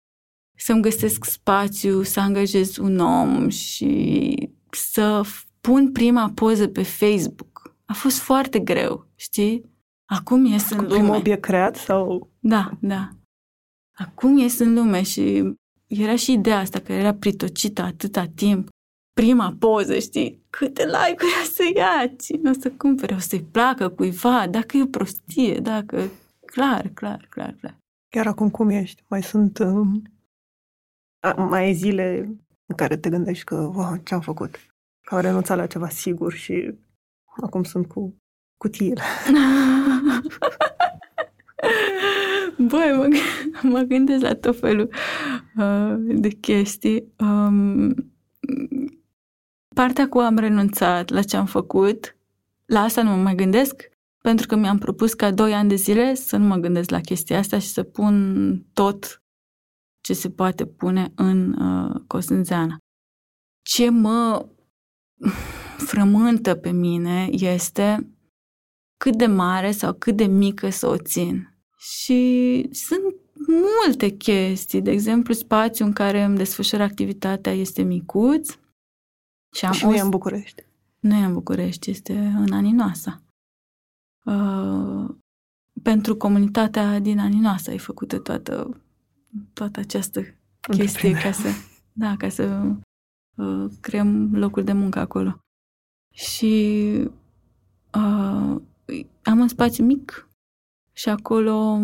Să-mi 0.56 0.82
găsesc 0.82 1.24
spațiu, 1.24 2.02
să 2.02 2.20
angajez 2.20 2.76
un 2.76 2.98
om 2.98 3.48
și 3.48 4.50
să 4.70 5.22
pun 5.60 5.92
prima 5.92 6.32
poză 6.34 6.68
pe 6.68 6.82
Facebook. 6.82 7.76
A 7.84 7.92
fost 7.92 8.18
foarte 8.18 8.58
greu, 8.58 9.06
știi? 9.14 9.64
Acum 10.04 10.44
ies 10.44 10.70
în 10.70 10.76
lume. 10.76 10.88
Primul 10.88 11.14
obiect 11.14 11.42
creat 11.42 11.76
sau... 11.76 12.30
Da, 12.38 12.70
da. 12.80 13.08
Acum 13.94 14.38
ies 14.38 14.58
în 14.58 14.74
lume 14.74 15.02
și 15.02 15.52
era 15.86 16.16
și 16.16 16.32
ideea 16.32 16.58
asta, 16.58 16.80
că 16.80 16.92
era 16.92 17.14
pritocită 17.14 17.82
atâta 17.82 18.26
timp 18.34 18.68
prima 19.20 19.56
poză, 19.58 19.98
știi, 19.98 20.44
câte 20.50 20.84
like-uri 20.84 21.40
o 21.42 21.44
să 21.44 21.62
ia, 21.74 22.14
cine 22.18 22.50
o 22.50 22.52
să 22.60 22.70
cumpere, 22.70 23.14
o 23.14 23.18
să-i 23.18 23.42
placă 23.42 23.88
cuiva, 23.88 24.46
dacă 24.46 24.76
e 24.76 24.82
o 24.82 24.86
prostie, 24.86 25.58
dacă... 25.58 26.10
Clar, 26.46 26.90
clar, 26.94 27.26
clar, 27.28 27.56
clar. 27.60 27.78
Chiar 28.08 28.26
acum 28.26 28.50
cum 28.50 28.68
ești? 28.68 29.02
Mai 29.08 29.22
sunt... 29.22 29.58
Um, 29.58 30.02
mai 31.36 31.70
e 31.70 31.72
zile 31.72 32.18
în 32.66 32.76
care 32.76 32.96
te 32.96 33.08
gândești 33.08 33.44
că, 33.44 33.54
wow, 33.54 33.96
ce-am 34.04 34.20
făcut? 34.20 34.56
Că 35.00 35.14
au 35.14 35.20
renunțat 35.20 35.56
la 35.56 35.66
ceva 35.66 35.88
sigur 35.88 36.32
și 36.32 36.74
acum 37.42 37.62
sunt 37.62 37.86
cu 37.86 38.16
cutiile. 38.56 39.02
Băi, 42.68 42.92
mă, 42.96 43.08
mă 43.62 43.80
gândesc 43.80 44.22
la 44.22 44.34
tot 44.34 44.58
felul 44.58 44.90
uh, 45.56 45.94
de 45.98 46.28
chestii. 46.28 47.12
Um, 47.18 47.94
partea 49.76 50.08
cu 50.08 50.18
am 50.18 50.38
renunțat 50.38 51.10
la 51.10 51.22
ce 51.22 51.36
am 51.36 51.46
făcut, 51.46 52.16
la 52.64 52.80
asta 52.80 53.02
nu 53.02 53.10
mă 53.10 53.22
mai 53.22 53.34
gândesc, 53.34 53.88
pentru 54.22 54.46
că 54.46 54.56
mi-am 54.56 54.78
propus 54.78 55.14
ca 55.14 55.30
doi 55.30 55.54
ani 55.54 55.68
de 55.68 55.74
zile 55.74 56.14
să 56.14 56.36
nu 56.36 56.46
mă 56.46 56.56
gândesc 56.56 56.90
la 56.90 57.00
chestia 57.00 57.38
asta 57.38 57.58
și 57.58 57.66
să 57.66 57.82
pun 57.82 58.66
tot 58.72 59.22
ce 60.00 60.12
se 60.12 60.30
poate 60.30 60.66
pune 60.66 61.12
în 61.14 61.52
uh, 61.52 62.00
Cosânzeana. 62.06 62.76
Ce 63.62 63.90
mă 63.90 64.46
frământă 65.88 66.54
pe 66.54 66.70
mine 66.70 67.28
este 67.30 68.10
cât 68.96 69.16
de 69.16 69.26
mare 69.26 69.70
sau 69.70 69.92
cât 69.92 70.16
de 70.16 70.26
mică 70.26 70.70
să 70.70 70.86
o 70.86 70.96
țin. 70.96 71.56
Și 71.78 72.68
sunt 72.72 73.14
multe 73.46 74.08
chestii. 74.08 74.82
De 74.82 74.90
exemplu, 74.90 75.34
spațiul 75.34 75.88
în 75.88 75.94
care 75.94 76.22
îmi 76.22 76.36
desfășor 76.36 76.80
activitatea 76.80 77.52
este 77.52 77.82
micuț. 77.82 78.58
Și, 79.56 79.64
am 79.64 79.72
și 79.72 79.84
nu 79.84 79.94
e 79.94 80.00
în 80.00 80.10
București. 80.10 80.66
Nu 80.98 81.14
e 81.14 81.24
în 81.24 81.32
București, 81.32 81.90
este 81.90 82.18
în 82.18 82.52
Aninoasa. 82.52 83.22
Uh, 84.24 85.14
pentru 85.82 86.16
comunitatea 86.16 86.98
din 86.98 87.18
Aninoasa 87.18 87.70
ai 87.70 87.78
făcut 87.78 88.22
toată, 88.22 88.80
toată 89.52 89.80
această 89.80 90.20
chestie 90.60 91.12
ca 91.12 91.32
să, 91.32 91.48
da, 91.92 92.16
ca 92.16 92.28
să 92.28 92.72
uh, 93.36 93.70
creăm 93.80 94.34
locuri 94.34 94.64
de 94.64 94.72
muncă 94.72 94.98
acolo. 94.98 95.38
Și 96.14 96.84
uh, 97.94 98.60
am 99.22 99.38
un 99.38 99.48
spațiu 99.48 99.84
mic 99.84 100.28
și 100.92 101.08
acolo 101.08 101.80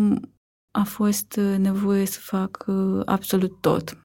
a 0.71 0.83
fost 0.83 1.33
nevoie 1.57 2.05
să 2.05 2.19
fac 2.19 2.63
uh, 2.67 3.01
absolut 3.05 3.61
tot. 3.61 4.01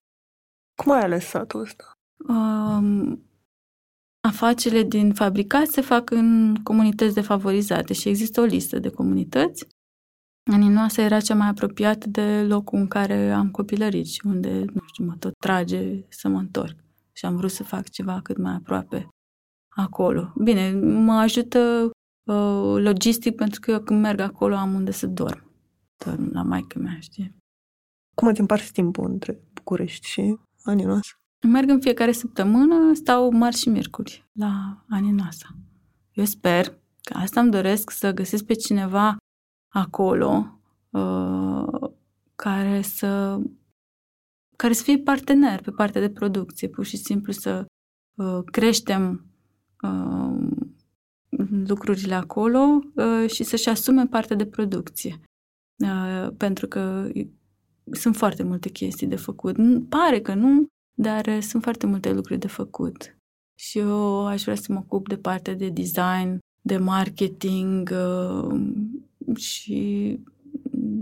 Cum 0.83 0.91
ai 0.91 1.01
ales 1.01 1.25
satul 1.25 1.59
ăsta? 1.59 1.91
Uh, 2.27 3.17
afacerile 4.27 4.83
din 4.83 5.13
fabricat 5.13 5.67
se 5.67 5.81
fac 5.81 6.09
în 6.09 6.55
comunități 6.63 7.13
defavorizate 7.13 7.93
și 7.93 8.09
există 8.09 8.41
o 8.41 8.43
listă 8.43 8.79
de 8.79 8.89
comunități. 8.89 9.67
Aninoasa 10.51 11.01
era 11.01 11.19
cea 11.19 11.35
mai 11.35 11.47
apropiată 11.47 12.09
de 12.09 12.43
locul 12.43 12.79
în 12.79 12.87
care 12.87 13.31
am 13.31 13.51
copilărit 13.51 14.07
și 14.07 14.21
unde, 14.25 14.49
nu 14.49 14.81
știu, 14.85 15.05
mă 15.05 15.15
tot 15.19 15.33
trage 15.37 16.05
să 16.09 16.27
mă 16.27 16.37
întorc. 16.37 16.77
Și 17.11 17.25
am 17.25 17.35
vrut 17.35 17.51
să 17.51 17.63
fac 17.63 17.89
ceva 17.89 18.19
cât 18.21 18.37
mai 18.37 18.53
aproape 18.53 19.07
acolo. 19.69 20.33
Bine, 20.43 20.71
mă 20.81 21.13
ajută 21.13 21.89
uh, 22.29 22.83
logistic 22.83 23.35
pentru 23.35 23.59
că 23.59 23.71
eu 23.71 23.79
când 23.79 24.01
merg 24.01 24.19
acolo 24.19 24.55
am 24.55 24.73
unde 24.73 24.91
să 24.91 25.07
dorm. 25.07 25.51
Dorm 26.05 26.29
la 26.31 26.41
maică 26.41 26.79
mea, 26.79 26.97
știi? 26.99 27.35
Cum 28.15 28.27
îți 28.27 28.39
împarți 28.39 28.71
timpul 28.71 29.05
între 29.05 29.39
București 29.53 30.07
și 30.07 30.37
Aninoasa? 30.63 31.18
Merg 31.47 31.69
în 31.69 31.79
fiecare 31.79 32.11
săptămână, 32.11 32.93
stau 32.93 33.31
marți 33.31 33.61
și 33.61 33.69
miercuri 33.69 34.27
la 34.31 34.85
Aninoasa. 34.89 35.47
Eu 36.11 36.25
sper 36.25 36.65
că 37.01 37.17
asta 37.17 37.39
îmi 37.39 37.51
doresc 37.51 37.89
să 37.89 38.11
găsesc 38.11 38.45
pe 38.45 38.53
cineva 38.53 39.17
acolo 39.67 40.59
uh, 40.89 41.91
care 42.35 42.81
să 42.81 43.39
care 44.55 44.73
să 44.73 44.83
fie 44.83 44.97
partener 44.97 45.61
pe 45.61 45.71
partea 45.71 46.01
de 46.01 46.09
producție, 46.09 46.67
pur 46.67 46.85
și 46.85 46.97
simplu 46.97 47.31
să 47.31 47.65
uh, 48.15 48.39
creștem 48.51 49.25
uh, 49.81 50.47
lucrurile 51.67 52.13
acolo 52.13 52.79
uh, 52.95 53.29
și 53.29 53.43
să-și 53.43 53.69
asume 53.69 54.05
partea 54.05 54.35
de 54.35 54.45
producție. 54.45 55.19
Uh, 55.83 56.29
pentru 56.37 56.67
că 56.67 57.09
sunt 57.91 58.15
foarte 58.15 58.43
multe 58.43 58.69
chestii 58.69 59.07
de 59.07 59.15
făcut. 59.15 59.55
Pare 59.89 60.21
că 60.21 60.33
nu, 60.33 60.67
dar 61.01 61.25
uh, 61.27 61.41
sunt 61.41 61.63
foarte 61.63 61.85
multe 61.85 62.13
lucruri 62.13 62.39
de 62.39 62.47
făcut. 62.47 63.17
Și 63.59 63.77
eu 63.77 64.25
aș 64.25 64.43
vrea 64.43 64.55
să 64.55 64.71
mă 64.71 64.79
ocup 64.79 65.07
de 65.07 65.17
partea 65.17 65.53
de 65.53 65.69
design, 65.69 66.39
de 66.61 66.77
marketing 66.77 67.89
uh, 67.91 68.61
și, 69.35 70.19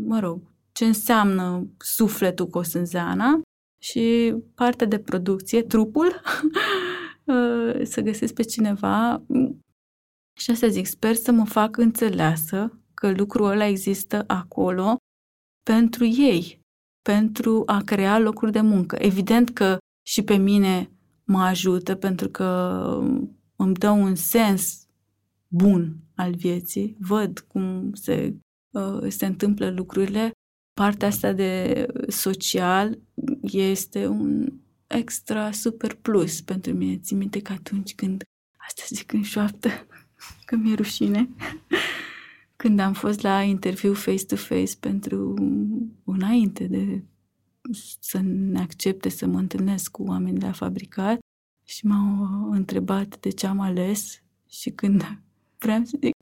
mă 0.05 0.19
rog, 0.19 0.41
ce 0.71 0.85
înseamnă 0.85 1.67
sufletul 1.77 2.47
Cosânzeana 2.47 3.41
și 3.81 4.35
partea 4.55 4.87
de 4.87 4.99
producție, 4.99 5.63
trupul, 5.63 6.07
uh, 7.23 7.81
să 7.83 8.01
găsesc 8.01 8.33
pe 8.33 8.43
cineva 8.43 9.21
și 10.39 10.51
asta 10.51 10.67
zic, 10.67 10.85
sper 10.85 11.15
să 11.15 11.31
mă 11.31 11.45
fac 11.45 11.77
înțeleasă 11.77 12.79
că 12.93 13.11
lucrul 13.11 13.45
ăla 13.45 13.65
există 13.65 14.23
acolo 14.27 14.97
pentru 15.63 16.05
ei, 16.05 16.59
pentru 17.01 17.63
a 17.65 17.81
crea 17.85 18.19
locuri 18.19 18.51
de 18.51 18.61
muncă. 18.61 18.95
Evident 18.99 19.49
că 19.49 19.77
și 20.07 20.21
pe 20.21 20.35
mine 20.35 20.91
mă 21.23 21.41
ajută 21.41 21.95
pentru 21.95 22.29
că 22.29 22.45
îmi 23.55 23.73
dă 23.73 23.89
un 23.89 24.15
sens 24.15 24.87
bun 25.47 25.95
al 26.15 26.35
vieții, 26.35 26.97
văd 26.99 27.39
cum 27.39 27.93
se, 27.93 28.35
uh, 28.71 29.05
se 29.07 29.25
întâmplă 29.25 29.69
lucrurile. 29.69 30.31
Partea 30.73 31.07
asta 31.07 31.33
de 31.33 31.85
social 32.07 32.99
este 33.41 34.07
un 34.07 34.53
extra 34.87 35.51
super 35.51 35.93
plus 35.93 36.41
pentru 36.41 36.73
mine. 36.73 36.97
Țin 36.97 37.17
minte 37.17 37.41
că 37.41 37.51
atunci 37.51 37.95
când, 37.95 38.23
asta 38.67 38.83
zic 38.87 39.11
în 39.11 39.23
șoaptă, 39.23 39.69
că 40.45 40.55
mi-e 40.55 40.75
rușine, 40.75 41.29
când 42.61 42.79
am 42.79 42.93
fost 42.93 43.21
la 43.21 43.41
interviu 43.41 43.93
face-to-face 43.93 44.77
pentru 44.79 45.33
înainte 46.03 46.67
de 46.67 47.03
să 47.99 48.19
ne 48.23 48.59
accepte 48.59 49.09
să 49.09 49.25
mă 49.25 49.37
întâlnesc 49.37 49.91
cu 49.91 50.03
oameni 50.03 50.39
de 50.39 50.45
la 50.45 50.51
fabricat 50.51 51.19
și 51.65 51.85
m-au 51.85 52.51
întrebat 52.51 53.19
de 53.19 53.29
ce 53.29 53.47
am 53.47 53.59
ales 53.59 54.21
și 54.49 54.69
când 54.69 55.03
vreau 55.59 55.83
să 55.83 55.97
zic 56.01 56.15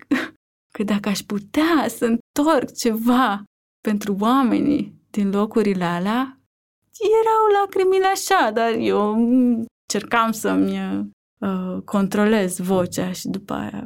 că 0.71 0.83
dacă 0.83 1.09
aș 1.09 1.19
putea 1.19 1.85
să 1.87 2.05
întorc 2.05 2.73
ceva 2.73 3.43
pentru 3.81 4.15
oamenii 4.19 4.93
din 5.09 5.29
locurile 5.29 5.83
alea, 5.83 6.39
erau 7.21 7.61
lacrimile 7.61 8.05
așa, 8.05 8.51
dar 8.51 8.73
eu 8.73 9.15
cercam 9.85 10.31
să-mi 10.31 10.79
uh, 11.37 11.81
controlez 11.85 12.59
vocea 12.59 13.11
și 13.11 13.27
după 13.27 13.53
aia, 13.53 13.83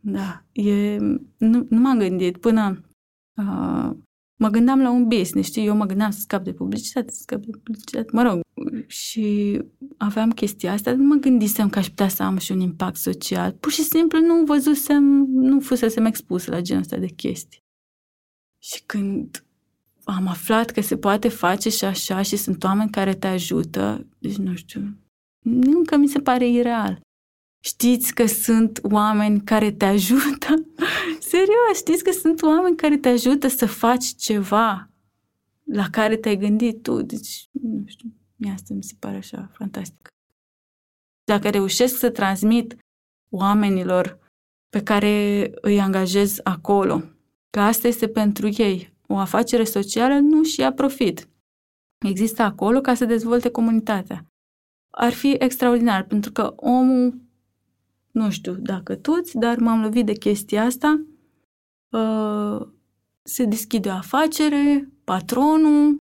da, 0.00 0.42
e, 0.52 0.96
nu, 1.36 1.66
nu 1.68 1.80
m-am 1.80 1.98
gândit 1.98 2.36
până 2.36 2.80
uh, 3.36 3.90
mă 4.38 4.48
gândeam 4.48 4.80
la 4.80 4.90
un 4.90 5.08
business, 5.08 5.48
știi? 5.48 5.66
Eu 5.66 5.76
mă 5.76 5.84
gândeam 5.84 6.10
să 6.10 6.18
scap 6.20 6.44
de 6.44 6.52
publicitate, 6.52 7.12
să 7.12 7.20
scap 7.22 7.40
de 7.40 7.58
publicitate, 7.62 8.08
mă 8.12 8.22
rog. 8.22 8.40
Și 8.86 9.58
aveam 9.96 10.30
chestia 10.30 10.72
asta, 10.72 10.92
nu 10.92 11.04
mă 11.04 11.14
gândisem 11.14 11.68
că 11.68 11.78
aș 11.78 11.88
putea 11.88 12.08
să 12.08 12.22
am 12.22 12.38
și 12.38 12.52
un 12.52 12.60
impact 12.60 12.96
social. 12.96 13.52
Pur 13.52 13.72
și 13.72 13.82
simplu 13.82 14.20
nu 14.20 14.44
văzusem, 14.44 15.04
nu 15.30 15.60
fusesem 15.60 16.04
expus 16.04 16.46
la 16.46 16.60
genul 16.60 16.82
ăsta 16.82 16.96
de 16.96 17.06
chestii. 17.06 17.60
Și 18.62 18.82
când 18.86 19.44
am 20.04 20.26
aflat 20.26 20.70
că 20.70 20.80
se 20.80 20.96
poate 20.96 21.28
face 21.28 21.68
și 21.68 21.84
așa 21.84 22.22
și 22.22 22.36
sunt 22.36 22.64
oameni 22.64 22.90
care 22.90 23.14
te 23.14 23.26
ajută, 23.26 24.06
deci 24.18 24.36
nu 24.36 24.54
știu, 24.54 24.98
încă 25.44 25.96
mi 25.96 26.08
se 26.08 26.18
pare 26.18 26.48
ireal. 26.48 27.00
Știți 27.60 28.14
că 28.14 28.26
sunt 28.26 28.78
oameni 28.82 29.40
care 29.40 29.72
te 29.72 29.84
ajută? 29.84 30.54
Serios, 31.32 31.76
știți 31.76 32.04
că 32.04 32.10
sunt 32.10 32.42
oameni 32.42 32.76
care 32.76 32.96
te 32.96 33.08
ajută 33.08 33.48
să 33.48 33.66
faci 33.66 34.04
ceva 34.04 34.90
la 35.64 35.88
care 35.90 36.16
te-ai 36.16 36.36
gândit 36.36 36.82
tu. 36.82 37.02
Deci, 37.02 37.48
nu 37.52 37.82
știu, 37.86 38.14
mie 38.36 38.52
asta 38.52 38.74
mi 38.74 38.82
se 38.82 38.94
pare 38.98 39.16
așa 39.16 39.50
fantastic. 39.52 40.08
Dacă 41.24 41.50
reușesc 41.50 41.98
să 41.98 42.10
transmit 42.10 42.76
oamenilor 43.30 44.18
pe 44.68 44.82
care 44.82 45.50
îi 45.60 45.80
angajez 45.80 46.40
acolo, 46.42 47.02
că 47.50 47.60
asta 47.60 47.88
este 47.88 48.08
pentru 48.08 48.48
ei, 48.56 48.96
o 49.06 49.16
afacere 49.16 49.64
socială 49.64 50.14
nu 50.14 50.42
și 50.42 50.60
ia 50.60 50.72
profit. 50.72 51.28
Există 52.06 52.42
acolo 52.42 52.80
ca 52.80 52.94
să 52.94 53.04
dezvolte 53.04 53.50
comunitatea. 53.50 54.26
Ar 54.90 55.12
fi 55.12 55.36
extraordinar, 55.38 56.04
pentru 56.04 56.32
că 56.32 56.52
omul 56.56 57.27
nu 58.10 58.30
știu 58.30 58.52
dacă 58.54 58.96
toți, 58.96 59.38
dar 59.38 59.58
m-am 59.58 59.82
lovit 59.82 60.06
de 60.06 60.12
chestia 60.12 60.64
asta. 60.64 61.04
Uh, 61.88 62.66
se 63.22 63.44
deschide 63.44 63.88
o 63.88 63.92
afacere, 63.92 64.88
patronul, 65.04 65.96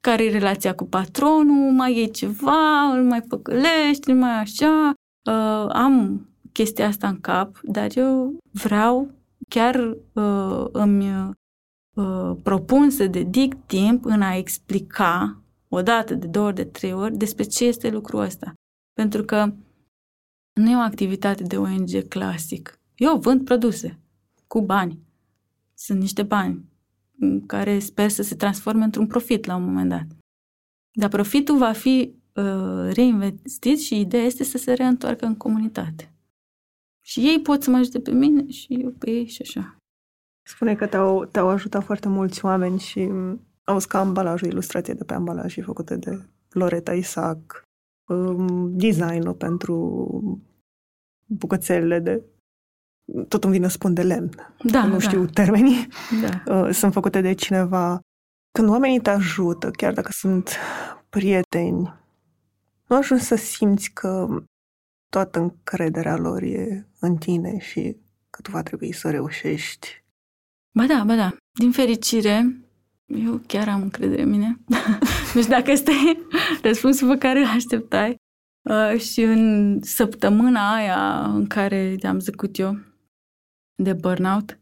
care 0.00 0.24
e 0.24 0.30
relația 0.30 0.74
cu 0.74 0.84
patronul, 0.84 1.72
mai 1.72 2.02
e 2.02 2.06
ceva, 2.06 2.92
îl 2.92 3.04
mai 3.04 3.22
păcălești, 3.22 4.12
mai 4.12 4.40
așa. 4.40 4.92
Uh, 5.30 5.66
am 5.68 6.26
chestia 6.52 6.86
asta 6.86 7.08
în 7.08 7.20
cap, 7.20 7.60
dar 7.62 7.96
eu 7.96 8.38
vreau, 8.50 9.10
chiar 9.48 9.96
uh, 10.12 10.66
îmi 10.72 11.34
uh, 11.94 12.36
propun 12.42 12.90
să 12.90 13.06
dedic 13.06 13.54
timp 13.66 14.04
în 14.04 14.22
a 14.22 14.36
explica 14.36 15.40
o 15.68 15.82
dată, 15.82 16.14
de 16.14 16.26
două 16.26 16.46
ori, 16.46 16.54
de 16.54 16.64
trei 16.64 16.92
ori 16.92 17.16
despre 17.16 17.44
ce 17.44 17.64
este 17.64 17.90
lucrul 17.90 18.20
ăsta. 18.20 18.52
Pentru 18.92 19.22
că 19.22 19.52
Nu 20.52 20.70
e 20.70 20.76
o 20.76 20.78
activitate 20.78 21.42
de 21.42 21.56
ONG 21.56 22.08
clasic. 22.08 22.78
Eu 22.94 23.18
vând 23.18 23.44
produse 23.44 23.98
cu 24.46 24.60
bani. 24.60 24.98
Sunt 25.74 26.00
niște 26.00 26.22
bani 26.22 26.68
care 27.46 27.78
sper 27.78 28.10
să 28.10 28.22
se 28.22 28.34
transforme 28.34 28.84
într-un 28.84 29.06
profit 29.06 29.44
la 29.44 29.56
un 29.56 29.64
moment 29.64 29.88
dat. 29.88 30.06
Dar 30.92 31.08
profitul 31.08 31.58
va 31.58 31.72
fi 31.72 32.14
uh, 32.34 32.90
reinvestit 32.92 33.80
și 33.80 34.00
ideea 34.00 34.24
este 34.24 34.44
să 34.44 34.58
se 34.58 34.72
reîntoarcă 34.72 35.26
în 35.26 35.36
comunitate. 35.36 36.14
Și 37.00 37.20
ei 37.20 37.40
pot 37.40 37.62
să 37.62 37.70
mă 37.70 37.76
ajute 37.76 38.00
pe 38.00 38.10
mine 38.10 38.50
și 38.50 38.74
eu 38.74 38.90
pe 38.90 39.10
ei 39.10 39.26
și 39.26 39.42
așa. 39.42 39.76
Spune 40.42 40.74
că 40.74 40.86
te-au, 40.86 41.24
te-au 41.24 41.48
ajutat 41.48 41.84
foarte 41.84 42.08
mulți 42.08 42.44
oameni 42.44 42.78
și 42.78 43.08
au 43.64 43.78
că 43.88 43.96
ambalajul, 43.96 44.48
ilustrație 44.48 44.94
de 44.94 45.04
pe 45.04 45.14
ambalaj 45.14 45.52
și 45.52 45.60
făcute 45.60 45.96
de 45.96 46.26
Loreta 46.50 46.94
Isaac, 46.94 47.62
um, 48.14 48.76
designul 48.76 49.34
pentru 49.34 49.74
bucățelele 51.26 51.98
de 51.98 52.22
tot 53.28 53.44
îmi 53.44 53.52
vine 53.52 53.66
să 53.66 53.72
spun 53.72 53.94
de 53.94 54.02
lemn. 54.02 54.30
Da, 54.62 54.84
nu 54.84 54.92
da. 54.92 54.98
știu 54.98 55.26
termenii. 55.26 55.88
Da. 56.20 56.42
Uh, 56.60 56.70
sunt 56.72 56.92
făcute 56.92 57.20
de 57.20 57.32
cineva. 57.32 58.00
Când 58.58 58.68
oamenii 58.68 59.00
te 59.00 59.10
ajută, 59.10 59.70
chiar 59.70 59.92
dacă 59.92 60.08
sunt 60.12 60.56
prieteni, 61.08 61.94
nu 62.86 62.96
ajungi 62.96 63.24
să 63.24 63.34
simți 63.34 63.90
că 63.90 64.26
toată 65.08 65.38
încrederea 65.38 66.16
lor 66.16 66.42
e 66.42 66.88
în 67.00 67.16
tine 67.16 67.58
și 67.58 67.96
că 68.30 68.40
tu 68.42 68.50
va 68.50 68.62
trebui 68.62 68.92
să 68.92 69.10
reușești. 69.10 70.04
Ba 70.74 70.86
da, 70.86 71.02
ba 71.06 71.14
da. 71.14 71.36
Din 71.58 71.70
fericire, 71.72 72.60
eu 73.14 73.40
chiar 73.46 73.68
am 73.68 73.82
încredere 73.82 74.22
în 74.22 74.30
mine. 74.30 74.60
nu 75.34 75.40
știu 75.42 75.52
dacă 75.52 75.70
este 75.70 75.92
răspunsul 76.62 77.08
pe 77.08 77.18
care 77.18 77.38
îl 77.38 77.46
așteptai. 77.46 78.16
Uh, 78.62 79.00
și 79.00 79.22
în 79.22 79.78
săptămâna 79.82 80.74
aia 80.74 81.24
în 81.34 81.46
care 81.46 81.96
am 82.02 82.18
zăcut 82.18 82.58
eu 82.58 82.78
de 83.74 83.92
burnout, 83.92 84.60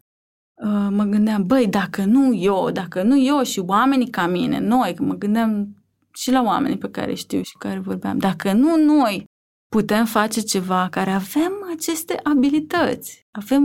uh, 0.62 0.88
mă 0.90 1.05
gândeam, 1.05 1.46
băi, 1.46 1.68
dacă 1.68 2.05
nu 2.05 2.34
eu, 2.34 2.70
dacă 2.70 3.03
nu 3.03 3.18
eu 3.18 3.42
și 3.42 3.59
oamenii 3.59 4.11
ca 4.11 4.26
mine, 4.26 4.59
noi, 4.59 4.94
că 4.94 5.03
mă 5.03 5.14
gândeam 5.14 5.76
și 6.12 6.30
la 6.30 6.42
oamenii 6.42 6.78
pe 6.78 6.90
care 6.90 7.14
știu 7.14 7.42
și 7.42 7.57
care 7.59 7.78
vorbeam, 7.78 8.18
dacă 8.18 8.53
nu 8.53 8.76
noi 8.76 9.24
putem 9.68 10.05
face 10.05 10.40
ceva 10.40 10.88
care 10.90 11.11
avem 11.11 11.53
aceste 11.76 12.20
abilități, 12.22 13.26
avem 13.30 13.64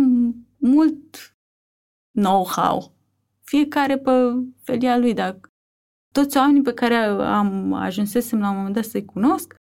mult 0.58 1.38
know-how, 2.12 2.93
fiecare 3.54 3.98
pe 3.98 4.12
felia 4.64 4.98
lui, 4.98 5.14
dar 5.14 5.40
toți 6.14 6.38
oamenii 6.38 6.62
pe 6.62 6.74
care 6.74 6.96
am 6.96 7.74
ajunsesem 7.74 8.40
la 8.40 8.50
un 8.50 8.56
moment 8.56 8.76
dat 8.76 8.84
să-i 8.84 9.06
cunosc, 9.06 9.56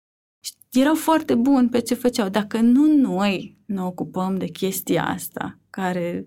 erau 0.72 0.94
foarte 0.94 1.34
buni 1.34 1.68
pe 1.68 1.80
ce 1.80 1.94
făceau. 1.94 2.28
Dacă 2.28 2.60
nu 2.60 2.96
noi 2.96 3.58
ne 3.66 3.82
ocupăm 3.82 4.36
de 4.36 4.46
chestia 4.46 5.04
asta, 5.06 5.58
care 5.70 6.26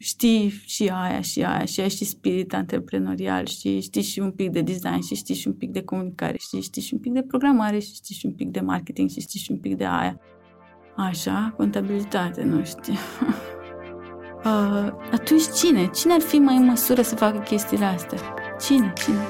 știi 0.00 0.48
și 0.48 0.88
aia 0.88 1.20
și 1.20 1.44
aia 1.44 1.64
și 1.64 1.80
ai 1.80 1.90
și 1.90 2.04
spirit 2.04 2.54
antreprenorial 2.54 3.46
și 3.46 3.80
știi 3.80 4.02
și 4.02 4.20
un 4.20 4.32
pic 4.32 4.50
de 4.50 4.60
design 4.60 5.00
și 5.00 5.14
știi 5.14 5.34
și 5.34 5.46
un 5.46 5.54
pic 5.54 5.70
de 5.70 5.82
comunicare 5.84 6.36
și 6.36 6.60
știi 6.60 6.82
și 6.82 6.94
un 6.94 7.00
pic 7.00 7.12
de 7.12 7.22
programare 7.22 7.78
și 7.78 7.94
știi 7.94 8.14
și 8.14 8.26
un 8.26 8.32
pic 8.32 8.48
de 8.48 8.60
marketing 8.60 9.10
și 9.10 9.20
știi 9.20 9.40
și 9.40 9.50
un 9.50 9.58
pic 9.58 9.76
de 9.76 9.84
aia. 9.84 10.20
Așa, 10.96 11.54
contabilitate, 11.56 12.42
nu 12.42 12.64
știu. 12.64 12.94
uh, 14.44 14.92
atunci 15.12 15.42
cine? 15.54 15.86
Cine 15.86 16.12
ar 16.12 16.20
fi 16.20 16.38
mai 16.38 16.56
în 16.56 16.64
măsură 16.64 17.02
să 17.02 17.14
facă 17.14 17.38
chestiile 17.38 17.84
astea? 17.84 18.18
Cine? 18.60 18.92
Cine? 19.04 19.28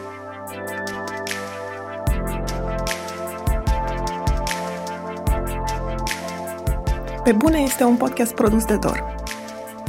Pe 7.24 7.32
bune 7.32 7.58
este 7.58 7.84
un 7.84 7.96
podcast 7.96 8.34
produs 8.34 8.64
de 8.64 8.76
Dor. 8.76 9.14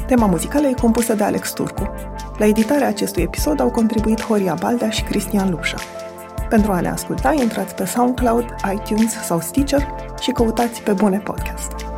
Tema 0.07 0.25
muzicală 0.25 0.67
e 0.67 0.73
compusă 0.73 1.13
de 1.13 1.23
Alex 1.23 1.51
Turcu. 1.51 1.93
La 2.37 2.45
editarea 2.45 2.87
acestui 2.87 3.23
episod 3.23 3.59
au 3.59 3.71
contribuit 3.71 4.21
Horia 4.21 4.53
Baldea 4.59 4.89
și 4.89 5.03
Cristian 5.03 5.49
Lupșa. 5.49 5.77
Pentru 6.49 6.71
a 6.71 6.79
ne 6.79 6.89
asculta, 6.89 7.33
intrați 7.33 7.75
pe 7.75 7.85
SoundCloud, 7.85 8.45
iTunes 8.73 9.11
sau 9.11 9.39
Stitcher 9.39 9.87
și 10.21 10.31
căutați 10.31 10.81
Pe 10.81 10.91
Bune 10.91 11.17
Podcast. 11.17 11.92